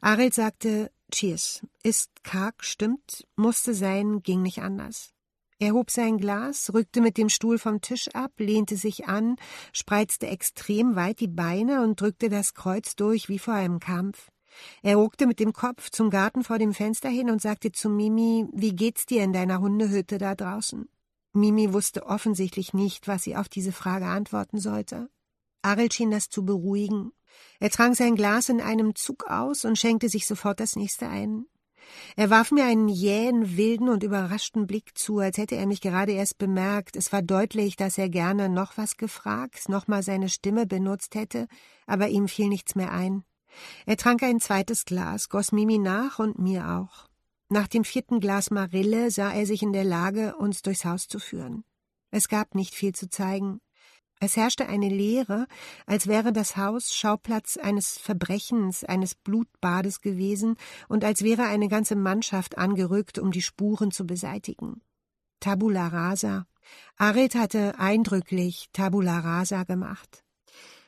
Ariel 0.00 0.32
sagte 0.32 0.90
Cheers. 1.10 1.66
Ist 1.82 2.10
karg, 2.22 2.64
stimmt, 2.64 3.26
musste 3.36 3.74
sein, 3.74 4.22
ging 4.22 4.42
nicht 4.42 4.60
anders. 4.60 5.14
Er 5.58 5.72
hob 5.72 5.90
sein 5.90 6.18
Glas, 6.18 6.74
rückte 6.74 7.00
mit 7.00 7.16
dem 7.16 7.28
Stuhl 7.28 7.58
vom 7.58 7.80
Tisch 7.80 8.08
ab, 8.08 8.32
lehnte 8.38 8.76
sich 8.76 9.06
an, 9.06 9.36
spreizte 9.72 10.26
extrem 10.26 10.96
weit 10.96 11.20
die 11.20 11.28
Beine 11.28 11.82
und 11.82 12.00
drückte 12.00 12.28
das 12.28 12.54
Kreuz 12.54 12.96
durch 12.96 13.28
wie 13.28 13.38
vor 13.38 13.54
einem 13.54 13.78
Kampf. 13.78 14.30
Er 14.82 14.96
ruckte 14.96 15.26
mit 15.26 15.40
dem 15.40 15.52
Kopf 15.52 15.90
zum 15.90 16.10
Garten 16.10 16.44
vor 16.44 16.58
dem 16.58 16.74
Fenster 16.74 17.08
hin 17.08 17.30
und 17.30 17.40
sagte 17.40 17.72
zu 17.72 17.88
Mimi, 17.88 18.46
wie 18.52 18.74
geht's 18.74 19.06
dir 19.06 19.22
in 19.22 19.32
deiner 19.32 19.60
Hundehütte 19.60 20.18
da 20.18 20.34
draußen? 20.34 20.88
Mimi 21.32 21.72
wusste 21.72 22.06
offensichtlich 22.06 22.74
nicht, 22.74 23.08
was 23.08 23.24
sie 23.24 23.36
auf 23.36 23.48
diese 23.48 23.72
Frage 23.72 24.06
antworten 24.06 24.58
sollte. 24.58 25.08
Ariel 25.62 25.90
schien 25.90 26.10
das 26.10 26.28
zu 26.28 26.44
beruhigen. 26.44 27.12
Er 27.60 27.70
trank 27.70 27.96
sein 27.96 28.14
Glas 28.14 28.48
in 28.48 28.60
einem 28.60 28.94
Zug 28.94 29.24
aus 29.24 29.64
und 29.64 29.78
schenkte 29.78 30.08
sich 30.08 30.26
sofort 30.26 30.60
das 30.60 30.76
nächste 30.76 31.08
ein. 31.08 31.46
Er 32.16 32.30
warf 32.30 32.50
mir 32.50 32.64
einen 32.64 32.88
jähen, 32.88 33.56
wilden 33.56 33.88
und 33.88 34.02
überraschten 34.02 34.66
Blick 34.66 34.96
zu, 34.96 35.18
als 35.18 35.38
hätte 35.38 35.56
er 35.56 35.66
mich 35.66 35.80
gerade 35.80 36.12
erst 36.12 36.38
bemerkt. 36.38 36.96
Es 36.96 37.12
war 37.12 37.22
deutlich, 37.22 37.76
dass 37.76 37.98
er 37.98 38.08
gerne 38.08 38.48
noch 38.48 38.76
was 38.76 38.96
gefragt, 38.96 39.68
noch 39.68 39.86
mal 39.86 40.02
seine 40.02 40.28
Stimme 40.28 40.66
benutzt 40.66 41.14
hätte, 41.14 41.46
aber 41.86 42.08
ihm 42.08 42.28
fiel 42.28 42.48
nichts 42.48 42.74
mehr 42.74 42.92
ein. 42.92 43.24
Er 43.86 43.96
trank 43.96 44.22
ein 44.22 44.40
zweites 44.40 44.84
Glas, 44.84 45.28
goss 45.28 45.52
Mimi 45.52 45.78
nach 45.78 46.18
und 46.18 46.38
mir 46.38 46.68
auch. 46.70 47.08
Nach 47.48 47.68
dem 47.68 47.84
vierten 47.84 48.20
Glas 48.20 48.50
Marille 48.50 49.10
sah 49.10 49.32
er 49.32 49.46
sich 49.46 49.62
in 49.62 49.72
der 49.72 49.84
Lage, 49.84 50.36
uns 50.36 50.62
durchs 50.62 50.84
Haus 50.84 51.06
zu 51.06 51.18
führen. 51.18 51.64
Es 52.10 52.28
gab 52.28 52.54
nicht 52.54 52.74
viel 52.74 52.94
zu 52.94 53.08
zeigen. 53.08 53.60
Es 54.20 54.36
herrschte 54.36 54.66
eine 54.66 54.88
Leere, 54.88 55.46
als 55.86 56.06
wäre 56.06 56.32
das 56.32 56.56
Haus 56.56 56.94
Schauplatz 56.94 57.56
eines 57.56 57.98
Verbrechens, 57.98 58.84
eines 58.84 59.14
Blutbades 59.14 60.00
gewesen 60.00 60.56
und 60.88 61.04
als 61.04 61.22
wäre 61.22 61.44
eine 61.44 61.68
ganze 61.68 61.96
Mannschaft 61.96 62.56
angerückt, 62.56 63.18
um 63.18 63.32
die 63.32 63.42
Spuren 63.42 63.90
zu 63.90 64.06
beseitigen. 64.06 64.80
Tabula 65.40 65.88
rasa. 65.88 66.46
Arid 66.96 67.34
hatte 67.34 67.78
eindrücklich 67.78 68.68
Tabula 68.72 69.18
rasa 69.18 69.64
gemacht. 69.64 70.24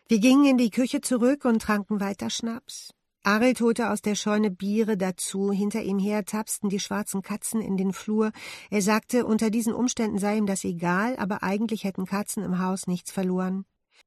Wir 0.09 0.21
gingen 0.21 0.47
in 0.47 0.59
die 0.59 0.71
Küche 0.71 1.01
zurück 1.01 1.45
und 1.45 1.61
tranken 1.61 2.01
weiter 2.01 2.31
Schnaps. 2.31 2.95
Arild 3.27 3.61
holte 3.61 3.91
aus 3.91 4.03
der 4.03 4.15
Scheune 4.15 4.53
Biere 4.53 4.97
dazu, 4.97 5.51
hinter 5.51 5.83
ihm 5.83 5.99
her 5.99 6.25
tapsten 6.25 6.69
die 6.69 6.79
schwarzen 6.79 7.23
Katzen 7.23 7.61
in 7.61 7.77
den 7.77 7.93
Flur. 7.93 8.31
Er 8.71 8.83
sagte, 8.83 9.27
unter 9.27 9.51
diesen 9.51 9.75
Umständen 9.75 10.19
sei 10.19 10.37
ihm 10.37 10.47
das 10.47 10.63
egal, 10.63 11.17
aber 11.17 11.43
eigentlich 11.43 11.83
hätten 11.83 12.07
Katzen 12.07 12.45
im 12.45 12.61
Haus 12.61 12.87
nichts 12.87 13.11
verloren. 13.11 13.65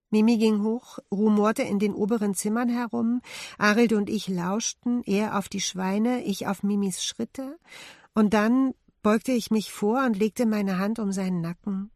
Mimi 0.09 0.38
ging 0.38 0.63
hoch, 0.63 0.99
rumorte 1.11 1.63
in 1.63 1.80
den 1.80 1.93
oberen 1.93 2.34
Zimmern 2.34 2.70
herum, 2.70 3.20
Arild 3.57 3.91
und 3.91 4.09
ich 4.09 4.30
lauschten, 4.30 5.03
er 5.03 5.38
auf 5.38 5.49
die 5.49 5.59
Schweine, 5.59 6.24
ich 6.24 6.47
auf 6.47 6.63
Mimis 6.63 7.03
Schritte, 7.03 7.59
und 8.13 8.34
dann 8.34 8.74
beugte 9.01 9.34
ich 9.34 9.51
mich 9.51 9.74
vor 9.74 10.05
und 10.05 10.17
legte 10.17 10.45
meine 10.45 10.78
Hand 10.78 10.97
um 10.97 11.11
seinen 11.11 11.41
Nacken. 11.41 11.91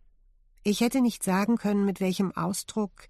Ich 0.63 0.82
hätte 0.82 0.99
nicht 0.99 1.24
sagen 1.24 1.55
können, 1.55 1.86
mit 1.86 2.01
welchem 2.01 2.34
Ausdruck, 2.34 3.07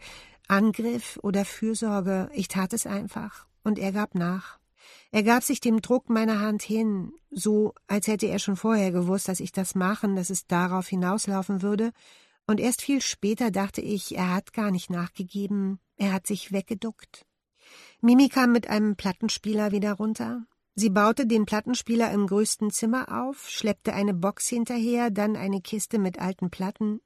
Angriff 0.48 1.18
oder 1.24 1.46
Fürsorge, 1.46 2.30
ich 2.36 2.48
tat 2.48 2.74
es 2.74 2.86
einfach 2.86 3.48
und 3.64 3.80
er 3.80 3.92
gab 3.92 4.16
nach. 4.16 4.60
Er 5.12 5.24
gab 5.24 5.44
sich 5.44 5.60
dem 5.60 5.82
Druck 5.82 6.10
meiner 6.10 6.40
Hand 6.40 6.62
hin, 6.62 7.14
so 7.32 7.74
als 7.88 8.08
hätte 8.08 8.28
er 8.28 8.40
schon 8.40 8.56
vorher 8.56 8.92
gewusst, 8.92 9.28
dass 9.28 9.40
ich 9.40 9.52
das 9.52 9.76
machen, 9.76 10.16
dass 10.16 10.30
es 10.30 10.48
darauf 10.48 10.88
hinauslaufen 10.88 11.62
würde, 11.62 11.92
und 12.46 12.60
erst 12.60 12.82
viel 12.82 13.02
später 13.02 13.52
dachte 13.52 13.82
ich, 13.82 14.18
er 14.18 14.34
hat 14.34 14.52
gar 14.52 14.70
nicht 14.70 14.90
nachgegeben, 14.90 15.80
er 15.96 16.12
hat 16.12 16.28
sich 16.28 16.52
weggeduckt. 16.52 17.26
Mimi 18.02 18.28
kam 18.28 18.52
mit 18.52 18.68
einem 18.68 18.96
Plattenspieler 18.98 19.72
wieder 19.72 19.94
runter. 19.94 20.46
Sie 20.76 20.90
baute 20.90 21.26
den 21.26 21.46
Plattenspieler 21.46 22.12
im 22.12 22.28
größten 22.28 22.72
Zimmer 22.72 23.24
auf, 23.24 23.50
schleppte 23.50 23.94
eine 23.94 24.14
Box 24.14 24.48
hinterher, 24.48 25.12
dann 25.12 25.38
eine 25.38 25.62
Kiste 25.62 26.00
mit 26.00 26.20
alten 26.20 26.50
Platten. 26.50 27.00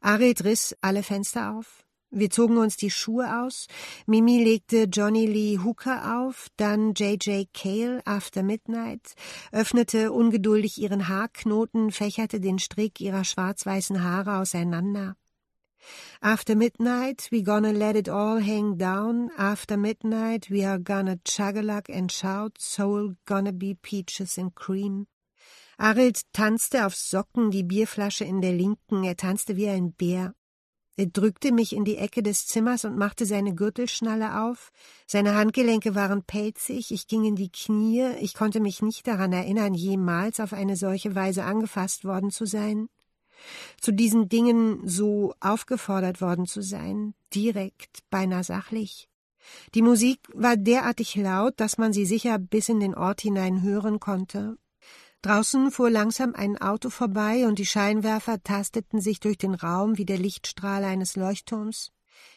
Arid 0.00 0.42
riss 0.44 0.74
alle 0.80 1.02
Fenster 1.02 1.54
auf. 1.54 1.85
Wir 2.18 2.30
zogen 2.30 2.56
uns 2.56 2.78
die 2.78 2.90
Schuhe 2.90 3.42
aus. 3.42 3.66
Mimi 4.06 4.42
legte 4.42 4.84
Johnny 4.84 5.26
Lee 5.26 5.58
Hooker 5.62 6.18
auf, 6.18 6.48
dann 6.56 6.94
J.J. 6.94 7.46
Cale 7.52 8.00
After 8.06 8.42
Midnight, 8.42 9.14
öffnete 9.52 10.12
ungeduldig 10.12 10.80
ihren 10.80 11.08
Haarknoten, 11.08 11.90
fächerte 11.90 12.40
den 12.40 12.58
Strick 12.58 13.02
ihrer 13.02 13.22
schwarz-weißen 13.22 14.02
Haare 14.02 14.38
auseinander. 14.38 15.16
After 16.22 16.56
midnight, 16.56 17.28
we 17.30 17.42
gonna 17.42 17.70
let 17.70 17.96
it 17.96 18.08
all 18.08 18.40
hang 18.40 18.78
down. 18.78 19.30
After 19.36 19.76
midnight, 19.76 20.50
we 20.50 20.66
are 20.66 20.80
gonna 20.80 21.16
chug-a-luck 21.22 21.90
and 21.90 22.10
shout. 22.10 22.56
Soul 22.58 23.16
gonna 23.26 23.52
be 23.52 23.74
peaches 23.74 24.38
and 24.38 24.54
cream. 24.54 25.06
Arild 25.78 26.22
tanzte 26.32 26.86
auf 26.86 26.96
Socken, 26.96 27.50
die 27.50 27.62
Bierflasche 27.62 28.24
in 28.24 28.40
der 28.40 28.52
linken. 28.52 29.04
Er 29.04 29.18
tanzte 29.18 29.58
wie 29.58 29.68
ein 29.68 29.92
Bär. 29.92 30.34
Er 30.98 31.06
drückte 31.06 31.52
mich 31.52 31.74
in 31.74 31.84
die 31.84 31.98
Ecke 31.98 32.22
des 32.22 32.46
Zimmers 32.46 32.86
und 32.86 32.96
machte 32.96 33.26
seine 33.26 33.54
Gürtelschnalle 33.54 34.40
auf. 34.40 34.72
Seine 35.06 35.34
Handgelenke 35.34 35.94
waren 35.94 36.22
pelzig, 36.22 36.90
ich 36.90 37.06
ging 37.06 37.24
in 37.24 37.36
die 37.36 37.50
Knie, 37.50 38.12
ich 38.20 38.32
konnte 38.32 38.60
mich 38.60 38.80
nicht 38.80 39.06
daran 39.06 39.34
erinnern, 39.34 39.74
jemals 39.74 40.40
auf 40.40 40.54
eine 40.54 40.74
solche 40.74 41.14
Weise 41.14 41.44
angefasst 41.44 42.06
worden 42.06 42.30
zu 42.30 42.46
sein. 42.46 42.88
Zu 43.78 43.92
diesen 43.92 44.30
Dingen 44.30 44.88
so 44.88 45.34
aufgefordert 45.40 46.22
worden 46.22 46.46
zu 46.46 46.62
sein, 46.62 47.14
direkt, 47.34 48.00
beinahe 48.08 48.42
sachlich. 48.42 49.10
Die 49.74 49.82
Musik 49.82 50.20
war 50.32 50.56
derartig 50.56 51.14
laut, 51.14 51.60
dass 51.60 51.76
man 51.76 51.92
sie 51.92 52.06
sicher 52.06 52.38
bis 52.38 52.70
in 52.70 52.80
den 52.80 52.94
Ort 52.94 53.20
hinein 53.20 53.62
hören 53.62 54.00
konnte, 54.00 54.56
Draußen 55.22 55.70
fuhr 55.70 55.90
langsam 55.90 56.34
ein 56.34 56.56
Auto 56.58 56.90
vorbei 56.90 57.46
und 57.46 57.58
die 57.58 57.66
Scheinwerfer 57.66 58.42
tasteten 58.42 59.00
sich 59.00 59.20
durch 59.20 59.38
den 59.38 59.54
Raum 59.54 59.98
wie 59.98 60.04
der 60.04 60.18
Lichtstrahl 60.18 60.84
eines 60.84 61.16
Leuchtturms. 61.16 61.92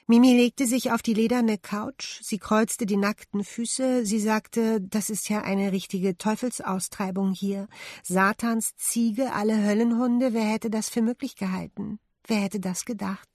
Mimi 0.07 0.33
legte 0.33 0.65
sich 0.65 0.91
auf 0.91 1.01
die 1.01 1.13
lederne 1.13 1.57
Couch, 1.57 2.19
sie 2.23 2.39
kreuzte 2.39 2.85
die 2.85 2.97
nackten 2.97 3.43
Füße, 3.43 4.05
sie 4.05 4.19
sagte, 4.19 4.81
das 4.81 5.09
ist 5.09 5.29
ja 5.29 5.41
eine 5.41 5.71
richtige 5.71 6.17
Teufelsaustreibung 6.17 7.31
hier. 7.31 7.67
Satans 8.03 8.75
Ziege, 8.75 9.33
alle 9.33 9.63
Höllenhunde, 9.63 10.33
wer 10.33 10.45
hätte 10.45 10.71
das 10.71 10.89
für 10.89 11.03
möglich 11.03 11.35
gehalten? 11.35 11.99
Wer 12.25 12.37
hätte 12.37 12.59
das 12.59 12.85
gedacht? 12.85 13.29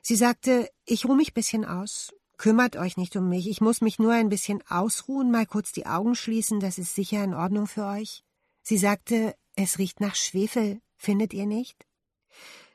Sie 0.00 0.16
sagte, 0.16 0.70
ich 0.86 1.04
ruh 1.04 1.14
mich 1.14 1.34
bisschen 1.34 1.66
aus. 1.66 2.14
Kümmert 2.38 2.76
euch 2.76 2.96
nicht 2.96 3.14
um 3.16 3.28
mich, 3.28 3.46
ich 3.46 3.60
muss 3.60 3.82
mich 3.82 3.98
nur 3.98 4.14
ein 4.14 4.30
bisschen 4.30 4.62
ausruhen, 4.66 5.30
mal 5.30 5.44
kurz 5.44 5.72
die 5.72 5.84
Augen 5.84 6.14
schließen, 6.14 6.60
das 6.60 6.78
ist 6.78 6.94
sicher 6.94 7.22
in 7.22 7.34
Ordnung 7.34 7.66
für 7.66 7.84
euch. 7.84 8.24
Sie 8.62 8.78
sagte, 8.78 9.34
es 9.56 9.78
riecht 9.78 10.00
nach 10.00 10.14
Schwefel, 10.14 10.80
findet 10.96 11.34
ihr 11.34 11.46
nicht? 11.46 11.86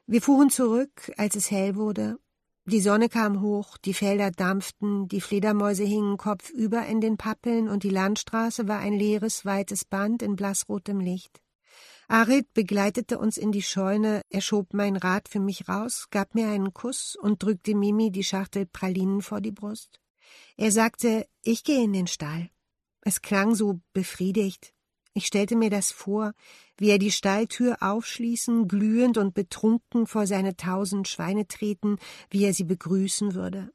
Wir 0.07 0.21
fuhren 0.21 0.49
zurück, 0.49 1.11
als 1.17 1.35
es 1.35 1.49
hell 1.51 1.75
wurde. 1.75 2.19
Die 2.67 2.81
Sonne 2.81 3.09
kam 3.09 3.41
hoch, 3.41 3.77
die 3.77 3.93
Felder 3.93 4.31
dampften, 4.31 5.07
die 5.07 5.21
Fledermäuse 5.21 5.83
hingen 5.83 6.17
kopfüber 6.17 6.85
in 6.87 6.99
den 6.99 7.15
Pappeln 7.15 7.69
und 7.69 7.83
die 7.83 7.89
Landstraße 7.89 8.67
war 8.67 8.79
ein 8.79 8.93
leeres, 8.93 9.45
weites 9.45 9.85
Band 9.85 10.23
in 10.23 10.35
blassrotem 10.35 10.99
Licht. 10.99 11.41
Arid 12.07 12.53
begleitete 12.53 13.17
uns 13.17 13.37
in 13.37 13.51
die 13.51 13.63
Scheune, 13.63 14.21
er 14.29 14.41
schob 14.41 14.73
mein 14.73 14.95
Rad 14.95 15.27
für 15.27 15.39
mich 15.39 15.67
raus, 15.67 16.07
gab 16.11 16.35
mir 16.35 16.49
einen 16.49 16.73
Kuss 16.73 17.15
und 17.15 17.41
drückte 17.41 17.75
Mimi 17.75 18.11
die 18.11 18.23
Schachtel 18.23 18.67
Pralinen 18.67 19.21
vor 19.21 19.41
die 19.41 19.51
Brust. 19.51 19.99
Er 20.55 20.71
sagte, 20.71 21.27
ich 21.41 21.63
gehe 21.63 21.83
in 21.83 21.93
den 21.93 22.07
Stall. 22.07 22.49
Es 23.01 23.21
klang 23.21 23.55
so 23.55 23.79
befriedigt. 23.93 24.74
Ich 25.17 25.27
stellte 25.27 25.55
mir 25.55 25.69
das 25.69 25.93
vor, 25.93 26.33
wie 26.77 26.89
er 26.89 26.99
die 26.99 27.11
Stalltür 27.11 27.77
aufschließen, 27.79 28.67
glühend 28.67 29.17
und 29.17 29.33
betrunken 29.33 30.07
vor 30.07 30.27
seine 30.27 30.57
tausend 30.57 31.07
Schweine 31.07 31.47
treten, 31.47 31.99
wie 32.29 32.43
er 32.43 32.53
sie 32.53 32.65
begrüßen 32.65 33.33
würde. 33.33 33.71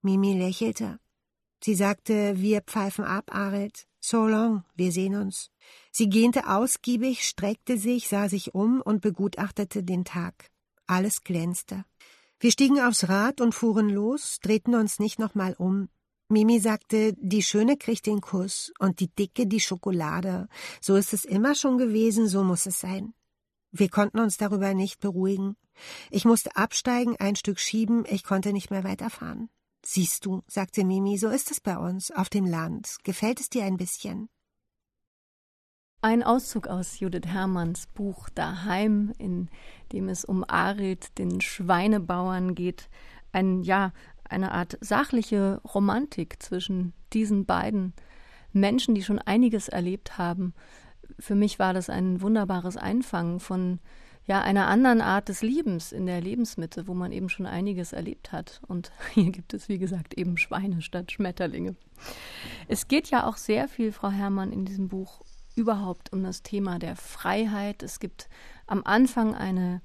Mimi 0.00 0.32
lächelte. 0.32 0.98
Sie 1.62 1.74
sagte, 1.74 2.40
wir 2.40 2.62
pfeifen 2.62 3.04
ab, 3.04 3.34
Aret. 3.34 3.86
So 4.00 4.26
long, 4.26 4.64
wir 4.76 4.90
sehen 4.90 5.14
uns. 5.14 5.50
Sie 5.90 6.08
gähnte 6.08 6.48
ausgiebig, 6.48 7.28
streckte 7.28 7.76
sich, 7.76 8.08
sah 8.08 8.30
sich 8.30 8.54
um 8.54 8.80
und 8.80 9.02
begutachtete 9.02 9.82
den 9.82 10.06
Tag. 10.06 10.50
Alles 10.86 11.22
glänzte. 11.22 11.84
Wir 12.40 12.50
stiegen 12.50 12.80
aufs 12.80 13.10
Rad 13.10 13.42
und 13.42 13.54
fuhren 13.54 13.90
los, 13.90 14.38
drehten 14.40 14.74
uns 14.74 15.00
nicht 15.00 15.18
nochmal 15.18 15.54
um. 15.58 15.90
Mimi 16.30 16.60
sagte, 16.60 17.14
die 17.16 17.42
Schöne 17.42 17.78
kriegt 17.78 18.06
den 18.06 18.20
Kuss 18.20 18.70
und 18.78 19.00
die 19.00 19.08
Dicke 19.08 19.46
die 19.46 19.60
Schokolade. 19.60 20.48
So 20.80 20.96
ist 20.96 21.14
es 21.14 21.24
immer 21.24 21.54
schon 21.54 21.78
gewesen, 21.78 22.28
so 22.28 22.44
muss 22.44 22.66
es 22.66 22.80
sein. 22.80 23.14
Wir 23.70 23.88
konnten 23.88 24.18
uns 24.18 24.36
darüber 24.36 24.74
nicht 24.74 25.00
beruhigen. 25.00 25.56
Ich 26.10 26.26
musste 26.26 26.54
absteigen, 26.54 27.16
ein 27.18 27.36
Stück 27.36 27.58
schieben, 27.58 28.04
ich 28.06 28.24
konnte 28.24 28.52
nicht 28.52 28.70
mehr 28.70 28.84
weiterfahren. 28.84 29.48
Siehst 29.84 30.26
du, 30.26 30.42
sagte 30.46 30.84
Mimi, 30.84 31.16
so 31.16 31.28
ist 31.28 31.50
es 31.50 31.60
bei 31.60 31.78
uns, 31.78 32.10
auf 32.10 32.28
dem 32.28 32.44
Land. 32.44 32.96
Gefällt 33.04 33.40
es 33.40 33.48
dir 33.48 33.64
ein 33.64 33.76
bisschen? 33.76 34.28
Ein 36.00 36.22
Auszug 36.22 36.68
aus 36.68 37.00
Judith 37.00 37.26
Hermanns 37.26 37.86
Buch 37.86 38.28
Daheim, 38.28 39.12
in 39.18 39.48
dem 39.92 40.08
es 40.08 40.24
um 40.24 40.44
Arid, 40.46 41.18
den 41.18 41.40
Schweinebauern 41.40 42.54
geht. 42.54 42.88
Ein, 43.32 43.62
ja, 43.62 43.92
eine 44.28 44.52
Art 44.52 44.78
sachliche 44.80 45.60
Romantik 45.74 46.42
zwischen 46.42 46.92
diesen 47.12 47.46
beiden 47.46 47.92
Menschen, 48.52 48.94
die 48.94 49.02
schon 49.02 49.18
einiges 49.18 49.68
erlebt 49.68 50.18
haben. 50.18 50.54
Für 51.18 51.34
mich 51.34 51.58
war 51.58 51.74
das 51.74 51.90
ein 51.90 52.20
wunderbares 52.20 52.76
Einfangen 52.76 53.40
von 53.40 53.78
ja 54.28 54.42
einer 54.42 54.68
anderen 54.68 55.00
Art 55.00 55.30
des 55.30 55.42
Liebens 55.42 55.90
in 55.90 56.04
der 56.04 56.20
Lebensmitte, 56.20 56.86
wo 56.86 56.94
man 56.94 57.12
eben 57.12 57.30
schon 57.30 57.46
einiges 57.46 57.92
erlebt 57.92 58.30
hat. 58.30 58.60
Und 58.68 58.92
hier 59.14 59.30
gibt 59.30 59.54
es, 59.54 59.68
wie 59.68 59.78
gesagt, 59.78 60.14
eben 60.14 60.36
Schweine 60.36 60.82
statt 60.82 61.10
Schmetterlinge. 61.10 61.74
Es 62.68 62.86
geht 62.86 63.08
ja 63.08 63.26
auch 63.26 63.36
sehr 63.36 63.68
viel, 63.68 63.90
Frau 63.90 64.10
Herrmann, 64.10 64.52
in 64.52 64.64
diesem 64.64 64.88
Buch 64.88 65.22
überhaupt 65.56 66.12
um 66.12 66.22
das 66.22 66.42
Thema 66.42 66.78
der 66.78 66.94
Freiheit. 66.94 67.82
Es 67.82 67.98
gibt 67.98 68.28
am 68.66 68.82
Anfang 68.84 69.34
eine 69.34 69.80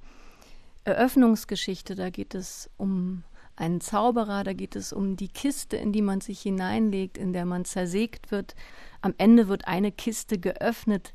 Eröffnungsgeschichte, 0.84 1.96
da 1.96 2.10
geht 2.10 2.36
es 2.36 2.70
um 2.78 3.24
einen 3.56 3.82
Zauberer, 3.82 4.44
da 4.44 4.54
geht 4.54 4.76
es 4.76 4.94
um 4.94 5.16
die 5.16 5.28
Kiste, 5.28 5.78
in 5.78 5.92
die 5.92 6.02
man 6.02 6.22
sich 6.22 6.42
hineinlegt, 6.42 7.18
in 7.18 7.34
der 7.34 7.46
man 7.46 7.66
zersägt 7.66 8.32
wird. 8.32 8.56
Am 9.02 9.14
Ende 9.18 9.48
wird 9.48 9.68
eine 9.68 9.92
Kiste 9.92 10.40
geöffnet. 10.40 11.14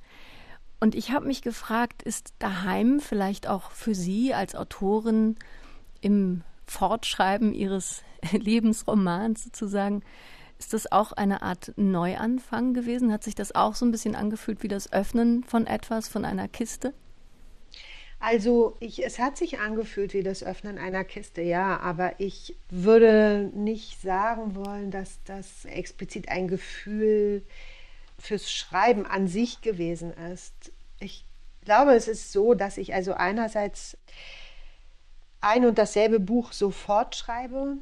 Und 0.80 0.94
ich 0.94 1.10
habe 1.10 1.26
mich 1.26 1.42
gefragt, 1.42 2.02
ist 2.02 2.34
daheim 2.38 3.00
vielleicht 3.00 3.48
auch 3.48 3.72
für 3.72 3.94
Sie 3.94 4.32
als 4.32 4.54
Autorin 4.54 5.36
im 6.00 6.42
Fortschreiben 6.66 7.52
Ihres 7.52 8.02
Lebensromans 8.32 9.44
sozusagen, 9.44 10.02
ist 10.58 10.72
das 10.72 10.90
auch 10.90 11.12
eine 11.12 11.42
Art 11.42 11.72
Neuanfang 11.76 12.74
gewesen? 12.74 13.12
Hat 13.12 13.22
sich 13.22 13.36
das 13.36 13.54
auch 13.54 13.76
so 13.76 13.86
ein 13.86 13.92
bisschen 13.92 14.16
angefühlt 14.16 14.62
wie 14.62 14.68
das 14.68 14.92
Öffnen 14.92 15.44
von 15.44 15.66
etwas, 15.66 16.08
von 16.08 16.24
einer 16.24 16.48
Kiste? 16.48 16.94
Also 18.20 18.76
ich, 18.80 19.04
es 19.04 19.18
hat 19.20 19.36
sich 19.36 19.60
angefühlt 19.60 20.12
wie 20.12 20.24
das 20.24 20.42
Öffnen 20.42 20.76
einer 20.76 21.04
Kiste, 21.04 21.40
ja, 21.40 21.78
aber 21.78 22.18
ich 22.18 22.56
würde 22.68 23.50
nicht 23.54 24.00
sagen 24.02 24.56
wollen, 24.56 24.90
dass 24.90 25.20
das 25.24 25.64
explizit 25.66 26.28
ein 26.28 26.48
Gefühl 26.48 27.44
fürs 28.18 28.50
Schreiben 28.50 29.06
an 29.06 29.28
sich 29.28 29.60
gewesen 29.60 30.12
ist. 30.32 30.52
Ich 30.98 31.24
glaube, 31.64 31.94
es 31.94 32.08
ist 32.08 32.32
so, 32.32 32.54
dass 32.54 32.76
ich 32.76 32.92
also 32.92 33.14
einerseits 33.14 33.96
ein 35.40 35.64
und 35.64 35.78
dasselbe 35.78 36.18
Buch 36.18 36.52
sofort 36.52 37.14
schreibe 37.14 37.76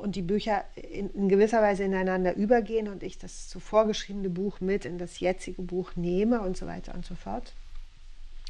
und 0.00 0.16
die 0.16 0.22
Bücher 0.22 0.64
in, 0.74 1.10
in, 1.10 1.28
gewisser 1.28 1.62
Weise 1.62 1.84
ineinander 1.84 2.34
übergehen 2.34 2.88
und 2.88 3.04
ich 3.04 3.18
das 3.18 3.48
zuvor 3.48 3.86
geschriebene 3.86 4.30
Buch 4.30 4.60
mit 4.60 4.84
in 4.84 4.98
das 4.98 5.20
jetzige 5.20 5.62
Buch 5.62 5.94
nehme 5.94 6.40
und 6.40 6.56
so 6.56 6.66
weiter 6.66 6.94
und 6.94 7.06
so 7.06 7.14
fort. 7.14 7.52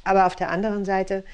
Aber 0.05 0.27
auf 0.27 0.37
der 0.37 0.51
anderen 0.51 0.85
Seite 0.85 1.25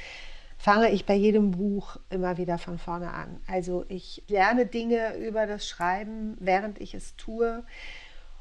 fange 0.59 0.91
ich 0.91 1.07
bei 1.07 1.15
jedem 1.15 1.53
Buch 1.53 1.97
immer 2.11 2.37
wieder 2.37 2.59
von 2.59 2.79
vorne 2.79 3.13
an. 3.13 3.41
Also 3.47 3.85
ich 3.89 4.25
lerne 4.29 4.67
Dinge 4.67 5.17
über 5.17 5.47
das 5.47 5.69
Schreiben, 5.69 6.37
während 6.41 6.81
ich 6.81 6.95
es 6.95 7.17
tue. 7.17 7.65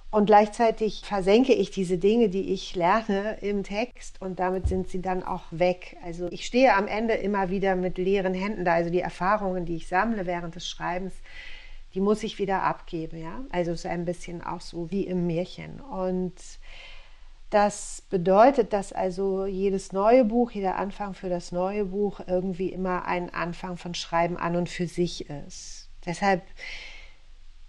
Und 0.09 0.25
gleichzeitig 0.25 1.01
versenke 1.05 1.53
ich 1.53 1.69
diese 1.69 1.97
Dinge, 1.97 2.29
die 2.29 2.53
ich 2.53 2.75
lerne, 2.75 3.37
im 3.41 3.63
Text 3.63 4.21
und 4.21 4.39
damit 4.39 4.67
sind 4.67 4.87
sie 4.89 5.01
dann 5.01 5.21
auch 5.21 5.43
weg. 5.51 5.97
Also 6.03 6.27
ich 6.31 6.45
stehe 6.45 6.73
am 6.75 6.87
Ende 6.87 7.13
immer 7.13 7.49
wieder 7.49 7.75
mit 7.75 7.97
leeren 7.97 8.33
Händen 8.33 8.63
da. 8.63 8.73
Also 8.73 8.89
die 8.89 9.01
Erfahrungen, 9.01 9.65
die 9.65 9.75
ich 9.75 9.87
sammle 9.87 10.25
während 10.25 10.55
des 10.55 10.67
Schreibens, 10.67 11.13
die 11.93 11.99
muss 11.99 12.23
ich 12.23 12.39
wieder 12.39 12.63
abgeben. 12.63 13.21
Ja? 13.21 13.43
Also 13.51 13.71
es 13.71 13.79
ist 13.79 13.85
ein 13.85 14.05
bisschen 14.05 14.41
auch 14.41 14.61
so 14.61 14.89
wie 14.91 15.03
im 15.03 15.27
Märchen. 15.27 15.81
Und 15.81 16.35
das 17.49 18.03
bedeutet, 18.09 18.73
dass 18.73 18.91
also 18.91 19.45
jedes 19.45 19.93
neue 19.93 20.25
Buch, 20.25 20.51
jeder 20.51 20.75
Anfang 20.75 21.13
für 21.13 21.29
das 21.29 21.51
neue 21.51 21.85
Buch 21.85 22.19
irgendwie 22.27 22.69
immer 22.69 23.05
ein 23.05 23.33
Anfang 23.33 23.77
von 23.77 23.93
Schreiben 23.93 24.37
an 24.37 24.55
und 24.55 24.69
für 24.69 24.87
sich 24.87 25.29
ist. 25.29 25.89
Deshalb 26.05 26.43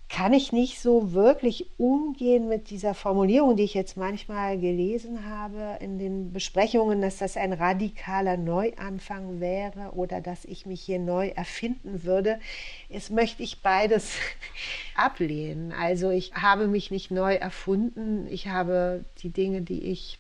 kann 0.08 0.32
ich 0.32 0.52
nicht 0.52 0.80
so 0.80 1.12
wirklich 1.12 1.66
umgehen 1.76 2.48
mit 2.48 2.70
dieser 2.70 2.94
Formulierung, 2.94 3.56
die 3.56 3.64
ich 3.64 3.74
jetzt 3.74 3.98
manchmal 3.98 4.58
gelesen 4.58 5.28
habe 5.28 5.76
in 5.80 5.98
den 5.98 6.32
Besprechungen, 6.32 7.02
dass 7.02 7.18
das 7.18 7.36
ein 7.36 7.52
radikaler 7.52 8.38
Neuanfang 8.38 9.38
wäre 9.38 9.92
oder 9.94 10.22
dass 10.22 10.46
ich 10.46 10.64
mich 10.64 10.80
hier 10.80 10.98
neu 10.98 11.28
erfinden 11.28 12.04
würde. 12.04 12.40
Jetzt 12.88 13.10
möchte 13.10 13.42
ich 13.42 13.60
beides 13.60 14.14
ablehnen. 14.96 15.72
Also 15.72 16.10
ich 16.10 16.32
habe 16.32 16.68
mich 16.68 16.90
nicht 16.90 17.10
neu 17.10 17.34
erfunden. 17.34 18.26
Ich 18.30 18.48
habe 18.48 19.04
die 19.22 19.30
Dinge, 19.30 19.60
die 19.60 19.82
ich 19.82 20.18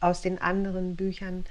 aus 0.00 0.20
den 0.20 0.40
anderen 0.40 0.96
Büchern 0.96 1.44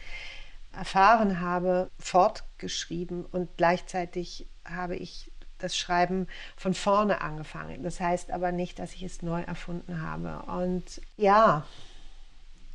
erfahren 0.78 1.40
habe, 1.40 1.90
fortgeschrieben 2.00 3.26
und 3.32 3.50
gleichzeitig 3.56 4.46
habe 4.66 4.98
ich 4.98 5.31
das 5.64 5.78
Schreiben 5.78 6.28
von 6.56 6.74
vorne 6.74 7.22
angefangen. 7.22 7.84
Das 7.84 8.00
heißt 8.00 8.32
aber 8.32 8.52
nicht, 8.52 8.80
dass 8.80 8.94
ich 8.94 9.04
es 9.04 9.22
neu 9.22 9.42
erfunden 9.42 10.02
habe. 10.02 10.44
Und 10.52 11.02
ja, 11.18 11.66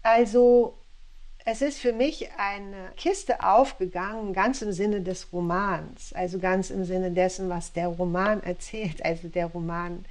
also 0.02 0.78
es 1.44 1.62
ist 1.62 1.78
für 1.78 1.92
mich 1.92 2.28
eine 2.38 2.90
Kiste 2.96 3.44
aufgegangen, 3.44 4.32
ganz 4.32 4.62
im 4.62 4.72
Sinne 4.72 5.00
des 5.00 5.32
Romans, 5.32 6.12
also 6.12 6.40
ganz 6.40 6.70
im 6.70 6.84
Sinne 6.84 7.12
dessen, 7.12 7.48
was 7.48 7.72
der 7.72 7.88
Roman 7.88 8.42
erzählt. 8.42 9.04
Also 9.04 9.28
der 9.28 9.46
Roman 9.46 10.04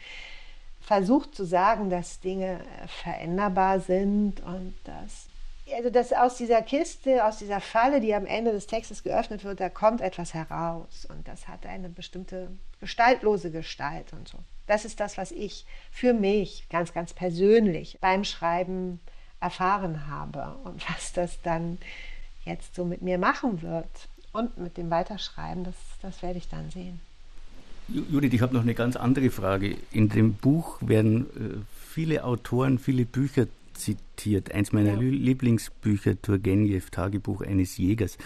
versucht 0.79 1.35
zu 1.35 1.43
sagen, 1.43 1.89
dass 1.89 2.19
Dinge 2.21 2.61
veränderbar 2.87 3.79
sind 3.81 4.41
und 4.41 4.75
dass 4.85 5.27
also 5.73 5.89
dass 5.89 6.13
aus 6.13 6.37
dieser 6.37 6.61
Kiste, 6.61 7.25
aus 7.25 7.37
dieser 7.37 7.59
Falle, 7.59 7.99
die 7.99 8.13
am 8.13 8.25
Ende 8.25 8.51
des 8.51 8.67
Textes 8.67 9.03
geöffnet 9.03 9.43
wird, 9.43 9.59
da 9.59 9.69
kommt 9.69 10.01
etwas 10.01 10.33
heraus 10.33 11.07
und 11.09 11.27
das 11.27 11.47
hat 11.47 11.65
eine 11.65 11.89
bestimmte 11.89 12.51
gestaltlose 12.79 13.51
Gestalt 13.51 14.13
und 14.13 14.27
so. 14.27 14.37
Das 14.67 14.85
ist 14.85 14.99
das, 14.99 15.17
was 15.17 15.31
ich 15.31 15.65
für 15.91 16.13
mich 16.13 16.67
ganz, 16.69 16.93
ganz 16.93 17.13
persönlich 17.13 17.97
beim 17.99 18.23
Schreiben 18.23 18.99
erfahren 19.39 20.07
habe 20.07 20.55
und 20.63 20.87
was 20.93 21.13
das 21.13 21.41
dann 21.41 21.77
jetzt 22.45 22.75
so 22.75 22.85
mit 22.85 23.01
mir 23.01 23.17
machen 23.17 23.61
wird 23.61 23.89
und 24.33 24.57
mit 24.57 24.77
dem 24.77 24.89
Weiterschreiben, 24.91 25.63
das, 25.63 25.75
das 26.01 26.21
werde 26.21 26.37
ich 26.37 26.47
dann 26.47 26.69
sehen. 26.69 26.99
Judith, 27.87 28.33
ich 28.33 28.41
habe 28.41 28.53
noch 28.53 28.63
eine 28.63 28.73
ganz 28.73 28.95
andere 28.95 29.29
Frage. 29.29 29.77
In 29.91 30.09
dem 30.09 30.33
Buch 30.33 30.77
werden 30.81 31.25
äh, 31.35 31.57
viele 31.87 32.23
Autoren, 32.23 32.79
viele 32.79 33.05
Bücher 33.05 33.45
zitiert. 33.75 34.51
Eins 34.51 34.71
meiner 34.71 34.93
ja. 34.93 34.99
Lieblingsbücher, 34.99 36.21
Turgenev, 36.21 36.89
Tagebuch 36.89 37.41
eines 37.41 37.77
Jägers, 37.77 38.17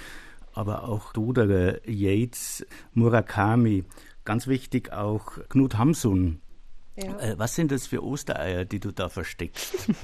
aber 0.54 0.88
auch 0.88 1.14
Doderer, 1.14 1.80
Yates, 1.88 2.66
Murakami. 2.94 3.84
Ganz 4.26 4.48
wichtig 4.48 4.94
auch 4.94 5.38
Knut 5.50 5.78
Hamsun. 5.78 6.42
Ja. 6.96 7.18
Äh, 7.20 7.40
was 7.40 7.56
sind 7.56 7.72
das 7.72 7.88
für 7.88 8.04
Ostereier, 8.04 8.66
die 8.66 8.80
du 8.80 8.92
da 8.92 9.10
versteckst? 9.10 9.90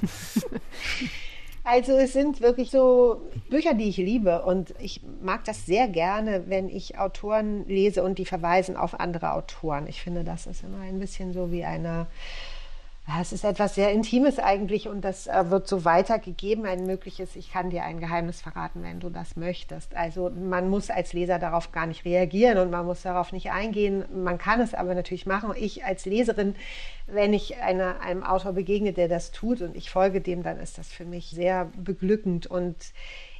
Also 1.68 1.94
es 1.94 2.12
sind 2.12 2.40
wirklich 2.42 2.70
so 2.70 3.22
Bücher, 3.50 3.74
die 3.74 3.88
ich 3.88 3.96
liebe 3.96 4.44
und 4.44 4.72
ich 4.78 5.00
mag 5.20 5.42
das 5.46 5.66
sehr 5.66 5.88
gerne, 5.88 6.44
wenn 6.46 6.68
ich 6.68 6.96
Autoren 6.96 7.66
lese 7.66 8.04
und 8.04 8.20
die 8.20 8.24
verweisen 8.24 8.76
auf 8.76 9.00
andere 9.00 9.32
Autoren. 9.32 9.88
Ich 9.88 10.00
finde, 10.00 10.22
das 10.22 10.46
ist 10.46 10.62
immer 10.62 10.78
ein 10.78 11.00
bisschen 11.00 11.32
so 11.32 11.50
wie 11.50 11.64
eine 11.64 12.06
es 13.20 13.32
ist 13.32 13.44
etwas 13.44 13.76
sehr 13.76 13.92
Intimes 13.92 14.38
eigentlich 14.38 14.88
und 14.88 15.02
das 15.02 15.28
äh, 15.28 15.50
wird 15.50 15.68
so 15.68 15.84
weitergegeben, 15.84 16.66
ein 16.66 16.86
mögliches, 16.86 17.36
ich 17.36 17.52
kann 17.52 17.70
dir 17.70 17.84
ein 17.84 18.00
Geheimnis 18.00 18.40
verraten, 18.40 18.82
wenn 18.82 18.98
du 18.98 19.10
das 19.10 19.36
möchtest. 19.36 19.94
Also 19.94 20.30
man 20.30 20.68
muss 20.68 20.90
als 20.90 21.12
Leser 21.12 21.38
darauf 21.38 21.70
gar 21.70 21.86
nicht 21.86 22.04
reagieren 22.04 22.58
und 22.58 22.70
man 22.70 22.84
muss 22.84 23.02
darauf 23.02 23.32
nicht 23.32 23.52
eingehen. 23.52 24.04
Man 24.12 24.38
kann 24.38 24.60
es 24.60 24.74
aber 24.74 24.94
natürlich 24.94 25.24
machen. 25.24 25.52
Ich 25.56 25.84
als 25.84 26.04
Leserin, 26.04 26.56
wenn 27.06 27.32
ich 27.32 27.58
einer, 27.58 28.00
einem 28.00 28.24
Autor 28.24 28.54
begegne, 28.54 28.92
der 28.92 29.06
das 29.08 29.30
tut 29.30 29.62
und 29.62 29.76
ich 29.76 29.88
folge 29.88 30.20
dem, 30.20 30.42
dann 30.42 30.58
ist 30.58 30.76
das 30.76 30.88
für 30.88 31.04
mich 31.04 31.30
sehr 31.30 31.70
beglückend 31.76 32.48
und 32.48 32.76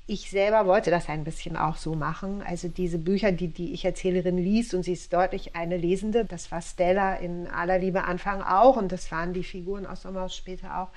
ich 0.09 0.30
selber 0.30 0.66
wollte 0.66 0.90
das 0.90 1.09
ein 1.09 1.24
bisschen 1.24 1.57
auch 1.57 1.76
so 1.76 1.94
machen. 1.94 2.42
Also 2.42 2.68
diese 2.68 2.98
Bücher, 2.98 3.32
die 3.32 3.48
die 3.48 3.72
Ich-Erzählerin 3.72 4.38
liest 4.38 4.72
und 4.72 4.84
sie 4.84 4.92
ist 4.92 5.12
deutlich 5.12 5.57
eine 5.57 5.76
Lesende. 5.76 6.24
Das 6.24 6.52
war 6.52 6.62
Stella 6.62 7.16
in 7.16 7.48
aller 7.48 7.78
Liebe 7.78 8.04
Anfang 8.04 8.40
auch 8.40 8.76
und 8.76 8.92
das 8.92 9.11
waren 9.11 9.32
die 9.32 9.42
Figuren 9.42 9.84
aus 9.84 10.02
Sommerhaus 10.02 10.36
später 10.36 10.80
auch. 10.80 10.88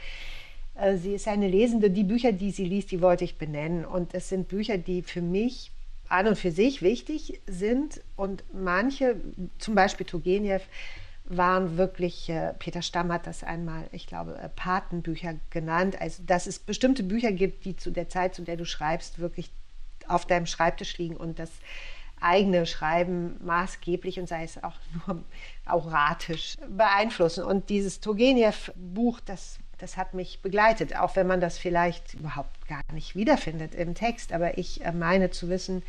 Äh, 0.79 0.97
sie 0.97 1.15
ist 1.15 1.27
eine 1.27 1.47
Lesende. 1.47 1.89
Die 1.89 2.03
Bücher, 2.03 2.31
die 2.31 2.51
sie 2.51 2.65
liest, 2.65 2.91
die 2.91 3.01
wollte 3.01 3.23
ich 3.23 3.37
benennen. 3.37 3.83
Und 3.83 4.13
es 4.13 4.29
sind 4.29 4.47
Bücher, 4.47 4.77
die 4.77 5.01
für 5.01 5.21
mich 5.21 5.71
an 6.07 6.27
und 6.27 6.37
für 6.37 6.51
sich 6.51 6.83
wichtig 6.83 7.41
sind. 7.47 8.01
Und 8.15 8.43
manche, 8.53 9.15
zum 9.57 9.73
Beispiel 9.73 10.05
Turgenev, 10.05 10.67
waren 11.29 11.77
wirklich, 11.77 12.27
äh, 12.29 12.53
Peter 12.57 12.81
Stamm 12.81 13.11
hat 13.11 13.27
das 13.27 13.43
einmal, 13.43 13.87
ich 13.91 14.07
glaube, 14.07 14.37
äh, 14.37 14.49
Patenbücher 14.49 15.35
genannt. 15.51 15.99
Also, 16.01 16.23
dass 16.25 16.47
es 16.47 16.59
bestimmte 16.59 17.03
Bücher 17.03 17.31
gibt, 17.31 17.65
die 17.65 17.77
zu 17.77 17.91
der 17.91 18.09
Zeit, 18.09 18.35
zu 18.35 18.41
der 18.41 18.57
du 18.57 18.65
schreibst, 18.65 19.19
wirklich 19.19 19.51
auf 20.07 20.25
deinem 20.25 20.47
Schreibtisch 20.47 20.97
liegen 20.97 21.15
und 21.15 21.39
das 21.39 21.51
eigene 22.19 22.65
Schreiben 22.65 23.37
maßgeblich 23.45 24.19
und 24.19 24.27
sei 24.27 24.43
es 24.43 24.61
auch 24.63 24.75
nur 25.07 25.23
auratisch 25.65 26.57
beeinflussen. 26.67 27.43
Und 27.43 27.69
dieses 27.69 27.99
Turgenev-Buch, 27.99 29.19
das 29.21 29.59
das 29.79 29.97
hat 29.97 30.13
mich 30.13 30.41
begleitet, 30.41 30.95
auch 30.95 31.15
wenn 31.15 31.25
man 31.25 31.41
das 31.41 31.57
vielleicht 31.57 32.13
überhaupt 32.13 32.67
gar 32.67 32.83
nicht 32.93 33.15
wiederfindet 33.15 33.73
im 33.73 33.95
Text. 33.95 34.33
Aber 34.33 34.57
ich 34.57 34.83
äh, 34.85 34.91
meine 34.91 35.31
zu 35.31 35.49
wissen, 35.49 35.83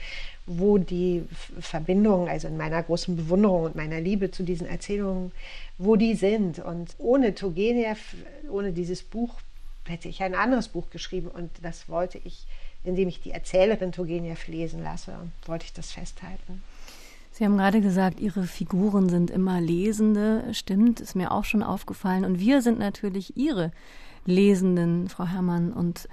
wo 0.47 0.79
die 0.79 1.25
Verbindungen, 1.61 2.29
also 2.29 2.49
in 2.49 2.57
meiner 2.57 2.83
großen 2.83 3.17
Bewunderung 3.17 3.65
und 3.65 3.77
meiner 3.77 4.01
Liebe 4.01 4.31
zu 4.31 4.43
diesen 4.43 4.67
Erzählungen, 4.67 5.33
wo 5.79 5.97
die 5.97 6.15
sind. 6.15 6.61
Und 6.61 6.95
ohne 6.99 7.35
Turgenev, 7.35 8.15
ohne 8.49 8.73
dieses 8.73 9.03
Buch, 9.03 9.35
hätte 9.87 10.09
ich 10.09 10.23
ein 10.23 10.35
anderes 10.35 10.69
Buch 10.69 10.91
geschrieben. 10.91 11.29
Und 11.29 11.51
das 11.63 11.89
wollte 11.89 12.19
ich, 12.25 12.47
indem 12.85 13.09
ich 13.09 13.21
die 13.21 13.33
Erzählerin 13.33 13.93
Turgenev 13.93 14.47
lesen 14.47 14.83
lasse, 14.83 15.15
wollte 15.47 15.65
ich 15.65 15.73
das 15.73 15.93
festhalten. 15.93 16.63
Sie 17.31 17.45
haben 17.45 17.57
gerade 17.57 17.81
gesagt, 17.81 18.21
Ihre 18.21 18.45
Figuren 18.45 19.09
sind 19.09 19.31
immer 19.31 19.61
Lesende. 19.61 20.45
Stimmt, 20.53 21.01
ist 21.01 21.15
mir 21.15 21.31
auch 21.31 21.45
schon 21.45 21.63
aufgefallen. 21.63 22.25
Und 22.25 22.41
wir 22.41 22.61
sind 22.61 22.79
natürlich 22.79 23.37
Ihre 23.37 23.71
Lesenden, 24.27 25.09
Frau 25.09 25.27
Herrmann. 25.27 25.73
Und 25.73 26.09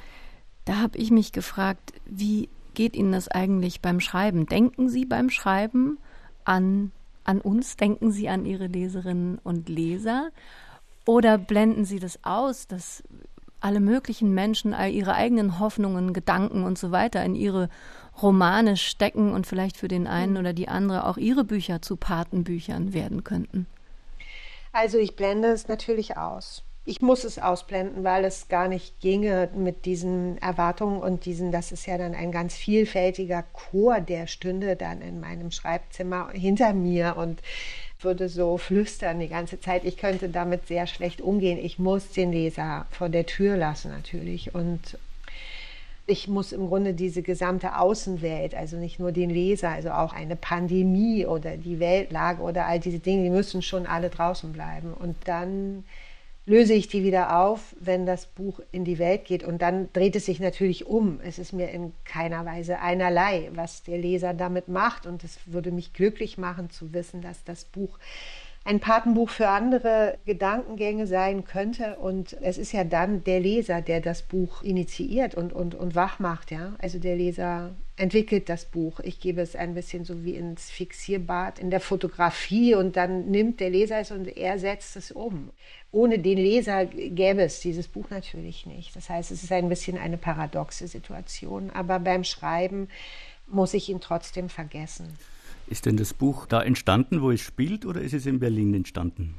da 0.65 0.77
habe 0.77 0.97
ich 0.97 1.11
mich 1.11 1.31
gefragt, 1.31 1.93
wie 2.05 2.49
geht 2.75 2.95
Ihnen 2.95 3.11
das 3.11 3.27
eigentlich 3.27 3.81
beim 3.81 3.99
Schreiben? 3.99 4.45
Denken 4.45 4.89
Sie 4.89 5.05
beim 5.05 5.29
Schreiben 5.29 5.97
an, 6.45 6.91
an 7.23 7.41
uns? 7.41 7.77
Denken 7.77 8.11
Sie 8.11 8.29
an 8.29 8.45
Ihre 8.45 8.67
Leserinnen 8.67 9.39
und 9.43 9.69
Leser? 9.69 10.29
Oder 11.05 11.37
blenden 11.37 11.85
Sie 11.85 11.99
das 11.99 12.23
aus, 12.23 12.67
dass 12.67 13.03
alle 13.59 13.79
möglichen 13.79 14.33
Menschen 14.33 14.73
all 14.73 14.91
ihre 14.91 15.15
eigenen 15.15 15.59
Hoffnungen, 15.59 16.13
Gedanken 16.13 16.63
und 16.63 16.77
so 16.77 16.91
weiter 16.91 17.23
in 17.25 17.35
ihre 17.35 17.69
Romane 18.21 18.77
stecken 18.77 19.33
und 19.33 19.47
vielleicht 19.47 19.77
für 19.77 19.87
den 19.87 20.07
einen 20.07 20.33
mhm. 20.33 20.39
oder 20.39 20.53
die 20.53 20.67
andere 20.67 21.05
auch 21.05 21.17
ihre 21.17 21.43
Bücher 21.43 21.81
zu 21.81 21.95
Patenbüchern 21.95 22.93
werden 22.93 23.23
könnten? 23.23 23.67
Also 24.71 24.97
ich 24.97 25.15
blende 25.15 25.49
es 25.49 25.67
natürlich 25.67 26.17
aus 26.17 26.63
ich 26.87 27.01
muss 27.01 27.25
es 27.25 27.37
ausblenden, 27.37 28.05
weil 28.05 28.23
es 28.23 28.47
gar 28.47 28.69
nicht 28.69 29.01
ginge 29.01 29.49
mit 29.53 29.85
diesen 29.85 30.37
Erwartungen 30.37 31.01
und 31.01 31.25
diesen, 31.25 31.51
das 31.51 31.73
ist 31.73 31.85
ja 31.85 31.97
dann 31.97 32.15
ein 32.15 32.31
ganz 32.31 32.55
vielfältiger 32.55 33.43
Chor, 33.51 33.99
der 33.99 34.25
stünde 34.25 34.77
dann 34.77 35.01
in 35.01 35.19
meinem 35.19 35.51
Schreibzimmer 35.51 36.29
hinter 36.31 36.73
mir 36.73 37.17
und 37.17 37.41
würde 37.99 38.29
so 38.29 38.57
flüstern 38.57 39.19
die 39.19 39.27
ganze 39.27 39.59
Zeit. 39.59 39.83
Ich 39.83 39.97
könnte 39.97 40.29
damit 40.29 40.67
sehr 40.67 40.87
schlecht 40.87 41.19
umgehen. 41.19 41.59
Ich 41.59 41.77
muss 41.77 42.11
den 42.11 42.31
Leser 42.31 42.85
vor 42.89 43.09
der 43.09 43.25
Tür 43.25 43.57
lassen 43.57 43.91
natürlich 43.91 44.55
und 44.55 44.97
ich 46.07 46.29
muss 46.29 46.53
im 46.53 46.67
Grunde 46.67 46.93
diese 46.93 47.21
gesamte 47.21 47.77
Außenwelt, 47.77 48.55
also 48.55 48.77
nicht 48.77 48.97
nur 48.97 49.11
den 49.11 49.29
Leser, 49.29 49.69
also 49.69 49.91
auch 49.91 50.13
eine 50.13 50.37
Pandemie 50.37 51.25
oder 51.25 51.57
die 51.57 51.79
Weltlage 51.79 52.41
oder 52.41 52.65
all 52.65 52.79
diese 52.79 52.99
Dinge, 52.99 53.23
die 53.23 53.29
müssen 53.29 53.61
schon 53.61 53.85
alle 53.85 54.09
draußen 54.09 54.53
bleiben. 54.53 54.93
Und 54.93 55.17
dann 55.25 55.83
löse 56.45 56.73
ich 56.73 56.87
die 56.87 57.03
wieder 57.03 57.41
auf, 57.41 57.75
wenn 57.77 58.05
das 58.05 58.25
Buch 58.25 58.61
in 58.71 58.85
die 58.85 58.99
Welt 58.99 59.25
geht. 59.25 59.43
Und 59.43 59.61
dann 59.61 59.89
dreht 59.91 60.15
es 60.15 60.25
sich 60.25 60.39
natürlich 60.39 60.87
um. 60.87 61.19
Es 61.21 61.39
ist 61.39 61.51
mir 61.51 61.69
in 61.71 61.91
keiner 62.05 62.45
Weise 62.45 62.79
einerlei, 62.79 63.49
was 63.53 63.83
der 63.83 63.97
Leser 63.97 64.33
damit 64.33 64.69
macht. 64.69 65.05
Und 65.05 65.25
es 65.25 65.37
würde 65.45 65.71
mich 65.71 65.91
glücklich 65.91 66.37
machen 66.37 66.69
zu 66.69 66.93
wissen, 66.93 67.21
dass 67.21 67.43
das 67.43 67.65
Buch 67.65 67.99
ein 68.67 68.81
Patenbuch 68.81 69.29
für 69.29 69.47
andere 69.47 70.17
Gedankengänge 70.25 71.07
sein 71.07 71.45
könnte. 71.45 71.95
Und 71.99 72.33
es 72.41 72.57
ist 72.57 72.73
ja 72.73 72.83
dann 72.83 73.23
der 73.23 73.39
Leser, 73.39 73.81
der 73.81 74.01
das 74.01 74.23
Buch 74.23 74.61
initiiert 74.61 75.35
und, 75.35 75.53
und, 75.53 75.73
und 75.73 75.95
wach 75.95 76.19
macht. 76.19 76.51
Ja? 76.51 76.75
Also 76.79 76.99
der 76.99 77.15
Leser 77.15 77.73
entwickelt 77.95 78.49
das 78.49 78.65
Buch. 78.65 78.99
Ich 78.99 79.21
gebe 79.21 79.39
es 79.39 79.55
ein 79.55 79.73
bisschen 79.73 80.03
so 80.03 80.25
wie 80.25 80.35
ins 80.35 80.69
Fixierbad 80.69 81.59
in 81.59 81.71
der 81.71 81.79
Fotografie 81.79 82.75
und 82.75 82.97
dann 82.97 83.31
nimmt 83.31 83.61
der 83.61 83.69
Leser 83.69 83.99
es 83.99 84.11
und 84.11 84.27
er 84.35 84.59
setzt 84.59 84.97
es 84.97 85.13
um. 85.13 85.51
Ohne 85.93 86.19
den 86.19 86.37
Leser 86.37 86.85
gäbe 86.87 87.43
es 87.43 87.61
dieses 87.61 87.87
Buch 87.87 88.09
natürlich 88.09 88.65
nicht. 88.65 88.93
Das 88.97 89.09
heißt, 89.09 89.31
es 89.31 89.43
ist 89.43 89.51
ein 89.53 89.69
bisschen 89.69 89.97
eine 89.97 90.17
paradoxe 90.17 90.89
Situation. 90.89 91.69
Aber 91.69 91.99
beim 91.99 92.25
Schreiben 92.25 92.89
muss 93.47 93.73
ich 93.73 93.87
ihn 93.87 94.01
trotzdem 94.01 94.49
vergessen. 94.49 95.17
Ist 95.67 95.85
denn 95.85 95.97
das 95.97 96.13
Buch 96.13 96.45
da 96.45 96.61
entstanden, 96.61 97.21
wo 97.21 97.31
es 97.31 97.41
spielt, 97.41 97.85
oder 97.85 98.01
ist 98.01 98.13
es 98.13 98.25
in 98.25 98.39
Berlin 98.39 98.73
entstanden? 98.73 99.35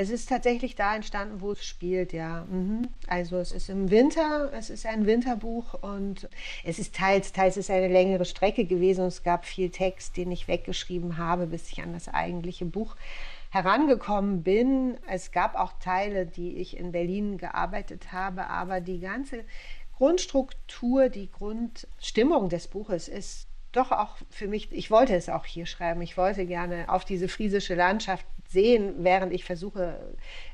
Es 0.00 0.10
ist 0.10 0.28
tatsächlich 0.28 0.76
da 0.76 0.94
entstanden, 0.94 1.40
wo 1.40 1.50
es 1.50 1.64
spielt, 1.64 2.12
ja. 2.12 2.46
Mhm. 2.48 2.86
Also 3.08 3.38
es 3.38 3.50
ist 3.50 3.68
im 3.68 3.90
Winter, 3.90 4.52
es 4.52 4.70
ist 4.70 4.86
ein 4.86 5.06
Winterbuch 5.06 5.74
und 5.74 6.28
es 6.62 6.78
ist 6.78 6.94
teils, 6.94 7.32
teils 7.32 7.56
ist 7.56 7.68
eine 7.68 7.88
längere 7.88 8.24
Strecke 8.24 8.64
gewesen 8.64 9.00
und 9.00 9.08
es 9.08 9.24
gab 9.24 9.44
viel 9.44 9.70
Text, 9.70 10.16
den 10.16 10.30
ich 10.30 10.46
weggeschrieben 10.46 11.16
habe, 11.16 11.48
bis 11.48 11.72
ich 11.72 11.82
an 11.82 11.92
das 11.92 12.06
eigentliche 12.06 12.64
Buch 12.64 12.94
herangekommen 13.50 14.44
bin. 14.44 14.96
Es 15.08 15.32
gab 15.32 15.56
auch 15.56 15.72
Teile, 15.80 16.26
die 16.26 16.58
ich 16.58 16.76
in 16.76 16.92
Berlin 16.92 17.36
gearbeitet 17.36 18.12
habe, 18.12 18.46
aber 18.46 18.80
die 18.80 19.00
ganze 19.00 19.44
Grundstruktur, 19.96 21.08
die 21.08 21.28
Grundstimmung 21.28 22.50
des 22.50 22.68
Buches 22.68 23.08
ist 23.08 23.47
doch 23.72 23.92
auch 23.92 24.16
für 24.30 24.48
mich, 24.48 24.68
ich 24.72 24.90
wollte 24.90 25.14
es 25.14 25.28
auch 25.28 25.44
hier 25.44 25.66
schreiben. 25.66 26.00
Ich 26.02 26.16
wollte 26.16 26.46
gerne 26.46 26.88
auf 26.88 27.04
diese 27.04 27.28
friesische 27.28 27.74
Landschaft 27.74 28.24
sehen, 28.48 28.94
während 28.98 29.32
ich 29.32 29.44
versuche, 29.44 29.98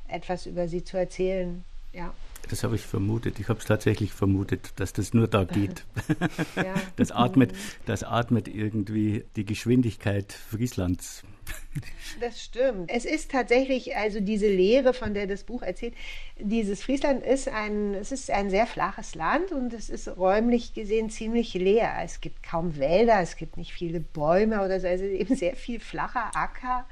etwas 0.07 0.45
über 0.45 0.67
sie 0.67 0.83
zu 0.83 0.97
erzählen. 0.97 1.63
Ja. 1.93 2.13
Das 2.49 2.63
habe 2.63 2.75
ich 2.75 2.81
vermutet. 2.81 3.39
Ich 3.39 3.49
habe 3.49 3.59
es 3.59 3.65
tatsächlich 3.65 4.13
vermutet, 4.13 4.73
dass 4.75 4.93
das 4.93 5.13
nur 5.13 5.27
da 5.27 5.43
geht. 5.45 5.83
Ja. 6.55 6.75
Das, 6.95 7.11
atmet, 7.11 7.53
das 7.85 8.03
atmet 8.03 8.47
irgendwie 8.47 9.25
die 9.35 9.45
Geschwindigkeit 9.45 10.31
Frieslands. 10.31 11.23
Das 12.21 12.41
stimmt. 12.41 12.89
Es 12.89 13.03
ist 13.03 13.31
tatsächlich, 13.31 13.95
also 13.97 14.21
diese 14.21 14.47
Lehre, 14.47 14.93
von 14.93 15.13
der 15.13 15.27
das 15.27 15.43
Buch 15.43 15.61
erzählt, 15.61 15.93
dieses 16.39 16.81
Friesland 16.81 17.23
ist 17.25 17.49
ein, 17.49 17.93
es 17.93 18.13
ist 18.13 18.31
ein 18.31 18.49
sehr 18.49 18.67
flaches 18.67 19.15
Land 19.15 19.51
und 19.51 19.73
es 19.73 19.89
ist 19.89 20.07
räumlich 20.15 20.73
gesehen 20.73 21.09
ziemlich 21.09 21.53
leer. 21.53 21.93
Es 22.03 22.21
gibt 22.21 22.41
kaum 22.41 22.77
Wälder, 22.77 23.19
es 23.19 23.35
gibt 23.35 23.57
nicht 23.57 23.73
viele 23.73 23.99
Bäume 23.99 24.63
oder 24.63 24.79
so, 24.79 24.87
also 24.87 25.03
eben 25.03 25.35
sehr 25.35 25.55
viel 25.55 25.79
flacher 25.81 26.31
Acker 26.35 26.85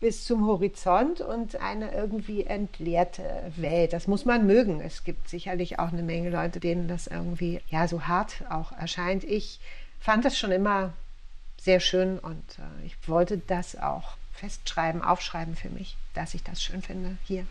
bis 0.00 0.24
zum 0.24 0.46
Horizont 0.46 1.20
und 1.20 1.56
eine 1.56 1.94
irgendwie 1.94 2.42
entleerte 2.42 3.52
Welt. 3.56 3.92
Das 3.92 4.08
muss 4.08 4.24
man 4.24 4.46
mögen. 4.46 4.80
Es 4.80 5.04
gibt 5.04 5.28
sicherlich 5.28 5.78
auch 5.78 5.92
eine 5.92 6.02
Menge 6.02 6.28
Leute, 6.28 6.58
denen 6.58 6.88
das 6.88 7.06
irgendwie 7.06 7.60
ja 7.68 7.86
so 7.86 8.02
hart 8.02 8.44
auch 8.50 8.72
erscheint. 8.72 9.22
Ich 9.22 9.60
fand 10.00 10.24
das 10.24 10.36
schon 10.36 10.50
immer 10.50 10.92
sehr 11.62 11.80
schön 11.80 12.18
und 12.18 12.42
äh, 12.58 12.86
ich 12.86 12.96
wollte 13.08 13.38
das 13.38 13.76
auch 13.76 14.16
festschreiben, 14.32 15.02
aufschreiben 15.02 15.54
für 15.54 15.70
mich, 15.70 15.96
dass 16.14 16.34
ich 16.34 16.42
das 16.42 16.62
schön 16.62 16.82
finde 16.82 17.16
hier. 17.24 17.46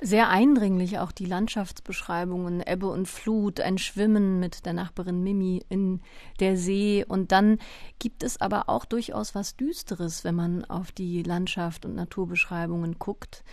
Sehr 0.00 0.28
eindringlich 0.28 0.98
auch 0.98 1.12
die 1.12 1.24
Landschaftsbeschreibungen, 1.24 2.62
Ebbe 2.66 2.88
und 2.88 3.06
Flut, 3.06 3.60
ein 3.60 3.78
Schwimmen 3.78 4.40
mit 4.40 4.66
der 4.66 4.72
Nachbarin 4.72 5.22
Mimi 5.22 5.64
in 5.68 6.00
der 6.40 6.56
See. 6.56 7.04
Und 7.06 7.32
dann 7.32 7.58
gibt 7.98 8.22
es 8.22 8.40
aber 8.40 8.68
auch 8.68 8.84
durchaus 8.84 9.34
was 9.34 9.56
Düsteres, 9.56 10.24
wenn 10.24 10.34
man 10.34 10.64
auf 10.64 10.90
die 10.90 11.22
Landschaft 11.22 11.84
und 11.84 11.94
Naturbeschreibungen 11.94 12.98
guckt. 12.98 13.44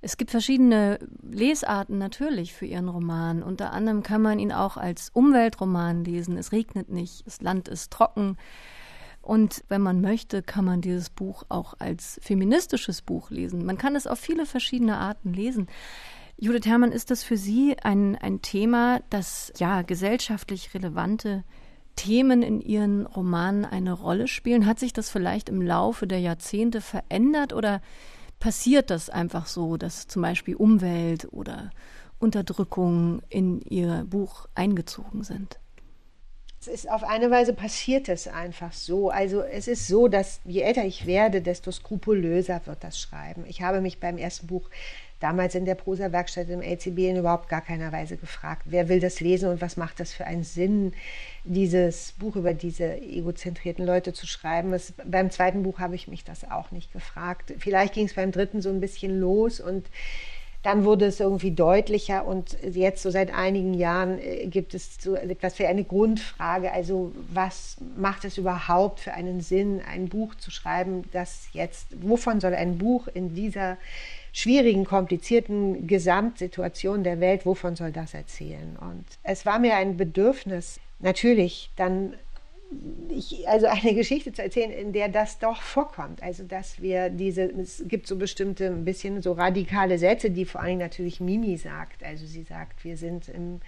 Es 0.00 0.16
gibt 0.16 0.32
verschiedene 0.32 0.98
Lesarten 1.22 1.98
natürlich 1.98 2.54
für 2.54 2.66
Ihren 2.66 2.88
Roman. 2.88 3.42
Unter 3.42 3.72
anderem 3.72 4.02
kann 4.02 4.22
man 4.22 4.38
ihn 4.38 4.50
auch 4.50 4.76
als 4.76 5.10
Umweltroman 5.10 6.04
lesen. 6.04 6.36
Es 6.36 6.50
regnet 6.52 6.88
nicht, 6.88 7.26
das 7.26 7.40
Land 7.40 7.68
ist 7.68 7.92
trocken. 7.92 8.36
Und 9.22 9.62
wenn 9.68 9.80
man 9.80 10.00
möchte, 10.00 10.42
kann 10.42 10.64
man 10.64 10.80
dieses 10.80 11.08
Buch 11.08 11.44
auch 11.48 11.74
als 11.78 12.20
feministisches 12.22 13.02
Buch 13.02 13.30
lesen. 13.30 13.64
Man 13.64 13.78
kann 13.78 13.94
es 13.94 14.08
auf 14.08 14.18
viele 14.18 14.46
verschiedene 14.46 14.98
Arten 14.98 15.32
lesen. 15.32 15.68
Judith 16.36 16.66
Herrmann, 16.66 16.90
ist 16.90 17.12
das 17.12 17.22
für 17.22 17.36
Sie 17.36 17.76
ein, 17.82 18.16
ein 18.16 18.42
Thema, 18.42 19.00
das 19.10 19.52
ja 19.58 19.82
gesellschaftlich 19.82 20.74
relevante 20.74 21.44
Themen 21.94 22.42
in 22.42 22.60
Ihren 22.60 23.06
Romanen 23.06 23.64
eine 23.64 23.92
Rolle 23.92 24.26
spielen? 24.26 24.66
Hat 24.66 24.80
sich 24.80 24.92
das 24.92 25.08
vielleicht 25.08 25.48
im 25.48 25.62
Laufe 25.62 26.08
der 26.08 26.18
Jahrzehnte 26.18 26.80
verändert 26.80 27.52
oder 27.52 27.80
passiert 28.40 28.90
das 28.90 29.08
einfach 29.08 29.46
so, 29.46 29.76
dass 29.76 30.08
zum 30.08 30.22
Beispiel 30.22 30.56
Umwelt 30.56 31.32
oder 31.32 31.70
Unterdrückung 32.18 33.22
in 33.28 33.60
Ihr 33.60 34.04
Buch 34.08 34.48
eingezogen 34.56 35.22
sind? 35.22 35.60
Es 36.62 36.68
ist 36.68 36.88
auf 36.88 37.02
eine 37.02 37.28
Weise 37.32 37.54
passiert 37.54 38.08
es 38.08 38.28
einfach 38.28 38.72
so. 38.72 39.10
Also 39.10 39.42
es 39.42 39.66
ist 39.66 39.88
so, 39.88 40.06
dass 40.06 40.40
je 40.44 40.60
älter 40.60 40.84
ich 40.84 41.06
werde, 41.06 41.42
desto 41.42 41.72
skrupulöser 41.72 42.60
wird 42.66 42.84
das 42.84 43.00
Schreiben. 43.00 43.44
Ich 43.48 43.62
habe 43.62 43.80
mich 43.80 43.98
beim 43.98 44.16
ersten 44.16 44.46
Buch 44.46 44.70
damals 45.18 45.56
in 45.56 45.64
der 45.64 45.74
Prosa-Werkstatt 45.74 46.48
im 46.50 46.62
LCB 46.62 46.98
in 46.98 47.16
überhaupt 47.16 47.48
gar 47.48 47.62
keiner 47.62 47.90
Weise 47.90 48.16
gefragt, 48.16 48.62
wer 48.66 48.88
will 48.88 49.00
das 49.00 49.18
lesen 49.18 49.48
und 49.48 49.60
was 49.60 49.76
macht 49.76 49.98
das 49.98 50.12
für 50.12 50.24
einen 50.24 50.44
Sinn, 50.44 50.92
dieses 51.42 52.12
Buch 52.12 52.36
über 52.36 52.54
diese 52.54 52.96
egozentrierten 52.96 53.84
Leute 53.84 54.12
zu 54.12 54.28
schreiben. 54.28 54.72
Es, 54.72 54.92
beim 55.04 55.32
zweiten 55.32 55.64
Buch 55.64 55.80
habe 55.80 55.96
ich 55.96 56.06
mich 56.06 56.22
das 56.22 56.48
auch 56.48 56.70
nicht 56.70 56.92
gefragt. 56.92 57.54
Vielleicht 57.58 57.94
ging 57.94 58.06
es 58.06 58.14
beim 58.14 58.30
dritten 58.30 58.62
so 58.62 58.68
ein 58.68 58.80
bisschen 58.80 59.18
los 59.18 59.58
und 59.58 59.84
dann 60.62 60.84
wurde 60.84 61.06
es 61.06 61.18
irgendwie 61.18 61.50
deutlicher 61.50 62.24
und 62.24 62.56
jetzt 62.62 63.02
so 63.02 63.10
seit 63.10 63.34
einigen 63.34 63.74
Jahren 63.74 64.18
äh, 64.18 64.46
gibt 64.46 64.74
es 64.74 64.96
so 65.00 65.16
etwas 65.16 65.54
für 65.54 65.66
eine 65.66 65.84
Grundfrage. 65.84 66.72
Also 66.72 67.12
was 67.32 67.76
macht 67.96 68.24
es 68.24 68.38
überhaupt 68.38 69.00
für 69.00 69.12
einen 69.12 69.40
Sinn, 69.40 69.80
ein 69.90 70.08
Buch 70.08 70.34
zu 70.36 70.50
schreiben, 70.50 71.04
das 71.12 71.48
jetzt, 71.52 71.88
wovon 72.00 72.40
soll 72.40 72.54
ein 72.54 72.78
Buch 72.78 73.08
in 73.12 73.34
dieser 73.34 73.76
schwierigen, 74.32 74.84
komplizierten 74.84 75.86
Gesamtsituation 75.86 77.02
der 77.02 77.20
Welt, 77.20 77.44
wovon 77.44 77.74
soll 77.76 77.90
das 77.90 78.14
erzählen? 78.14 78.76
Und 78.80 79.04
es 79.24 79.44
war 79.44 79.58
mir 79.58 79.76
ein 79.76 79.96
Bedürfnis, 79.96 80.78
natürlich 81.00 81.70
dann 81.76 82.14
ich, 83.08 83.48
also 83.48 83.66
eine 83.66 83.94
Geschichte 83.94 84.32
zu 84.32 84.42
erzählen, 84.42 84.70
in 84.70 84.92
der 84.92 85.08
das 85.08 85.38
doch 85.38 85.60
vorkommt. 85.60 86.22
Also 86.22 86.44
dass 86.44 86.80
wir 86.80 87.10
diese, 87.10 87.42
es 87.42 87.82
gibt 87.86 88.06
so 88.06 88.16
bestimmte, 88.16 88.66
ein 88.66 88.84
bisschen 88.84 89.22
so 89.22 89.32
radikale 89.32 89.98
Sätze, 89.98 90.30
die 90.30 90.44
vor 90.44 90.60
allem 90.60 90.78
natürlich 90.78 91.20
Mimi 91.20 91.56
sagt. 91.56 92.02
Also 92.02 92.26
sie 92.26 92.42
sagt, 92.42 92.84
wir 92.84 92.96
sind 92.96 93.28
im 93.28 93.60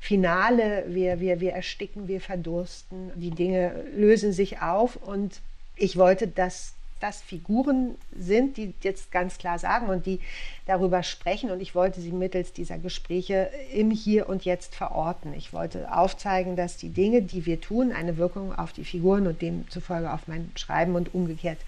Finale, 0.00 0.84
wir, 0.88 1.20
wir, 1.20 1.40
wir 1.40 1.52
ersticken, 1.52 2.08
wir 2.08 2.20
verdursten, 2.20 3.10
die 3.14 3.30
Dinge 3.30 3.84
lösen 3.94 4.32
sich 4.32 4.60
auf 4.60 4.96
und 4.96 5.40
ich 5.76 5.96
wollte 5.96 6.28
das 6.28 6.74
das 7.04 7.20
Figuren 7.20 7.96
sind, 8.18 8.56
die 8.56 8.72
jetzt 8.80 9.12
ganz 9.12 9.36
klar 9.36 9.58
sagen 9.58 9.88
und 9.88 10.06
die 10.06 10.20
darüber 10.64 11.02
sprechen. 11.02 11.50
Und 11.50 11.60
ich 11.60 11.74
wollte 11.74 12.00
sie 12.00 12.12
mittels 12.12 12.54
dieser 12.54 12.78
Gespräche 12.78 13.50
im 13.74 13.90
Hier 13.90 14.26
und 14.26 14.46
Jetzt 14.46 14.74
verorten. 14.74 15.34
Ich 15.34 15.52
wollte 15.52 15.94
aufzeigen, 15.94 16.56
dass 16.56 16.78
die 16.78 16.88
Dinge, 16.88 17.20
die 17.20 17.44
wir 17.44 17.60
tun, 17.60 17.92
eine 17.92 18.16
Wirkung 18.16 18.54
auf 18.54 18.72
die 18.72 18.84
Figuren 18.84 19.26
und 19.26 19.42
demzufolge 19.42 20.10
auf 20.10 20.28
mein 20.28 20.50
Schreiben 20.56 20.94
und 20.94 21.14
umgekehrt 21.14 21.58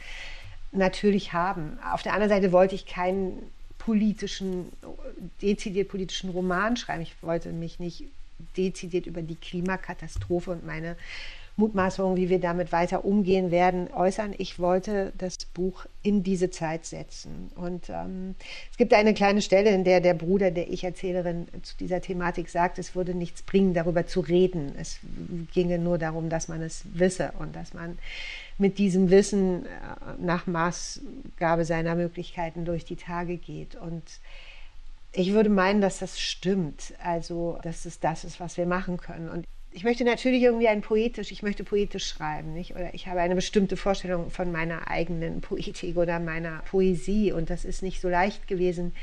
natürlich 0.73 1.35
haben. 1.35 1.79
Auf 1.93 2.03
der 2.03 2.15
anderen 2.15 2.31
Seite 2.31 2.51
wollte 2.51 2.75
ich 2.75 2.87
keinen 2.87 3.39
politischen, 3.77 4.73
dezidiert 5.43 5.91
politischen 5.91 6.31
Roman 6.31 6.79
schreiben. 6.79 7.03
Ich 7.03 7.15
wollte 7.21 7.51
mich 7.51 7.79
nicht 7.79 8.05
dezidiert 8.57 9.05
über 9.05 9.21
die 9.21 9.37
Klimakatastrophe 9.37 10.51
und 10.51 10.67
meine 10.67 10.97
Mutmaßungen, 11.57 12.17
wie 12.17 12.29
wir 12.29 12.39
damit 12.39 12.71
weiter 12.71 13.05
umgehen 13.05 13.51
werden, 13.51 13.89
äußern. 13.93 14.35
Ich 14.37 14.59
wollte 14.59 15.13
das 15.17 15.37
Buch 15.55 15.87
in 16.03 16.23
diese 16.23 16.51
Zeit 16.51 16.85
setzen. 16.85 17.51
Und 17.57 17.89
ähm, 17.89 18.35
es 18.71 18.77
gibt 18.77 18.93
eine 18.93 19.15
kleine 19.15 19.41
Stelle, 19.41 19.71
in 19.71 19.83
der 19.83 20.03
der 20.03 20.13
Bruder 20.13 20.51
der 20.51 20.71
Ich-Erzählerin 20.71 21.49
zu 21.63 21.75
dieser 21.79 22.03
Thematik 22.03 22.51
sagt, 22.51 22.79
es 22.79 22.95
würde 22.95 23.15
nichts 23.15 23.41
bringen, 23.43 23.73
darüber 23.73 24.07
zu 24.07 24.21
reden. 24.21 24.75
Es 24.79 24.99
ginge 25.55 25.79
nur 25.79 25.97
darum, 25.97 26.29
dass 26.29 26.49
man 26.49 26.61
es 26.61 26.85
wisse 26.93 27.33
und 27.39 27.57
dass 27.57 27.73
man 27.73 27.97
mit 28.59 28.77
diesem 28.77 29.11
Wissen 29.11 29.65
äh, 29.65 29.69
nach 30.21 30.47
Maßgabe 30.47 31.65
seiner 31.65 31.95
Möglichkeiten 31.95 32.67
durch 32.67 32.85
die 32.85 32.97
Tage 32.97 33.39
geht. 33.39 33.77
Und 33.77 34.03
ich 35.13 35.33
würde 35.33 35.49
meinen, 35.49 35.81
dass 35.81 36.01
das 36.01 36.21
stimmt. 36.21 36.93
Also, 37.03 37.59
dass 37.63 37.87
es 37.87 37.99
das 37.99 38.25
ist, 38.25 38.41
was 38.41 38.59
wir 38.59 38.67
machen 38.67 38.99
können. 38.99 39.31
Und 39.31 39.47
ich 39.77 39.85
möchte 39.85 40.05
natürlich 40.05 40.43
irgendwie 40.43 40.69
ein 40.69 40.81
poetisch, 40.81 41.31
ich 41.31 41.43
möchte 41.43 41.63
poetisch 41.63 42.09
schreiben, 42.09 42.55
nicht? 42.55 42.75
Oder 42.75 42.95
ich 42.95 43.09
habe 43.09 43.21
eine 43.21 43.35
bestimmte 43.35 43.77
Vorstellung 43.77 44.31
von 44.31 44.51
meiner 44.51 44.89
eigenen 44.89 45.43
Poetik 45.43 45.99
oder 45.99 46.19
meiner 46.19 46.63
Poesie 46.71 47.31
und 47.31 47.51
das 47.51 47.67
ist 47.67 47.83
nicht 47.83 48.01
so 48.01 48.09
leicht 48.09 48.49
gewesen, 48.49 48.95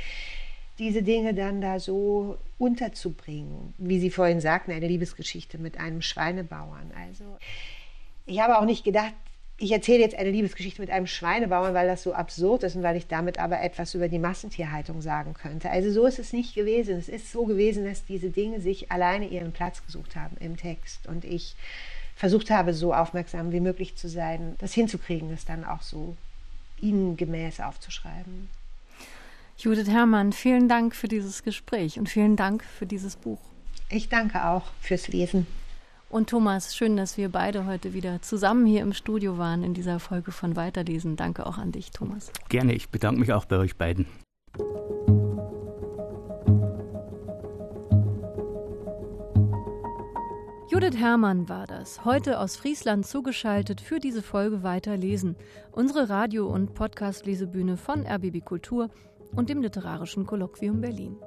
diese 0.79 1.03
Dinge 1.03 1.35
dann 1.35 1.61
da 1.61 1.79
so 1.79 2.39
unterzubringen, 2.57 3.75
wie 3.77 3.99
Sie 3.99 4.09
vorhin 4.09 4.41
sagten, 4.41 4.71
eine 4.71 4.87
Liebesgeschichte 4.87 5.59
mit 5.59 5.79
einem 5.79 6.01
Schweinebauern. 6.01 6.91
Also 6.99 7.37
ich 8.25 8.39
habe 8.39 8.57
auch 8.57 8.65
nicht 8.65 8.83
gedacht, 8.83 9.13
ich 9.57 9.71
erzähle 9.71 9.99
jetzt 9.99 10.15
eine 10.15 10.31
Liebesgeschichte 10.31 10.81
mit 10.81 10.89
einem 10.89 11.07
Schweinebauern, 11.07 11.73
weil 11.73 11.87
das 11.87 12.03
so 12.03 12.13
absurd 12.13 12.63
ist 12.63 12.75
und 12.75 12.83
weil 12.83 12.97
ich 12.97 13.07
damit 13.07 13.39
aber 13.39 13.61
etwas 13.61 13.93
über 13.93 14.09
die 14.09 14.19
Massentierhaltung 14.19 15.01
sagen 15.01 15.33
könnte. 15.33 15.69
Also 15.69 15.91
so 15.91 16.05
ist 16.05 16.19
es 16.19 16.33
nicht 16.33 16.55
gewesen. 16.55 16.97
Es 16.97 17.07
ist 17.07 17.31
so 17.31 17.45
gewesen, 17.45 17.85
dass 17.85 18.03
diese 18.05 18.29
Dinge 18.29 18.59
sich 18.59 18.91
alleine 18.91 19.27
ihren 19.27 19.51
Platz 19.51 19.85
gesucht 19.85 20.15
haben 20.15 20.35
im 20.39 20.57
Text 20.57 21.07
und 21.07 21.23
ich 21.23 21.55
versucht 22.15 22.49
habe, 22.49 22.73
so 22.73 22.93
aufmerksam 22.93 23.51
wie 23.51 23.59
möglich 23.59 23.95
zu 23.95 24.07
sein, 24.09 24.55
das 24.59 24.73
hinzukriegen, 24.73 25.29
das 25.29 25.45
dann 25.45 25.65
auch 25.65 25.81
so 25.81 26.15
ihnen 26.81 27.15
gemäß 27.15 27.59
aufzuschreiben. 27.59 28.49
Judith 29.57 29.87
Herrmann, 29.87 30.33
vielen 30.33 30.67
Dank 30.67 30.95
für 30.95 31.07
dieses 31.07 31.43
Gespräch 31.43 31.99
und 31.99 32.09
vielen 32.09 32.35
Dank 32.35 32.63
für 32.63 32.85
dieses 32.85 33.15
Buch. 33.15 33.39
Ich 33.89 34.09
danke 34.09 34.45
auch 34.45 34.63
fürs 34.81 35.07
Lesen. 35.07 35.47
Und 36.13 36.29
Thomas, 36.29 36.75
schön, 36.75 36.95
dass 36.95 37.17
wir 37.17 37.29
beide 37.29 37.65
heute 37.65 37.95
wieder 37.95 38.21
zusammen 38.21 38.67
hier 38.67 38.83
im 38.83 38.93
Studio 38.93 39.39
waren 39.39 39.63
in 39.63 39.73
dieser 39.73 39.99
Folge 39.99 40.31
von 40.31 40.55
Weiterlesen. 40.55 41.15
Danke 41.15 41.47
auch 41.47 41.57
an 41.57 41.71
dich, 41.71 41.89
Thomas. 41.89 42.31
Gerne, 42.49 42.75
ich 42.75 42.89
bedanke 42.89 43.19
mich 43.19 43.33
auch 43.33 43.45
bei 43.45 43.57
euch 43.57 43.77
beiden. 43.77 44.05
Judith 50.69 50.99
Herrmann 50.99 51.49
war 51.49 51.65
das, 51.65 52.05
heute 52.05 52.39
aus 52.39 52.57
Friesland 52.57 53.07
zugeschaltet 53.07 53.81
für 53.81 53.99
diese 53.99 54.21
Folge 54.21 54.61
Weiterlesen, 54.61 55.35
unsere 55.71 56.09
Radio- 56.09 56.45
und 56.45 56.75
Podcast-Lesebühne 56.75 57.75
von 57.75 58.05
RBB 58.05 58.45
Kultur 58.45 58.91
und 59.35 59.49
dem 59.49 59.63
Literarischen 59.63 60.27
Kolloquium 60.27 60.79
Berlin. 60.79 61.17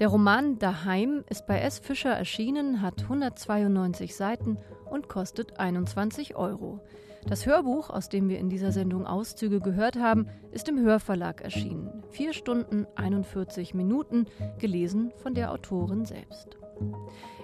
Der 0.00 0.08
Roman 0.08 0.58
Daheim 0.58 1.22
ist 1.30 1.46
bei 1.46 1.60
S. 1.60 1.78
Fischer 1.78 2.10
erschienen, 2.10 2.82
hat 2.82 3.02
192 3.02 4.16
Seiten 4.16 4.58
und 4.90 5.08
kostet 5.08 5.60
21 5.60 6.34
Euro. 6.34 6.80
Das 7.28 7.46
Hörbuch, 7.46 7.90
aus 7.90 8.08
dem 8.08 8.28
wir 8.28 8.38
in 8.38 8.50
dieser 8.50 8.72
Sendung 8.72 9.06
Auszüge 9.06 9.60
gehört 9.60 9.96
haben, 9.96 10.26
ist 10.50 10.68
im 10.68 10.80
Hörverlag 10.80 11.42
erschienen. 11.42 12.02
Vier 12.10 12.32
Stunden 12.32 12.88
41 12.96 13.72
Minuten, 13.72 14.26
gelesen 14.58 15.12
von 15.22 15.32
der 15.32 15.52
Autorin 15.52 16.04
selbst. 16.04 16.58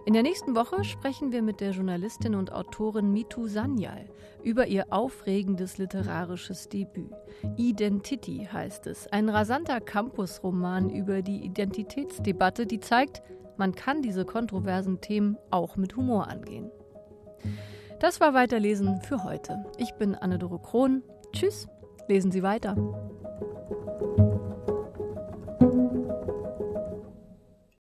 In 0.07 0.14
der 0.14 0.22
nächsten 0.22 0.55
Woche 0.55 0.82
sprechen 0.84 1.30
wir 1.30 1.42
mit 1.42 1.61
der 1.61 1.72
Journalistin 1.72 2.34
und 2.34 2.53
Autorin 2.53 3.12
Mitu 3.12 3.46
Sanyal 3.46 4.07
über 4.42 4.66
ihr 4.66 4.86
aufregendes 4.90 5.76
literarisches 5.76 6.68
Debüt. 6.68 7.12
Identity 7.57 8.48
heißt 8.51 8.86
es, 8.86 9.07
ein 9.09 9.28
rasanter 9.28 9.80
Campusroman 9.80 10.88
über 10.88 11.20
die 11.20 11.44
Identitätsdebatte, 11.44 12.66
die 12.66 12.80
zeigt, 12.80 13.22
man 13.59 13.74
kann 13.74 14.01
diese 14.01 14.24
kontroversen 14.24 15.03
Themen 15.03 15.36
auch 15.51 15.76
mit 15.76 15.96
Humor 15.96 16.28
angehen. 16.28 16.70
Das 17.98 18.20
war 18.20 18.32
Weiterlesen 18.32 19.03
für 19.03 19.22
heute. 19.24 19.66
Ich 19.76 19.92
bin 19.92 20.14
Anne-Dore 20.14 20.61
Krohn. 20.61 21.03
Tschüss, 21.32 21.68
lesen 22.09 22.32
Sie 22.32 22.42
weiter. 22.42 22.74